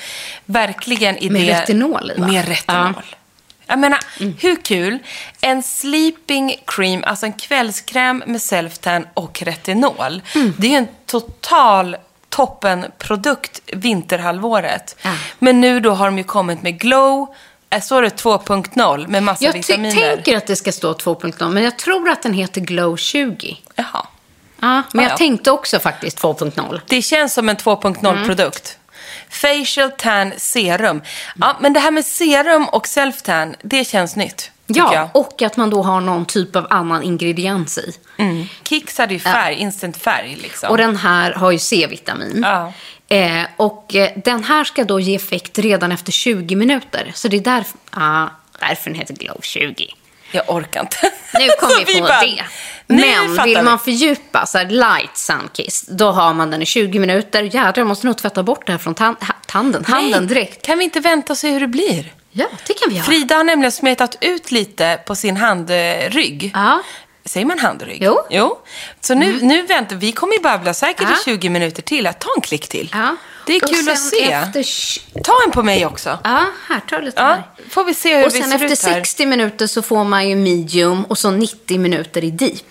verkligen 0.45 1.17
i 1.17 1.29
Med 1.29 1.41
det... 1.41 1.61
retinol? 1.61 2.11
Med 2.17 2.47
retinol. 2.47 3.03
Jag 3.65 3.79
menar, 3.79 3.99
hur 4.41 4.55
kul? 4.55 4.99
En 5.41 5.63
sleeping 5.63 6.55
cream, 6.65 7.03
alltså 7.03 7.25
en 7.25 7.33
kvällskräm 7.33 8.23
med 8.25 8.41
self-tan 8.41 9.07
och 9.13 9.41
retinol. 9.41 10.21
Det 10.57 10.67
är 10.67 10.71
ju 10.71 10.77
en 10.77 10.87
total 11.05 11.97
toppenprodukt 12.31 13.61
vinterhalvåret. 13.73 14.95
Ja. 15.01 15.13
Men 15.39 15.61
nu 15.61 15.79
då 15.79 15.91
har 15.91 16.05
de 16.05 16.17
ju 16.17 16.23
kommit 16.23 16.61
med 16.63 16.79
Glow, 16.79 17.33
så 17.81 17.97
är 17.97 18.01
det 18.01 18.09
2.0 18.23 19.07
med 19.07 19.23
massa 19.23 19.45
Jag 19.45 19.53
vitaminer. 19.53 20.15
tänker 20.15 20.37
att 20.37 20.47
det 20.47 20.55
ska 20.55 20.71
stå 20.71 20.93
2.0, 20.93 21.49
men 21.49 21.63
jag 21.63 21.77
tror 21.77 22.09
att 22.09 22.21
den 22.21 22.33
heter 22.33 22.61
Glow 22.61 22.97
20. 22.97 23.57
Jaha. 23.75 23.85
Ja, 23.93 24.03
men 24.59 24.81
Ja, 24.91 25.01
jag 25.01 25.11
ja. 25.11 25.17
tänkte 25.17 25.51
också 25.51 25.79
faktiskt 25.79 26.19
2.0. 26.21 26.81
Det 26.87 27.01
känns 27.01 27.33
som 27.33 27.49
en 27.49 27.55
2.0-produkt. 27.57 28.77
Facial 29.29 29.91
tan 29.91 30.33
serum. 30.37 31.01
Ja, 31.35 31.57
men 31.59 31.73
det 31.73 31.79
här 31.79 31.91
med 31.91 32.05
serum 32.05 32.65
och 32.69 32.85
self-tan, 32.87 33.55
det 33.61 33.85
känns 33.87 34.15
nytt. 34.15 34.51
Ja, 34.79 34.93
jag. 34.93 35.09
och 35.13 35.41
att 35.41 35.57
man 35.57 35.69
då 35.69 35.81
har 35.83 36.01
någon 36.01 36.25
typ 36.25 36.55
av 36.55 36.67
annan 36.69 37.03
ingrediens 37.03 37.77
i. 37.77 37.93
Mm. 38.17 38.45
Kicks 38.63 38.97
hade 38.97 39.13
ju 39.13 39.19
färg, 39.19 39.55
instant 39.55 39.97
färg 39.97 40.37
liksom. 40.41 40.69
Och 40.69 40.77
den 40.77 40.95
här 40.95 41.31
har 41.33 41.51
ju 41.51 41.59
C-vitamin. 41.59 42.41
Ja. 42.43 42.73
Eh, 43.15 43.43
och 43.57 43.95
eh, 43.95 44.09
den 44.15 44.43
här 44.43 44.63
ska 44.63 44.83
då 44.83 44.99
ge 44.99 45.15
effekt 45.15 45.59
redan 45.59 45.91
efter 45.91 46.11
20 46.11 46.55
minuter. 46.55 47.11
Så 47.15 47.27
det 47.27 47.37
är 47.37 47.41
därför, 47.41 47.77
ah, 47.91 48.27
därför 48.59 48.89
den 48.89 48.99
heter 48.99 49.13
Glow 49.13 49.39
20. 49.41 49.87
Jag 50.31 50.43
orkar 50.47 50.81
inte. 50.81 50.97
Nu 51.39 51.49
kom 51.59 51.69
Så 51.69 51.79
vi 51.87 52.01
på 52.01 52.07
bara, 52.07 52.21
det. 52.21 52.43
Men 52.87 53.43
vill 53.43 53.57
vi. 53.57 53.61
man 53.61 53.79
fördjupa, 53.79 54.45
så 54.45 54.57
här 54.57 54.65
light 54.65 55.17
sunkiss, 55.17 55.85
då 55.89 56.11
har 56.11 56.33
man 56.33 56.51
den 56.51 56.61
i 56.61 56.65
20 56.65 56.99
minuter. 56.99 57.43
Jädrar, 57.43 57.73
jag 57.77 57.87
måste 57.87 58.07
nog 58.07 58.17
tvätta 58.17 58.43
bort 58.43 58.65
det 58.65 58.71
här 58.71 58.79
från 58.79 58.95
tanden, 59.45 59.85
handen 59.85 60.27
direkt. 60.27 60.65
Kan 60.65 60.77
vi 60.77 60.83
inte 60.83 60.99
vänta 60.99 61.33
och 61.33 61.37
se 61.37 61.51
hur 61.51 61.59
det 61.59 61.67
blir? 61.67 62.13
Ja, 62.31 62.45
det 62.67 62.73
kan 62.73 62.89
vi 62.89 62.95
göra. 62.95 63.05
Frida 63.05 63.35
har 63.35 63.43
nämligen 63.43 63.71
smetat 63.71 64.17
ut 64.21 64.51
lite 64.51 64.99
på 65.05 65.15
sin 65.15 65.37
handrygg. 65.37 66.51
Ja. 66.53 66.81
Säger 67.25 67.45
man 67.45 67.59
handrygg? 67.59 67.97
Jo. 68.01 68.11
Mm. 68.11 68.23
jo. 68.29 68.59
Så 69.01 69.13
nu, 69.13 69.39
nu 69.41 69.61
väntar 69.61 69.95
vi. 69.95 70.11
kommer 70.11 70.33
ju 70.33 70.39
babbla 70.41 70.73
säkert 70.73 71.07
Ja. 71.09 71.31
i 71.31 71.35
20 71.37 71.49
minuter 71.49 71.81
till. 71.81 72.03
Ta 72.19 72.29
en 72.35 72.41
klick 72.41 72.67
till. 72.67 72.89
Ja. 72.93 73.15
Det 73.45 73.53
är 73.55 73.63
Och 73.63 73.69
kul 73.69 73.89
att 73.89 73.99
sen 73.99 74.09
se. 74.09 74.31
Efter... 74.31 74.65
Ta 75.23 75.33
en 75.45 75.51
på 75.51 75.63
mig 75.63 75.85
också. 75.85 76.19
Ja, 76.23 76.45
här, 76.69 76.79
ta 76.89 76.97
lite 76.99 77.21
Ja, 77.21 77.27
här. 77.27 77.43
får 77.69 77.83
vi 77.83 77.93
se 77.93 78.17
hur 78.17 78.25
Och 78.25 78.35
vi 78.35 78.41
sen 78.41 78.49
ser 78.49 78.55
efter 78.55 78.65
ut 78.71 78.83
här. 78.83 78.93
60 78.93 79.25
minuter 79.25 79.67
så 79.67 79.81
får 79.81 80.03
man 80.03 80.29
ju 80.29 80.35
medium 80.35 81.05
och 81.05 81.17
så 81.17 81.31
90 81.31 81.79
minuter 81.79 82.23
i 82.23 82.31
deep. 82.31 82.61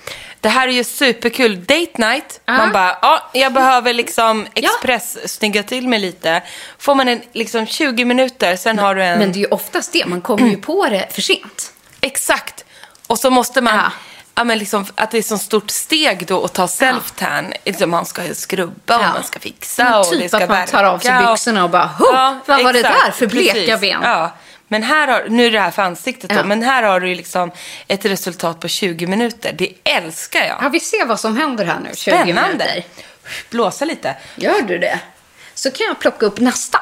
Det 0.40 0.48
här 0.48 0.68
är 0.68 0.72
ju 0.72 0.84
superkul. 0.84 1.64
Date 1.64 1.90
night. 1.94 2.40
Ja. 2.44 2.52
Man 2.52 2.72
bara, 2.72 2.98
ja, 3.02 3.30
jag 3.32 3.52
behöver 3.52 3.92
liksom 3.94 4.46
express 4.54 5.32
snygga 5.36 5.62
till 5.62 5.88
mig 5.88 5.98
lite. 5.98 6.42
Får 6.78 6.94
man 6.94 7.08
en 7.08 7.22
liksom 7.32 7.66
20 7.66 8.04
minuter, 8.04 8.56
sen 8.56 8.78
har 8.78 8.94
du 8.94 9.04
en... 9.04 9.18
Men 9.18 9.32
det 9.32 9.38
är 9.38 9.40
ju 9.40 9.46
oftast 9.46 9.92
det, 9.92 10.06
man 10.06 10.20
kommer 10.20 10.48
ju 10.48 10.56
på 10.56 10.86
det 10.88 11.06
för 11.10 11.20
sent. 11.22 11.72
Exakt. 12.00 12.64
Och 13.06 13.18
så 13.18 13.30
måste 13.30 13.60
man... 13.60 13.74
Ja. 13.76 13.92
Ja. 14.34 14.44
men 14.44 14.58
liksom, 14.58 14.86
att 14.94 15.10
det 15.10 15.18
är 15.18 15.22
så 15.22 15.38
stort 15.38 15.70
steg 15.70 16.26
då 16.26 16.44
att 16.44 16.52
ta 16.52 16.66
self-tan. 16.66 17.52
Liksom, 17.64 17.90
man 17.90 18.06
ska 18.06 18.34
skrubba 18.34 18.96
och 18.96 19.02
Ja. 19.04 19.12
man 19.14 19.24
ska 19.24 19.38
fixa 19.40 19.84
Men 19.84 19.94
och 19.94 20.10
typ 20.10 20.20
det 20.22 20.28
ska 20.28 20.38
att 20.42 20.48
man 20.48 20.66
tar 20.66 20.84
av 20.84 20.98
sig 20.98 21.16
och- 21.18 21.32
byxorna 21.32 21.64
och 21.64 21.70
bara, 21.70 21.90
"Huh, 21.98 22.38
vad 22.46 22.62
var 22.64 22.72
det 22.72 22.78
exakt. 22.80 23.04
där 23.04 23.12
för 23.12 23.26
bleka 23.26 23.76
ben?" 23.76 24.00
Ja. 24.02 24.32
Men 24.72 24.82
här 24.82 25.08
har, 25.08 25.24
nu 25.28 25.46
är 25.46 25.50
det 25.50 25.60
här 25.60 25.70
för 25.70 25.82
ansiktet 25.82 26.30
Ja. 26.34 26.42
då, 26.42 26.48
men 26.48 26.62
här 26.62 26.82
har 26.82 27.00
du 27.00 27.14
liksom 27.14 27.50
ett 27.88 28.04
resultat 28.04 28.60
på 28.60 28.68
20 28.68 29.06
minuter. 29.06 29.52
Det 29.58 29.72
älskar 29.84 30.40
jag. 30.40 30.56
Ja, 30.62 30.68
vi 30.68 30.80
ser 30.80 31.06
vad 31.06 31.20
som 31.20 31.36
händer 31.36 31.64
här 31.64 31.80
nu. 31.80 31.90
20 31.94 32.10
Spännande. 32.10 32.42
minuter. 32.48 32.84
Blåsa 33.50 33.84
lite. 33.84 34.16
Gör 34.36 34.62
du 34.62 34.78
det? 34.78 35.00
Så 35.54 35.70
kan 35.70 35.86
jag 35.86 35.98
plocka 36.00 36.26
upp 36.26 36.40
nästa. 36.40 36.78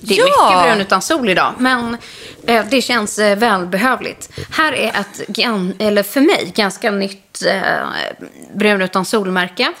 Det 0.00 0.14
är 0.14 0.18
Ja. 0.18 0.50
mycket 0.50 0.62
brun 0.72 0.80
utan 0.80 1.02
sol 1.02 1.28
idag, 1.28 1.54
men 1.58 1.96
eh, 2.46 2.64
det 2.70 2.82
känns 2.82 3.18
eh, 3.18 3.36
välbehövligt. 3.38 4.28
Här 4.50 4.72
är 4.72 4.88
ett, 5.00 5.38
eller 5.80 6.02
för 6.02 6.20
mig, 6.20 6.52
ganska 6.54 6.90
nytt 6.90 7.42
eh, 7.46 7.62
brun 8.54 8.82
utan 8.82 9.04
solmärke. 9.04 9.72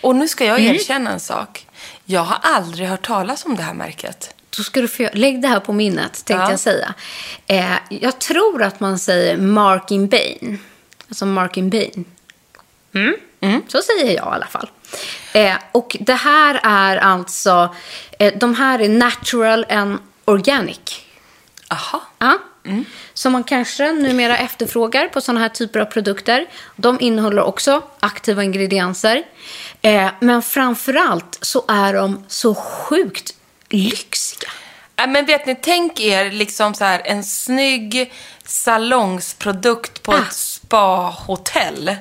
Och 0.00 0.16
nu 0.16 0.28
ska 0.28 0.44
jag 0.44 0.58
Mm. 0.60 0.74
erkänna 0.74 1.10
en 1.10 1.20
sak. 1.20 1.66
Jag 2.04 2.20
har 2.20 2.38
aldrig 2.42 2.88
hört 2.88 3.06
talas 3.06 3.44
om 3.44 3.56
det 3.56 3.62
här 3.62 3.74
märket. 3.74 4.34
Då 4.56 4.62
ska 4.62 4.80
du 4.80 4.88
få, 4.88 5.08
lägg 5.12 5.42
det 5.42 5.48
här 5.48 5.60
på 5.60 5.72
minnet, 5.72 6.12
tänkte 6.12 6.34
Ja. 6.34 6.50
jag 6.50 6.60
säga. 6.60 6.94
Eh, 7.46 7.74
jag 7.88 8.18
tror 8.18 8.62
att 8.62 8.80
man 8.80 8.98
säger 8.98 9.36
Markin 9.36 10.08
Bain. 10.08 10.58
Alltså 11.08 11.26
Markin 11.26 11.70
Bain. 11.70 12.04
Mm. 12.94 13.62
Så 13.68 13.82
säger 13.82 14.06
jag 14.16 14.26
i 14.26 14.34
alla 14.34 14.46
fall. 14.46 14.70
Eh, 15.32 15.54
och 15.72 15.96
det 16.00 16.14
här 16.14 16.60
är 16.62 16.96
alltså, 16.96 17.74
eh, 18.18 18.34
de 18.38 18.54
här 18.54 18.78
är 18.80 18.88
natural 18.88 19.66
and 19.70 19.98
organic. 20.24 21.00
Aha. 21.68 22.02
Ja. 22.18 22.38
Som 23.14 23.32
man 23.32 23.44
kanske 23.44 23.92
numera 23.92 24.38
efterfrågar 24.38 25.08
på 25.08 25.20
sådana 25.20 25.40
här 25.40 25.48
typer 25.48 25.80
av 25.80 25.84
produkter. 25.84 26.46
De 26.76 27.00
innehåller 27.00 27.42
också 27.42 27.82
aktiva 28.00 28.44
ingredienser. 28.44 29.22
Eh, 29.82 30.10
men 30.20 30.42
framförallt 30.42 31.38
så 31.40 31.64
är 31.68 31.94
de 31.94 32.24
så 32.28 32.54
sjukt 32.54 33.34
lyxiga. 33.72 34.50
Ja, 34.96 35.06
men 35.06 35.26
vet 35.26 35.46
ni, 35.46 35.54
tänk 35.62 36.00
er 36.00 36.30
liksom 36.30 36.74
så 36.74 36.84
här 36.84 37.02
en 37.04 37.24
snygg 37.24 38.12
salongsprodukt 38.44 40.02
på 40.02 40.12
Ah. 40.12 40.18
ett 40.18 40.32
spahotell. 40.32 41.96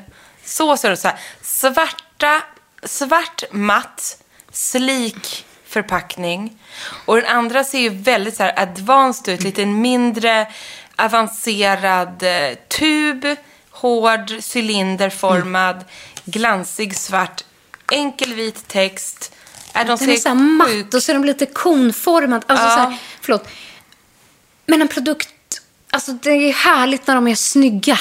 Så 0.45 0.77
ser 0.77 0.89
det 0.89 1.03
här. 1.03 1.19
Svarta, 1.41 2.41
svart 2.83 3.43
matt, 3.51 4.17
slik 4.51 5.45
förpackning. 5.67 6.59
Och 7.05 7.15
den 7.15 7.25
andra 7.25 7.63
ser 7.63 7.79
ju 7.79 7.89
väldigt 7.89 8.35
så 8.37 8.43
här 8.43 8.59
advanced 8.59 9.33
ut. 9.33 9.43
Lite 9.43 9.65
mindre 9.65 10.47
avancerad 10.95 12.23
eh, 12.23 12.55
tub, 12.67 13.25
hård, 13.71 14.31
cylinderformad, 14.53 15.85
glansig 16.25 16.97
svart, 16.97 17.43
enkel 17.91 18.33
vit 18.33 18.67
text. 18.67 19.33
Äh, 19.73 19.85
de 19.87 19.95
Den 19.95 20.09
är 20.09 20.15
så 20.17 20.27
här 20.29 20.35
matt 20.35 20.93
och 20.93 21.03
så 21.03 21.11
är 21.11 21.13
den 21.13 21.25
lite 21.25 21.45
konformad. 21.45 22.43
Alltså 22.47 22.65
Ja. 22.65 22.71
så 22.73 22.79
här, 22.79 22.97
förlåt. 23.21 23.47
Men 24.65 24.81
en 24.81 24.87
produkt, 24.87 25.29
alltså 25.91 26.11
det 26.11 26.29
är 26.29 26.53
härligt 26.53 27.07
när 27.07 27.15
de 27.15 27.27
är 27.27 27.35
snygga. 27.35 27.99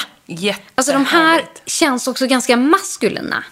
Alltså 0.75 0.93
de 0.93 1.05
här 1.05 1.45
känns 1.65 2.07
också 2.07 2.27
ganska 2.27 2.57
maskulina. 2.57 3.43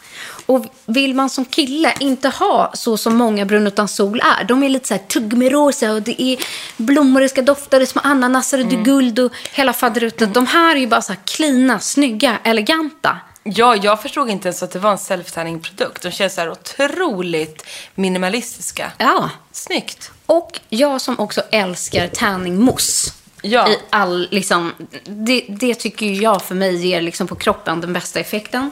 Och 0.45 0.65
vill 0.85 1.15
man 1.15 1.29
som 1.29 1.45
kille 1.45 1.93
inte 1.99 2.29
ha 2.29 2.71
så 2.75 2.97
som 2.97 3.15
många 3.15 3.45
brun 3.45 3.67
utan 3.67 3.87
sol 3.87 4.21
är. 4.39 4.43
De 4.43 4.63
är 4.63 4.69
lite 4.69 4.87
så 4.87 4.93
här 4.93 5.01
tuggummi-rosa 5.07 5.91
och 5.91 6.01
det 6.01 6.21
är 6.21 6.37
blommor, 6.77 7.21
det 7.21 7.29
ska 7.29 7.41
dofta, 7.41 7.77
det 7.79 7.83
är 7.83 7.85
små 7.85 8.01
ananaser 8.05 8.57
och 8.59 8.65
det 8.65 8.75
Mm. 8.75 8.81
är 8.81 8.85
guld 8.85 9.19
och 9.19 9.31
hela 9.53 9.73
faderuttet. 9.73 10.33
De 10.33 10.47
här 10.47 10.75
är 10.75 10.79
ju 10.79 10.87
bara 10.87 11.01
så 11.01 11.13
här 11.13 11.19
klina, 11.25 11.79
snygga, 11.79 12.37
eleganta. 12.43 13.17
Ja, 13.43 13.75
jag 13.75 14.01
förstod 14.01 14.29
inte 14.29 14.47
ens 14.47 14.63
att 14.63 14.71
det 14.71 14.79
var 14.79 14.91
en 14.91 14.97
self-tanning-produkt. 14.97 16.01
De 16.01 16.11
känns 16.11 16.33
så 16.33 16.41
här 16.41 16.51
otroligt 16.51 17.65
minimalistiska. 17.95 18.91
Ja. 18.97 19.29
Snyggt. 19.51 20.11
Och 20.25 20.59
jag 20.69 21.01
som 21.01 21.19
också 21.19 21.41
älskar 21.51 22.07
tanningmousse. 22.07 23.11
Ja. 23.41 23.69
I 23.69 23.77
all, 23.89 24.27
liksom, 24.31 24.73
det, 25.03 25.45
det 25.49 25.75
tycker 25.75 26.05
jag 26.05 26.41
för 26.41 26.55
mig 26.55 26.87
ger 26.87 27.01
liksom 27.01 27.27
på 27.27 27.35
kroppen 27.35 27.81
den 27.81 27.93
bästa 27.93 28.19
effekten. 28.19 28.71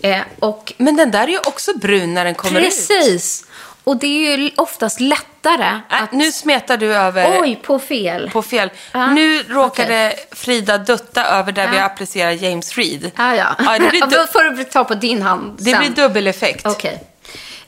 Eh, 0.00 0.20
och 0.38 0.72
Men 0.76 0.96
den 0.96 1.10
där 1.10 1.22
är 1.22 1.28
ju 1.28 1.38
också 1.38 1.78
brun 1.78 2.14
när 2.14 2.24
den 2.24 2.34
kommer 2.34 2.60
ut. 2.60 2.66
precis. 2.66 3.44
Och 3.86 3.96
det 3.96 4.06
är 4.32 4.38
ju 4.38 4.50
oftast 4.56 5.00
lättare 5.00 5.80
Äh, 5.90 6.02
att... 6.02 6.12
nu 6.12 6.32
smetar 6.32 6.76
du 6.76 6.94
över 6.94 7.40
Oj, 7.42 7.60
på 7.62 7.78
fel. 7.78 8.30
på 8.32 8.42
fel. 8.42 8.70
Ja, 8.92 9.06
Nu 9.06 9.42
råkade 9.42 10.12
okej. 10.12 10.26
Frida 10.32 10.78
dutta 10.78 11.24
över 11.24 11.52
där 11.52 11.68
vi 11.70 11.76
Ja. 11.76 11.84
applicerar 11.84 12.30
James 12.30 12.76
Reed. 12.78 13.10
Ah, 13.16 13.34
ja. 13.34 13.46
Ja, 13.58 13.78
det 13.78 13.88
blir, 13.90 14.00
du- 14.10 14.16
Då 14.16 14.26
får 14.26 14.50
du 14.56 14.64
ta 14.64 14.84
på 14.84 14.94
din 14.94 15.22
hand 15.22 15.56
det 15.58 15.70
sen. 15.70 15.78
blir 15.80 15.90
dubbeleffekt. 15.90 16.66
Okej. 16.66 17.02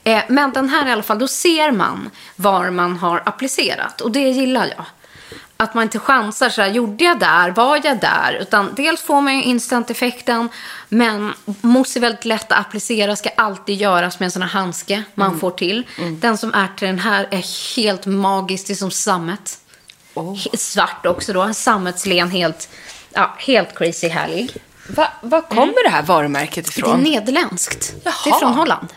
Eh, 0.05 0.21
men 0.29 0.53
den 0.53 0.69
här 0.69 0.89
i 0.89 0.93
alla 0.93 1.03
fall, 1.03 1.19
då 1.19 1.29
ser 1.29 1.71
man 1.71 2.11
var 2.37 2.71
man 2.71 2.97
har 2.97 3.23
applicerat. 3.27 4.01
Och 4.01 4.11
det 4.11 4.21
gillar 4.21 4.67
jag. 4.77 4.85
Att 5.61 5.75
man 5.75 5.83
inte 5.83 5.99
chansar 5.99 6.49
så 6.51 6.63
här, 6.63 6.69
gjorde 6.69 7.05
jag 7.05 7.19
där, 7.19 7.51
var 7.51 7.81
jag 7.85 8.01
där? 8.01 8.39
Utan 8.41 8.75
dels 8.75 9.03
får 9.03 9.21
man 9.21 9.37
ju 9.37 9.43
instant-effekten, 9.43 10.49
men 10.89 11.35
mousse 11.61 11.99
är 11.99 12.01
väldigt 12.01 12.25
lätt 12.25 12.53
att 12.53 12.59
applicera, 12.61 13.17
ska 13.17 13.29
alltid 13.37 13.77
göras 13.81 14.21
med 14.21 14.27
en 14.27 14.31
sån 14.31 14.43
här 14.43 14.49
handske 14.49 15.03
man 15.15 15.27
Mm. 15.29 15.41
får 15.41 15.51
till. 15.51 15.87
Den 16.21 16.39
som 16.39 16.55
är 16.55 16.69
till 16.77 16.87
den 16.89 16.99
här 16.99 17.29
är 17.31 17.77
helt 17.77 18.07
magisk, 18.07 18.67
det 18.67 18.73
är 18.73 18.75
som 18.75 18.91
sammet. 18.91 19.59
Oh. 20.15 20.39
Svart 20.55 21.07
också 21.07 21.33
då, 21.33 21.55
sammetslen, 21.55 22.31
helt, 22.31 22.69
ja, 23.13 23.35
helt 23.39 23.79
crazy 23.79 24.09
härlig. 24.09 24.57
Va, 24.89 25.09
var 25.21 25.43
kommer 25.43 25.85
det 25.85 25.91
här 25.91 26.03
varumärket 26.03 26.65
Det 26.67 26.79
är 26.81 26.85
ifrån? 26.85 27.01
nederländskt. 27.01 27.95
Det 28.05 28.09
är 28.09 28.15
Jaha. 28.27 28.39
från 28.39 28.53
Holland. 28.55 28.89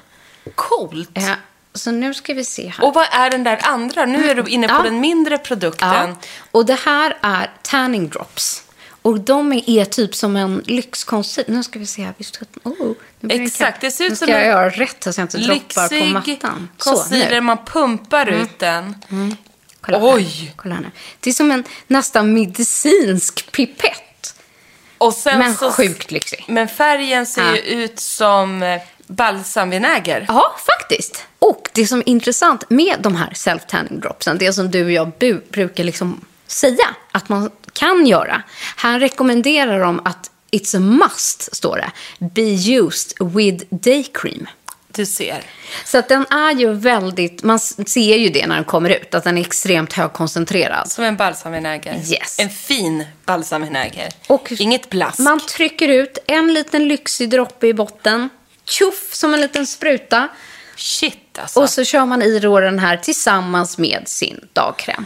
Coolt. 0.55 1.18
Eh, 1.18 1.32
så 1.74 1.92
nu 1.92 2.14
ska 2.14 2.34
vi 2.34 2.46
se 2.46 2.68
här. 2.68 2.86
Och 2.86 2.94
vad 2.94 3.06
är 3.12 3.30
den 3.30 3.44
där 3.44 3.60
andra? 3.64 4.06
Nu 4.06 4.30
är 4.30 4.36
du 4.36 4.44
inne 4.50 4.68
på 4.68 4.74
Ja. 4.74 4.82
den 4.84 5.00
mindre 5.00 5.38
produkten. 5.38 5.90
Ja. 5.90 6.16
Och 6.52 6.66
det 6.66 6.80
här 6.86 7.18
är 7.22 7.52
tanning 7.62 8.10
drops. 8.10 8.64
Och 9.02 9.20
de 9.20 9.54
är, 9.54 9.86
typ 9.86 10.16
som 10.16 10.36
en 10.36 10.64
lyxkonsil. 10.66 11.44
Nu 11.48 11.64
ska 11.64 11.80
vi 11.80 11.86
se 11.86 12.04
här. 12.04 12.14
Visst, 12.18 12.40
oh, 12.64 12.92
nu 13.20 13.34
Exakt, 13.44 13.82
det 13.82 13.92
ser 13.92 14.04
ut 14.04 14.10
nu 14.10 14.16
som 14.16 14.26
ska 14.28 14.34
jag 14.36 14.42
en 14.42 14.48
göra 14.50 14.70
rätt 14.70 15.04
så 15.04 15.10
att 15.10 15.18
jag 15.18 15.24
inte 15.24 15.38
droppar 15.38 15.88
på 15.88 15.94
Lyxig 15.96 16.14
mattan. 16.14 16.70
Så, 16.78 16.90
concealer, 16.92 17.26
nu. 17.26 17.32
Mm. 17.32 17.46
man 17.46 17.66
pumpar 17.66 18.30
ut 18.30 18.60
den. 18.60 18.96
Kolla 19.82 19.98
Oj! 20.02 20.24
Här. 20.24 20.54
Kolla 20.56 20.76
här 20.76 20.82
nu. 20.82 20.92
Det 21.20 21.30
är 21.30 21.34
som 21.34 21.52
en 21.52 21.64
nästan 21.88 22.34
medicinsk 22.34 23.52
pipett. 23.52 24.36
Men 25.26 25.56
så, 25.56 25.72
sjukt 25.72 26.12
lyxig. 26.12 26.46
Men 26.48 26.68
färgen 26.68 27.26
ser 27.26 27.42
Ja. 27.46 27.56
ju 27.56 27.62
ut 27.62 28.00
som 28.00 28.64
eh, 28.64 28.82
balsamvinäger. 29.08 30.26
Ja, 30.28 30.56
faktiskt. 30.80 31.26
Och 31.42 31.70
det 31.74 31.88
som 31.88 32.00
är 32.00 32.10
intressant 32.10 32.70
med 32.70 32.96
de 33.00 33.16
här 33.16 33.30
self-tanning 33.36 34.00
dropsen, 34.00 34.38
det 34.38 34.54
som 34.54 34.72
du 34.72 34.86
och 34.86 34.92
jag 34.92 35.12
bu- 35.20 35.42
brukar 35.52 35.84
liksom 35.84 36.26
säga 36.48 36.96
att 37.12 37.30
man 37.30 37.52
kan 37.74 38.06
göra. 38.06 38.44
Här 38.78 39.00
rekommenderar 39.00 39.80
de 39.80 40.00
att 40.06 40.32
it's 40.52 40.78
a 40.78 40.80
must, 40.80 41.56
står 41.56 41.76
det, 41.78 41.92
be 42.26 42.42
used 42.72 43.14
with 43.34 43.66
day 43.70 44.04
cream. 44.14 44.48
Du 44.88 45.06
ser. 45.06 45.44
Så 45.86 45.98
att 45.98 46.10
den 46.10 46.26
är 46.30 46.52
ju 46.56 46.74
väldigt, 46.74 47.44
man 47.44 47.60
ser 47.60 48.18
ju 48.18 48.30
det 48.30 48.48
när 48.48 48.56
den 48.56 48.64
kommer 48.66 48.89
ut, 48.89 49.16
att 49.16 49.24
den 49.24 49.38
är 49.38 49.42
extremt 49.42 49.94
högkoncentrerad. 49.94 50.92
Som 50.92 51.04
en 51.04 51.18
balsamvinäger. 51.18 51.96
Yes. 51.96 52.39
En 52.39 52.50
fin 52.50 53.06
balsamvinäger. 53.26 54.10
Och 54.28 54.52
Inget 54.60 54.89
blask. 54.89 55.20
Man 55.20 55.39
trycker 55.39 55.88
ut 55.88 56.18
en 56.28 56.54
liten 56.54 56.88
lyxig 56.88 57.30
droppe 57.30 57.68
i 57.68 57.74
botten, 57.74 58.30
tjoff 58.66 59.10
som 59.14 59.34
en 59.34 59.42
liten 59.42 59.68
spruta. 59.68 60.28
Shit 60.76 61.21
alltså. 61.40 61.60
Och 61.62 61.70
så 61.70 61.84
kör 61.84 62.06
man 62.06 62.22
i 62.22 62.40
då 62.40 62.60
den 62.60 62.80
här 62.80 62.98
tillsammans 62.98 63.78
med 63.78 64.04
sin 64.06 64.48
dagkräm. 64.54 65.06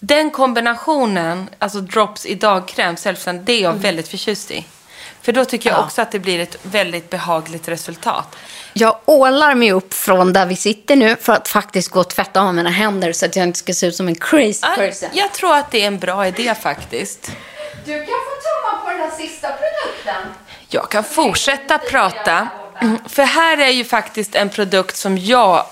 Den 0.00 0.30
kombinationen, 0.30 1.48
alltså 1.58 1.80
drops 1.80 2.26
i 2.26 2.34
dagkräm, 2.34 2.96
self 2.96 3.24
det 3.44 3.52
är 3.52 3.62
jag 3.62 3.72
väldigt 3.72 4.08
förtjust 4.08 4.50
i. 4.50 4.66
För 5.22 5.32
då 5.32 5.44
tycker 5.44 5.68
jag 5.70 5.74
Mm. 5.74 5.82
Ja. 5.82 5.86
också 5.86 6.02
att 6.02 6.12
det 6.12 6.18
blir 6.18 6.40
ett 6.40 6.56
väldigt 6.62 7.10
behagligt 7.10 7.68
resultat. 7.68 8.36
Jag 8.72 8.96
ålar 9.04 9.54
mig 9.54 9.72
upp 9.72 9.94
från 9.94 10.32
där 10.32 10.46
vi 10.46 10.56
sitter 10.56 10.96
nu 10.96 11.16
för 11.16 11.32
att 11.32 11.48
faktiskt 11.48 11.88
gå 11.88 12.00
och 12.00 12.08
tvätta 12.08 12.40
av 12.40 12.54
mina 12.54 12.70
händer 12.70 13.12
så 13.12 13.26
att 13.26 13.36
jag 13.36 13.42
inte 13.46 13.58
ska 13.58 13.72
se 13.74 13.86
ut 13.86 13.96
som 13.96 14.08
en 14.08 14.14
crazy 14.14 14.60
person. 14.76 15.08
Jag 15.12 15.32
tror 15.32 15.56
att 15.56 15.70
det 15.70 15.82
är 15.82 15.86
en 15.86 15.98
bra 15.98 16.26
idé 16.26 16.54
faktiskt. 16.62 17.32
Du 17.84 17.92
kan 17.98 18.06
få 18.06 18.34
tumma 18.44 18.84
på 18.84 18.90
den 18.90 18.98
här 19.00 19.10
sista 19.10 19.48
produkten. 19.48 20.32
Jag 20.68 20.90
kan 20.90 21.04
fortsätta 21.04 21.78
prata. 21.78 22.48
Mm, 22.80 22.98
för 23.08 23.22
här 23.22 23.58
är 23.58 23.70
ju 23.70 23.84
faktiskt 23.84 24.34
en 24.34 24.50
produkt 24.50 24.96
som 24.96 25.18
jag 25.18 25.66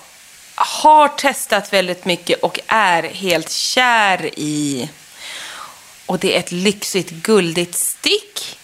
har 0.55 1.07
testat 1.07 1.73
väldigt 1.73 2.05
mycket 2.05 2.43
och 2.43 2.59
är 2.67 3.03
helt 3.03 3.49
kär 3.49 4.39
i. 4.39 4.89
Och 6.05 6.19
det 6.19 6.35
är 6.35 6.39
ett 6.39 6.51
lyxigt 6.51 7.09
guldigt 7.09 7.75
stick 7.75 8.59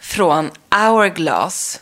från 0.00 0.50
Hourglass. 0.70 1.80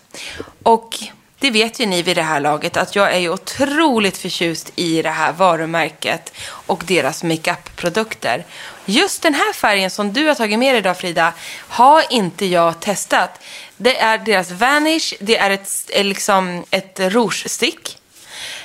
Och 0.62 0.98
det 1.38 1.50
vet 1.50 1.80
ju 1.80 1.86
ni 1.86 2.02
vid 2.02 2.16
det 2.16 2.22
här 2.22 2.40
laget 2.40 2.76
att 2.76 2.96
jag 2.96 3.12
är 3.12 3.18
ju 3.18 3.30
otroligt 3.30 4.16
förtjust 4.16 4.72
i 4.76 5.02
det 5.02 5.10
här 5.10 5.32
varumärket 5.32 6.32
och 6.42 6.82
deras 6.86 7.22
makeup-produkter. 7.24 8.44
Just 8.84 9.22
den 9.22 9.34
här 9.34 9.52
färgen 9.52 9.90
som 9.90 10.12
du 10.12 10.26
har 10.26 10.34
tagit 10.34 10.58
med 10.58 10.74
dig 10.74 10.78
idag 10.78 10.98
Frida 10.98 11.32
har 11.68 12.04
inte 12.10 12.46
jag 12.46 12.80
testat. 12.80 13.40
Det 13.78 13.98
är 13.98 14.18
deras 14.18 14.50
Vanish, 14.50 15.14
det 15.20 15.36
är 15.36 15.50
ett, 15.50 15.90
eh, 15.94 16.04
liksom 16.04 16.64
ett 16.70 17.00
rouge-stick. 17.00 17.98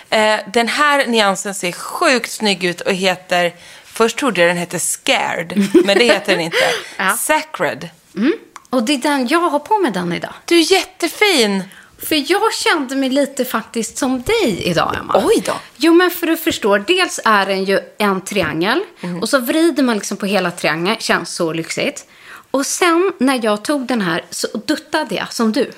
Eh, 0.10 0.40
den 0.54 0.68
här 0.68 1.08
nyansen 1.08 1.56
ser 1.56 1.72
sjukt 1.72 2.32
snygg 2.32 2.64
ut 2.64 2.82
och 2.82 2.94
heter, 2.94 3.54
först 3.86 4.18
trodde 4.18 4.42
jag 4.42 4.50
den 4.50 4.58
hette 4.58 4.80
Scared, 4.80 5.68
men 5.86 5.98
det 5.98 6.06
heter 6.06 6.32
den 6.32 6.42
inte. 6.42 6.58
Ja. 6.98 7.18
Sacred. 7.18 7.90
Och 8.70 8.84
det 8.84 8.94
är 8.94 8.98
den 8.98 9.28
jag 9.28 9.40
har 9.40 9.60
på 9.60 9.78
mig 9.78 9.92
den 9.92 10.14
idag. 10.14 10.34
Du 10.46 10.56
är 10.56 10.72
jättefin! 10.72 11.64
För 11.98 12.32
jag 12.32 12.54
kände 12.54 12.96
mig 12.96 13.10
lite 13.10 13.46
faktiskt 13.46 13.98
som 13.98 14.22
dig 14.22 14.64
idag, 14.64 14.96
Emma. 15.00 15.22
Oj 15.26 15.44
då. 15.46 15.54
Jo, 15.78 15.94
men 15.94 16.12
för 16.12 16.28
du 16.28 16.38
förstår, 16.38 16.84
dels 16.88 17.20
är 17.26 17.46
den 17.46 17.64
ju 17.64 17.80
en 17.98 18.22
triangel. 18.22 18.84
Mm. 19.02 19.22
Och 19.22 19.30
så 19.30 19.40
vrider 19.40 19.84
man 19.84 19.96
liksom 19.96 20.18
på 20.18 20.26
hela 20.26 20.52
triangeln. 20.52 20.98
Känns 21.00 21.36
så 21.36 21.54
lyxigt. 21.54 22.06
Och 22.54 22.66
sen 22.66 23.14
när 23.18 23.40
jag 23.44 23.64
tog 23.64 23.88
den 23.88 24.02
här 24.02 24.26
så 24.30 24.48
duttade 24.48 25.16
jag 25.16 25.34
som 25.34 25.52
du. 25.52 25.72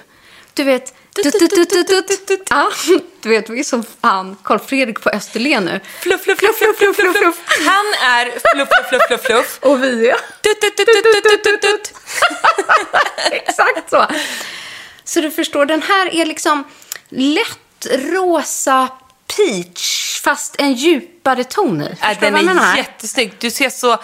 Du 0.53 0.63
vet... 0.63 0.93
Dutt, 1.15 1.39
dutt, 1.39 1.87
dutt, 1.87 2.27
dutt. 2.27 2.47
Ja, 2.49 2.71
du 3.21 3.29
vet, 3.29 3.49
vi 3.49 3.59
är 3.59 3.63
som 3.63 3.83
fan 4.01 4.37
Carl 4.43 4.59
Fredrik 4.59 5.01
på 5.01 5.09
Österlen 5.09 5.65
nu. 5.65 5.79
Fluff, 6.01 6.21
fluff, 6.21 6.39
fluff, 6.39 6.57
fluff, 6.57 6.77
fluff, 6.77 6.95
fluff, 6.95 7.17
fluff. 7.17 7.35
Han 7.65 7.85
är 8.09 8.25
fluff, 8.25 8.67
fluff, 8.69 8.89
fluff, 8.89 9.01
fluff, 9.07 9.21
fluff. 9.21 9.59
Och 9.61 9.83
vi 9.83 10.09
är... 10.09 10.15
Dutt, 10.41 10.61
dutt, 10.61 10.77
dutt, 10.77 11.23
dutt, 11.23 11.43
dutt, 11.43 11.61
dutt. 11.61 11.93
Exakt 13.31 13.89
så. 13.89 14.05
Så 15.03 15.21
du 15.21 15.31
förstår, 15.31 15.65
den 15.65 15.81
här 15.81 16.15
är 16.15 16.25
liksom 16.25 16.63
lätt 17.09 17.87
rosa 17.91 18.89
peach, 19.35 20.21
fast 20.21 20.55
en 20.57 20.73
djupare 20.73 21.43
ton 21.43 21.81
i. 21.81 21.95
Äh, 22.01 22.19
den 22.19 22.35
är 22.35 22.77
jättesnygg. 22.77 23.33
Du 23.39 23.51
ser 23.51 23.69
så 23.69 23.97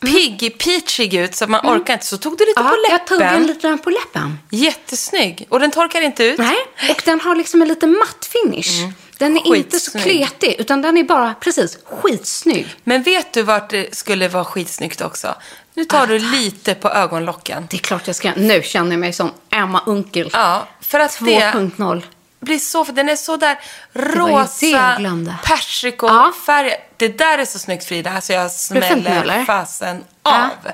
pigg, 0.00 0.58
peachig 0.58 1.14
ut 1.14 1.34
så 1.34 1.46
man 1.46 1.60
orkar 1.66 1.94
inte. 1.94 2.06
Så 2.06 2.18
tog 2.18 2.38
du 2.38 2.44
lite 2.46 2.60
Ja, 2.60 2.68
på 2.68 2.76
jag 2.90 3.06
tog 3.06 3.18
läppen. 3.18 3.36
en 3.36 3.46
liten 3.46 3.78
på 3.78 3.90
läppen. 3.90 4.38
Jättesnygg. 4.50 5.46
Och 5.48 5.60
den 5.60 5.70
torkar 5.70 6.00
inte 6.00 6.24
ut. 6.24 6.38
Nej, 6.38 6.56
och 6.90 7.02
den 7.04 7.20
har 7.20 7.36
liksom 7.36 7.62
en 7.62 7.68
lite 7.68 7.86
matt 7.86 8.30
finish. 8.32 8.88
Den 9.18 9.36
är 9.36 9.56
inte 9.56 9.80
så 9.80 9.98
Mm. 9.98 10.04
Skitsnygg. 10.04 10.28
kletig, 10.40 10.60
utan 10.60 10.82
den 10.82 10.96
är 10.96 11.02
bara 11.02 11.34
precis 11.40 11.78
skitsnygg. 11.84 12.66
Men 12.84 13.02
vet 13.02 13.32
du 13.32 13.42
vart 13.42 13.70
det 13.70 13.96
skulle 13.96 14.28
vara 14.28 14.44
skitsnyggt 14.44 15.00
också? 15.00 15.34
Nu 15.74 15.84
tar 15.84 16.06
du 16.06 16.18
lite 16.18 16.74
på 16.74 16.88
ögonlocken. 16.90 17.66
Det 17.70 17.76
är 17.76 17.78
klart 17.78 18.06
jag 18.06 18.16
ska. 18.16 18.32
Nu 18.36 18.62
känner 18.62 18.90
jag 18.90 19.00
mig 19.00 19.12
som 19.12 19.30
Emma 19.50 19.82
Unkel 19.86 20.30
Ja, 20.32 20.68
för 20.80 21.00
att 21.00 21.18
det 21.20 21.24
2.0. 21.24 22.02
blir 22.44 22.58
så, 22.58 22.84
för 22.84 22.92
den 22.92 23.08
är 23.08 23.16
så 23.16 23.36
där 23.36 23.58
rosa, 23.92 24.96
persikofärg. 25.44 26.72
Det 26.96 27.18
där 27.18 27.38
är 27.38 27.44
så 27.44 27.58
snyggt 27.58 27.84
Frida, 27.84 28.10
alltså 28.10 28.32
jag 28.32 28.50
smäller 28.52 29.44
fasen 29.44 30.04
Ja. 30.22 30.44
av. 30.44 30.72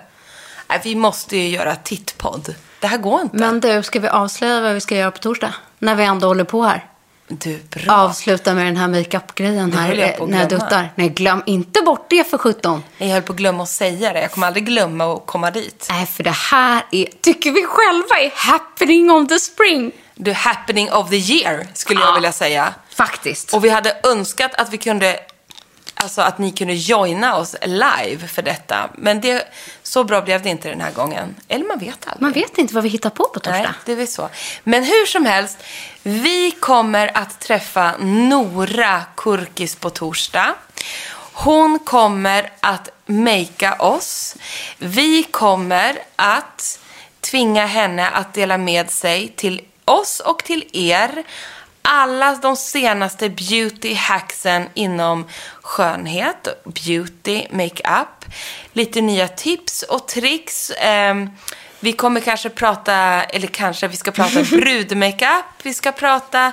Nej, 0.68 0.80
vi 0.84 0.94
måste 0.94 1.36
ju 1.36 1.48
göra 1.48 1.76
tittpodd. 1.76 2.54
Det 2.80 2.86
här 2.86 2.98
går 2.98 3.20
inte. 3.20 3.36
Men 3.36 3.60
du, 3.60 3.82
ska 3.82 4.00
vi 4.00 4.08
avslöja 4.08 4.60
vad 4.60 4.74
vi 4.74 4.80
ska 4.80 4.96
göra 4.96 5.10
på 5.10 5.18
torsdag? 5.18 5.54
När 5.78 5.94
vi 5.94 6.04
ändå 6.04 6.26
håller 6.26 6.44
på 6.44 6.62
här. 6.62 6.84
Du, 7.28 7.58
bra. 7.70 7.92
Avsluta 7.94 8.54
med 8.54 8.66
den 8.66 8.76
här 8.76 8.88
makeup-grejen 8.88 9.72
här 9.72 9.94
jag 9.94 10.28
när 10.28 10.38
jag 10.38 10.48
duttar. 10.48 10.92
Nej, 10.94 11.08
glöm 11.08 11.42
inte 11.46 11.82
bort 11.82 12.06
det 12.10 12.30
för 12.30 12.38
17. 12.38 12.82
Jag 12.98 13.06
höll 13.08 13.22
på 13.22 13.32
att 13.32 13.38
glömma 13.38 13.62
att 13.62 13.68
säga 13.68 14.12
det. 14.12 14.20
Jag 14.20 14.30
kommer 14.32 14.46
aldrig 14.46 14.66
glömma 14.66 15.14
att 15.14 15.26
komma 15.26 15.50
dit. 15.50 15.86
Nej, 15.90 16.06
för 16.06 16.22
det 16.22 16.30
här 16.30 16.82
är, 16.90 17.06
tycker 17.20 17.50
vi 17.52 17.64
själva 17.66 18.18
är 18.20 18.32
happening 18.34 19.10
of 19.10 19.28
the 19.28 19.38
spring. 19.38 19.92
The 20.24 20.32
happening 20.32 20.92
of 20.92 21.10
the 21.10 21.16
year, 21.16 21.66
skulle 21.74 22.00
jag 22.00 22.08
Ja. 22.10 22.14
vilja 22.14 22.32
säga. 22.32 22.74
Faktiskt. 22.94 23.54
Och 23.54 23.64
vi 23.64 23.68
hade 23.70 23.96
önskat 24.02 24.54
att 24.54 24.70
vi 24.72 24.78
kunde, 24.78 25.20
alltså 25.94 26.22
att 26.22 26.38
ni 26.38 26.52
kunde 26.52 26.74
joina 26.74 27.36
oss 27.36 27.56
live 27.62 28.28
för 28.28 28.42
detta. 28.42 28.90
Men 28.94 29.20
det, 29.20 29.48
så 29.82 30.04
bra 30.04 30.20
blev 30.20 30.42
det 30.42 30.48
inte 30.48 30.68
den 30.68 30.80
här 30.80 30.92
gången. 30.92 31.36
Eller 31.48 31.64
man 31.64 31.78
vet 31.78 32.06
aldrig. 32.06 32.22
Man 32.22 32.32
vet 32.32 32.58
inte 32.58 32.74
vad 32.74 32.82
vi 32.82 32.88
hittar 32.88 33.10
på 33.10 33.24
på 33.24 33.40
torsdag. 33.40 33.58
Nej, 33.62 33.68
det 33.84 33.92
är 33.92 33.96
väl 33.96 34.08
så. 34.08 34.28
Men 34.64 34.84
hur 34.84 35.06
som 35.06 35.26
helst, 35.26 35.58
vi 36.02 36.50
kommer 36.50 37.10
att 37.18 37.40
träffa 37.40 37.94
Nora 37.98 39.02
Kurkis 39.16 39.76
på 39.76 39.90
torsdag. 39.90 40.54
Hon 41.32 41.78
kommer 41.78 42.52
att 42.60 42.88
makea 43.06 43.74
oss. 43.78 44.36
Vi 44.78 45.22
kommer 45.22 45.98
att 46.16 46.78
tvinga 47.20 47.66
henne 47.66 48.08
att 48.08 48.34
dela 48.34 48.58
med 48.58 48.90
sig 48.90 49.32
till 49.36 49.60
oss 49.90 50.20
och 50.20 50.44
till 50.44 50.64
er 50.72 51.24
alla 51.82 52.34
de 52.34 52.56
senaste 52.56 53.28
beauty 53.28 53.94
hacksen 53.94 54.68
inom 54.74 55.26
skönhet, 55.62 56.48
beauty, 56.64 57.46
makeup, 57.50 58.24
lite 58.72 59.00
nya 59.00 59.28
tips 59.28 59.82
och 59.82 60.08
tricks. 60.08 60.72
Ehm, 60.80 61.30
vi 61.80 61.92
kommer 61.92 62.20
kanske 62.20 62.50
prata, 62.50 62.94
eller 63.22 63.46
kanske 63.46 63.88
vi 63.88 63.96
ska 63.96 64.10
prata 64.10 64.42
brudmakeup, 64.50 65.44
vi 65.62 65.74
ska 65.74 65.92
prata 65.92 66.52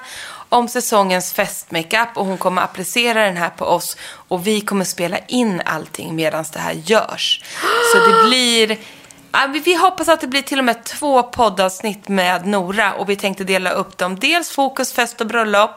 om 0.50 0.68
säsongens 0.68 1.34
festmakeup 1.34 2.10
och 2.16 2.26
hon 2.26 2.38
kommer 2.38 2.62
applicera 2.62 3.26
den 3.26 3.38
här 3.38 3.50
på 3.50 3.66
oss 3.66 3.98
och 4.04 4.48
vi 4.48 4.62
kommer 4.62 4.86
spela 4.86 5.18
in 5.28 5.62
allting 5.66 6.16
medan 6.16 6.46
det 6.54 6.60
här 6.60 6.74
görs. 6.74 7.42
Så 7.94 8.00
det 8.00 8.24
blir 8.28 8.78
vi- 9.66 9.76
hoppas 9.76 10.10
att 10.10 10.22
det 10.22 10.28
blir 10.28 10.42
till 10.42 10.60
och 10.60 10.66
med 10.66 10.84
två 10.84 11.24
poddavsnitt 11.24 12.08
med 12.08 12.46
Nora 12.48 12.94
och 12.94 13.10
vi 13.10 13.16
tänkte 13.16 13.44
dela 13.44 13.70
upp 13.72 13.98
dem. 13.98 14.20
Dels 14.20 14.50
fokus, 14.52 14.94
fest 14.94 15.22
och 15.22 15.28
bröllop 15.28 15.72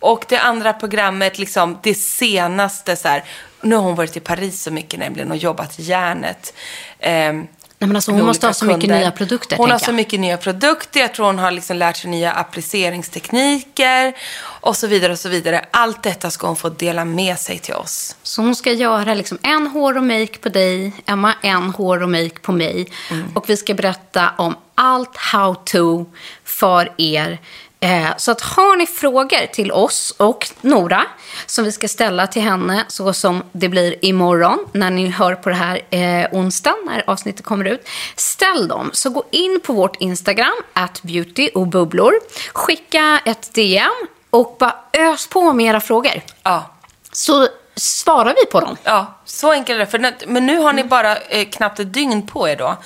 och 0.00 0.24
det 0.28 0.38
andra 0.38 0.72
programmet, 0.72 1.38
liksom 1.38 1.78
det 1.82 1.94
senaste 1.94 2.96
så 2.96 3.08
här. 3.08 3.24
Nu 3.60 3.74
har 3.76 3.82
hon 3.82 3.94
varit 3.94 4.16
i 4.16 4.20
Paris 4.20 4.62
så 4.62 4.70
mycket 4.70 5.00
nämligen 5.00 5.30
och 5.30 5.36
jobbat 5.36 5.78
järnet. 5.78 6.54
Ehm, 7.00 7.46
Nej, 7.78 7.88
men 7.88 7.96
alltså, 7.96 8.12
hon 8.12 8.26
måste 8.26 8.46
ha 8.46 8.54
så 8.54 8.64
mycket 8.64 8.80
kunder. 8.80 8.98
nya 8.98 9.10
produkter, 9.10 9.56
Hon 9.56 9.70
har 9.70 9.78
så 9.78 9.92
mycket 9.92 10.20
nya 10.20 10.36
produkter. 10.36 11.00
Jag 11.00 11.14
tror 11.14 11.26
hon 11.26 11.38
har 11.38 11.50
liksom 11.50 11.76
lärt 11.76 11.96
sig 11.96 12.10
nya 12.10 12.32
appliceringstekniker 12.32 14.14
och 14.38 14.76
så 14.76 14.86
vidare 14.86 15.12
och 15.12 15.18
så 15.18 15.28
vidare. 15.28 15.64
Allt 15.70 16.02
detta 16.02 16.30
ska 16.30 16.46
hon 16.46 16.56
få 16.56 16.68
dela 16.68 17.04
med 17.04 17.38
sig 17.38 17.58
till 17.58 17.74
oss. 17.74 18.16
Så 18.22 18.42
hon 18.42 18.56
ska 18.56 18.72
göra 18.72 19.14
liksom 19.14 19.38
en 19.42 19.66
hår 19.66 19.96
och 19.96 20.02
make 20.02 20.38
på 20.40 20.48
dig, 20.48 20.92
Emma 21.06 21.34
en 21.42 21.70
hår 21.70 22.02
och 22.02 22.10
make 22.10 22.40
på 22.42 22.52
mig. 22.52 22.86
Och 23.34 23.50
vi 23.50 23.56
ska 23.56 23.74
berätta 23.74 24.30
om 24.38 24.56
allt 24.74 25.16
how 25.16 25.54
to 25.54 26.04
för 26.44 26.92
er. 26.98 27.38
Eh, 27.86 28.16
så 28.16 28.30
att 28.30 28.40
har 28.40 28.76
ni 28.76 28.86
frågor 28.86 29.46
till 29.46 29.72
oss 29.72 30.14
och 30.16 30.48
Nora 30.60 31.02
som 31.46 31.64
vi 31.64 31.72
ska 31.72 31.88
ställa 31.88 32.26
till 32.26 32.42
henne 32.42 32.84
så 32.88 33.12
som 33.12 33.42
det 33.52 33.68
blir 33.68 34.04
imorgon 34.04 34.58
när 34.72 34.90
ni 34.90 35.06
hör 35.06 35.34
på 35.34 35.48
det 35.48 35.54
här 35.54 35.80
eh, 35.90 36.26
onsdag 36.32 36.74
när 36.86 37.04
avsnittet 37.06 37.44
kommer 37.44 37.64
ut. 37.64 37.88
Ställ 38.16 38.68
dem. 38.68 38.90
Så 38.92 39.10
gå 39.10 39.24
in 39.30 39.60
på 39.64 39.72
vårt 39.72 39.96
Instagram, 39.96 40.54
at 40.72 41.02
beauty 41.02 41.48
och 41.54 41.66
bubblor. 41.66 42.12
Skicka 42.52 43.20
ett 43.24 43.54
DM 43.54 44.06
och 44.30 44.56
bara 44.58 44.74
ös 44.92 45.26
på 45.26 45.52
med 45.52 45.66
era 45.66 45.80
frågor 45.80 46.20
Ja, 46.42 46.70
så 47.12 47.48
svarar 47.76 48.34
vi 48.40 48.46
på 48.46 48.60
dem. 48.60 48.76
ja 48.82 49.14
så 49.24 49.52
enkelt 49.52 49.74
är 49.74 49.78
det. 49.78 49.86
För, 49.86 50.26
men 50.26 50.46
nu 50.46 50.58
har 50.58 50.72
ni 50.72 50.84
bara 50.84 51.16
eh, 51.16 51.48
knappt 51.48 51.80
ett 51.80 51.92
dygn 51.92 52.26
på 52.26 52.48
er 52.48 52.56
då. 52.56 52.76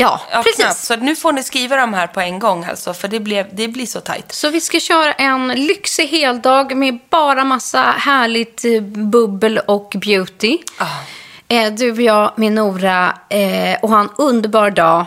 Ja, 0.00 0.20
Ja, 0.32 0.42
precis. 0.42 0.64
knappt. 0.64 0.78
Så 0.84 0.96
nu 0.96 1.16
får 1.16 1.32
ni 1.32 1.42
skriva 1.42 1.76
de 1.76 1.94
här 1.94 2.06
på 2.06 2.20
en 2.20 2.38
gång 2.38 2.64
alltså, 2.64 2.94
för 2.94 3.08
det, 3.08 3.20
blev, 3.20 3.46
det 3.52 3.68
blir 3.68 3.86
så 3.86 4.00
tajt. 4.00 4.32
Så 4.32 4.50
vi 4.50 4.60
ska 4.60 4.80
köra 4.80 5.12
en 5.12 5.48
lyxig 5.48 6.06
heldag 6.08 6.76
med 6.76 6.98
bara 7.10 7.44
massa 7.44 7.80
härligt 7.82 8.64
eh, 8.64 8.80
bubbel 8.82 9.58
och 9.58 9.92
beauty. 9.96 10.58
Eh, 11.48 11.72
Du 11.72 11.90
och 11.92 12.00
jag 12.02 12.32
med 12.36 12.52
Nora 12.52 13.18
eh, 13.28 13.78
och 13.82 13.88
ha 13.88 14.00
en 14.00 14.10
underbar 14.18 14.70
dag. 14.70 15.06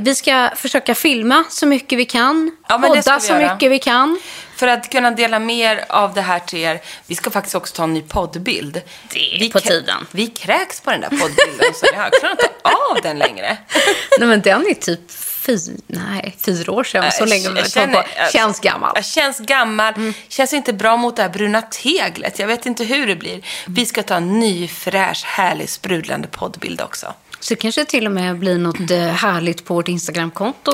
Vi 0.00 0.14
ska 0.14 0.50
försöka 0.56 0.94
filma 0.94 1.44
så 1.48 1.66
mycket 1.66 1.98
vi 1.98 2.04
kan. 2.04 2.50
Ja, 2.68 2.78
podda 2.78 3.20
så 3.20 3.32
göra. 3.32 3.52
mycket 3.54 3.70
vi 3.70 3.78
kan. 3.78 4.18
För 4.60 4.66
att 4.66 4.90
kunna 4.90 5.10
dela 5.10 5.38
mer 5.38 5.84
av 5.88 6.14
det 6.14 6.20
här 6.20 6.38
till 6.38 6.58
er, 6.58 6.80
vi 7.06 7.14
ska 7.14 7.30
faktiskt 7.30 7.54
också 7.54 7.74
ta 7.74 7.84
en 7.84 7.94
ny 7.94 8.02
poddbild. 8.02 8.82
Det 9.12 9.34
är 9.34 9.38
vi 9.40 9.50
på 9.50 9.60
tiden. 9.60 10.06
Vi 10.10 10.26
kräks 10.26 10.80
på 10.80 10.90
den 10.90 11.00
där 11.00 11.08
poddbilden, 11.08 11.74
så 11.74 11.86
jag 11.94 12.12
klarar 12.12 12.30
inte 12.32 12.48
av 12.62 13.02
den 13.02 13.18
längre. 13.18 13.56
Nej, 14.18 14.28
men 14.28 14.40
den 14.40 14.66
är 14.66 14.74
typ 14.74 15.00
fy, 15.10 15.58
nej, 15.86 16.36
fyra 16.44 16.72
år 16.72 16.84
sedan. 16.84 17.12
Så 17.12 17.24
länge 17.24 17.44
jag 17.44 17.50
har 17.52 17.68
känner- 17.68 18.02
på. 18.02 18.08
Känns 18.32 18.60
gammal. 18.60 18.92
Jag 18.94 19.04
känns 19.04 19.38
gammal. 19.38 19.94
Känns 20.28 20.52
inte 20.52 20.72
bra 20.72 20.96
mot 20.96 21.16
det 21.16 21.22
här 21.22 21.28
bruna 21.30 21.62
teglet. 21.62 22.38
Jag 22.38 22.46
vet 22.46 22.66
inte 22.66 22.84
hur 22.84 23.06
det 23.06 23.16
blir. 23.16 23.40
Vi 23.66 23.86
ska 23.86 24.02
ta 24.02 24.14
en 24.14 24.40
ny, 24.40 24.68
fräsch, 24.68 25.24
härlig, 25.26 25.68
sprudlande 25.68 26.28
poddbild 26.28 26.80
också. 26.80 27.14
Så 27.40 27.54
det 27.54 27.60
kanske 27.60 27.84
till 27.84 28.06
och 28.06 28.12
med 28.12 28.38
blir 28.38 28.58
något 28.58 28.90
eh, 28.90 28.98
härligt 28.98 29.64
på 29.64 29.74
vårt 29.74 29.88
Instagramkonto 29.88 30.72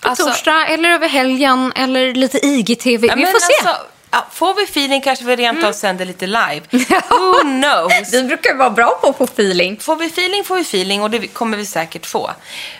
på 0.00 0.08
Alltså- 0.08 0.24
torsdag 0.26 0.66
eller 0.66 0.88
över 0.90 1.08
helgen 1.08 1.72
eller 1.76 2.14
lite 2.14 2.46
IGTV. 2.46 3.06
Ja, 3.06 3.14
Vi 3.16 3.26
får 3.26 3.40
se. 3.62 3.68
Alltså, 3.68 4.30
får 4.32 4.54
vi 4.54 4.62
feeling 4.62 5.00
kanske 5.00 5.24
vi 5.24 5.36
rent 5.36 5.64
av 5.64 5.72
sänder 5.72 6.04
lite 6.04 6.26
live. 6.26 6.60
Who 7.08 7.40
knows? 7.40 8.12
Vi 8.12 8.22
brukar 8.22 8.54
vara 8.54 8.70
bra 8.70 8.98
på 9.00 9.08
att 9.08 9.18
få 9.18 9.24
feeling. 9.24 9.76
Får 9.80 9.96
vi 9.96 10.06
feeling 10.06 10.44
får 10.44 10.54
vi 10.54 10.60
feeling 10.62 11.02
och 11.02 11.10
det 11.10 11.26
kommer 11.26 11.56
vi 11.56 11.66
säkert 11.66 12.06
få. 12.06 12.30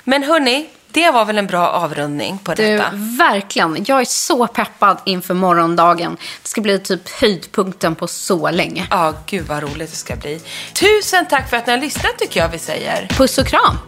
Men 0.04 0.22
hörni, 0.22 0.66
det 0.92 1.10
var 1.10 1.24
väl 1.24 1.38
en 1.38 1.46
bra 1.46 1.68
avrundning 1.68 2.38
på 2.38 2.54
Du, 2.54 2.62
detta. 2.76 2.90
verkligen. 3.18 3.84
Jag 3.88 4.00
är 4.00 4.04
så 4.04 4.46
peppad 4.46 4.98
inför 5.04 5.34
morgondagen. 5.34 6.16
Det 6.42 6.48
ska 6.48 6.60
bli 6.60 6.78
typ 6.78 7.08
höjdpunkten 7.20 7.94
på 7.94 8.06
så 8.08 8.50
länge. 8.50 8.86
Ja, 8.90 9.14
gud 9.26 9.46
vad 9.46 9.62
roligt 9.62 9.90
det 9.90 9.96
ska 9.96 10.16
bli. 10.16 10.40
Tusen 10.72 11.26
tack 11.30 11.50
för 11.50 11.56
att 11.56 11.66
ni 11.66 11.72
har 11.72 11.80
lyssnat 11.80 12.18
tycker 12.18 12.40
jag 12.40 12.48
vi 12.48 12.58
säger. 12.58 13.06
Puss 13.10 13.38
och 13.38 13.46
kram. 13.46 13.78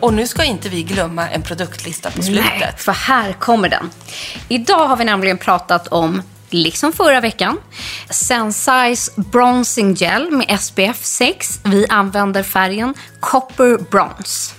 Och 0.00 0.14
nu 0.14 0.26
ska 0.26 0.44
inte 0.44 0.68
vi 0.68 0.82
glömma 0.82 1.28
en 1.28 1.42
produktlista 1.42 2.10
på 2.10 2.22
slutet. 2.22 2.44
Nej, 2.60 2.72
för 2.76 2.92
här 2.92 3.32
kommer 3.32 3.68
den. 3.68 3.90
Idag 4.48 4.86
har 4.88 4.96
vi 4.96 5.04
nämligen 5.04 5.38
pratat 5.38 5.88
om, 5.88 6.22
liksom 6.50 6.92
förra 6.92 7.20
veckan, 7.20 7.58
Sensai's 8.08 9.10
Bronzing 9.30 9.94
Gel 9.94 10.30
med 10.30 10.60
SPF 10.60 11.04
6. 11.04 11.60
Vi 11.64 11.86
använder 11.88 12.42
färgen 12.42 12.94
Copper 13.20 13.78
Bronze. 13.90 14.54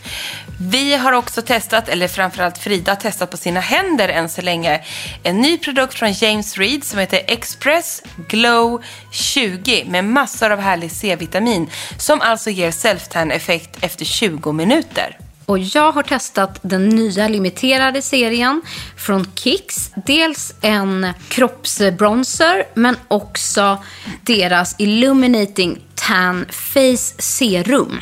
Vi 0.72 0.96
har 0.96 1.12
också 1.12 1.42
testat, 1.42 1.90
eller 1.90 2.08
framförallt 2.08 2.58
Frida 2.58 2.92
har 2.92 2.96
testat 2.96 3.32
på 3.32 3.38
sina 3.38 3.60
händer 3.60 4.10
än 4.10 4.30
så 4.30 4.42
länge, 4.42 4.84
en 5.24 5.42
ny 5.42 5.58
produkt 5.58 5.94
från 5.94 6.12
James 6.12 6.58
Reed 6.58 6.84
som 6.84 7.00
heter 7.00 7.22
Express 7.28 8.04
Glow 8.28 8.84
20 9.12 9.86
med 9.86 10.06
massor 10.06 10.52
av 10.52 10.60
härlig 10.60 10.92
C-vitamin 10.92 11.70
som 11.98 12.22
alltså 12.22 12.50
ger 12.50 12.72
self-tan-effekt 12.72 13.78
efter 13.82 14.06
20 14.06 14.52
minuter. 14.52 15.18
Och 15.46 15.60
jag 15.60 15.92
har 15.92 16.04
testat 16.04 16.60
den 16.62 16.90
nya 16.90 17.28
limiterade 17.28 18.02
serien 18.02 18.62
från 18.98 19.28
Kicks. 19.36 19.92
Dels 20.06 20.54
en 20.62 21.14
kroppsbronzer, 21.28 22.64
men 22.74 22.96
också 23.08 23.84
deras 24.24 24.76
Illuminating 24.80 25.82
Tan 25.96 26.46
Face 26.50 27.22
Serum. 27.22 28.02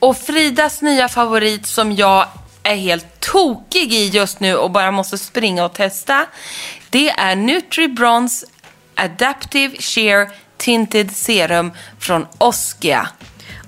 Och 0.00 0.16
Fridas 0.16 0.82
nya 0.82 1.08
favorit 1.08 1.66
som 1.66 1.92
jag 1.92 2.26
är 2.62 2.74
helt 2.74 3.20
tokig 3.20 3.92
i 3.92 4.08
just 4.08 4.40
nu 4.40 4.56
och 4.56 4.70
bara 4.70 4.90
måste 4.90 5.18
springa 5.18 5.64
och 5.64 5.72
testa. 5.72 6.26
Det 6.90 7.10
är 7.10 7.36
Nutribronze 7.36 8.46
Adaptive 8.94 9.76
Sheer 9.78 10.28
Tinted 10.56 11.16
Serum 11.16 11.72
från 11.98 12.26
Oskia. 12.38 13.08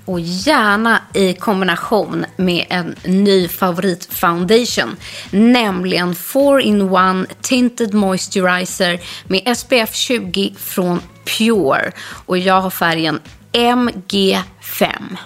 Och 0.05 0.19
gärna 0.19 1.01
i 1.13 1.33
kombination 1.33 2.25
med 2.37 2.65
en 2.69 2.95
ny 3.03 3.47
favoritfoundation. 3.47 4.95
Nämligen 5.31 6.13
4-in-1 6.13 7.27
Tinted 7.41 7.93
Moisturizer 7.93 8.99
med 9.27 9.57
SPF 9.57 9.95
20 9.95 10.53
från 10.57 11.01
Pure. 11.25 11.91
Och 12.25 12.37
jag 12.37 12.61
har 12.61 12.69
färgen 12.69 13.19
MG5. 13.51 15.17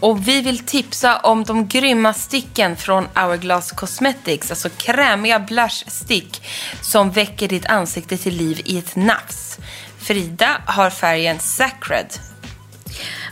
Och 0.00 0.28
vi 0.28 0.40
vill 0.40 0.58
tipsa 0.58 1.18
om 1.18 1.44
de 1.44 1.68
grymma 1.68 2.14
sticken 2.14 2.76
från 2.76 3.08
Hourglass 3.14 3.72
Cosmetics, 3.72 4.50
alltså 4.50 4.68
krämiga 4.68 5.40
blush 5.40 5.84
stick 5.86 6.42
som 6.82 7.10
väcker 7.10 7.48
ditt 7.48 7.66
ansikte 7.66 8.16
till 8.16 8.36
liv 8.36 8.60
i 8.64 8.78
ett 8.78 8.96
nafs. 8.96 9.58
Frida 9.98 10.60
har 10.66 10.90
färgen 10.90 11.38
Sacred. 11.38 12.06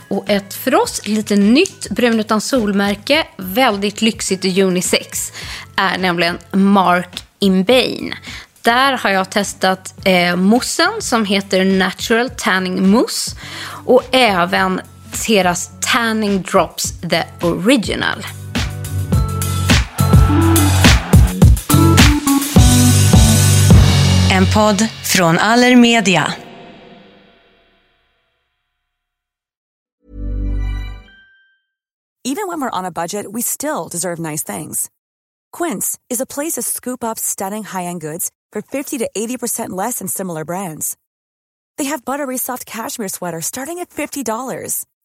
Och 0.09 0.29
ett 0.29 0.53
för 0.53 0.75
oss 0.75 1.07
lite 1.07 1.35
nytt 1.35 1.89
brun 1.89 2.19
utan 2.19 2.41
solmärke, 2.41 3.27
väldigt 3.37 4.01
lyxigt 4.01 4.45
i 4.45 4.61
unisex, 4.61 5.31
är 5.75 5.97
nämligen 5.97 6.37
Mark 6.51 7.23
in 7.39 7.63
Bane. 7.63 8.15
Där 8.61 8.93
har 8.97 9.09
jag 9.09 9.29
testat 9.29 9.93
eh, 10.05 10.35
moussen 10.35 10.91
som 10.99 11.25
heter 11.25 11.65
Natural 11.65 12.29
Tanning 12.29 12.89
Mousse 12.89 13.37
och 13.85 14.03
även 14.11 14.81
deras 15.23 15.69
Tanning 15.79 16.41
Drops 16.41 16.91
The 17.01 17.25
Original. 17.41 18.23
En 24.31 24.45
podd 24.53 24.89
från 25.03 25.37
Allermedia. 25.37 26.33
Even 32.23 32.47
when 32.47 32.61
we're 32.61 32.69
on 32.79 32.85
a 32.85 32.91
budget, 32.91 33.25
we 33.31 33.41
still 33.41 33.87
deserve 33.87 34.19
nice 34.19 34.43
things. 34.43 34.89
Quince 35.51 35.97
is 36.09 36.21
a 36.21 36.25
place 36.25 36.53
to 36.53 36.61
scoop 36.61 37.03
up 37.03 37.19
stunning 37.19 37.63
high-end 37.63 38.01
goods 38.01 38.31
for 38.51 38.61
50 38.61 38.97
to 38.97 39.09
80% 39.15 39.69
less 39.69 39.99
than 39.99 40.07
similar 40.07 40.43
brands. 40.43 40.97
They 41.77 41.85
have 41.85 42.03
buttery 42.03 42.37
soft 42.37 42.65
cashmere 42.65 43.09
sweaters 43.09 43.45
starting 43.45 43.79
at 43.79 43.89
$50, 43.89 44.85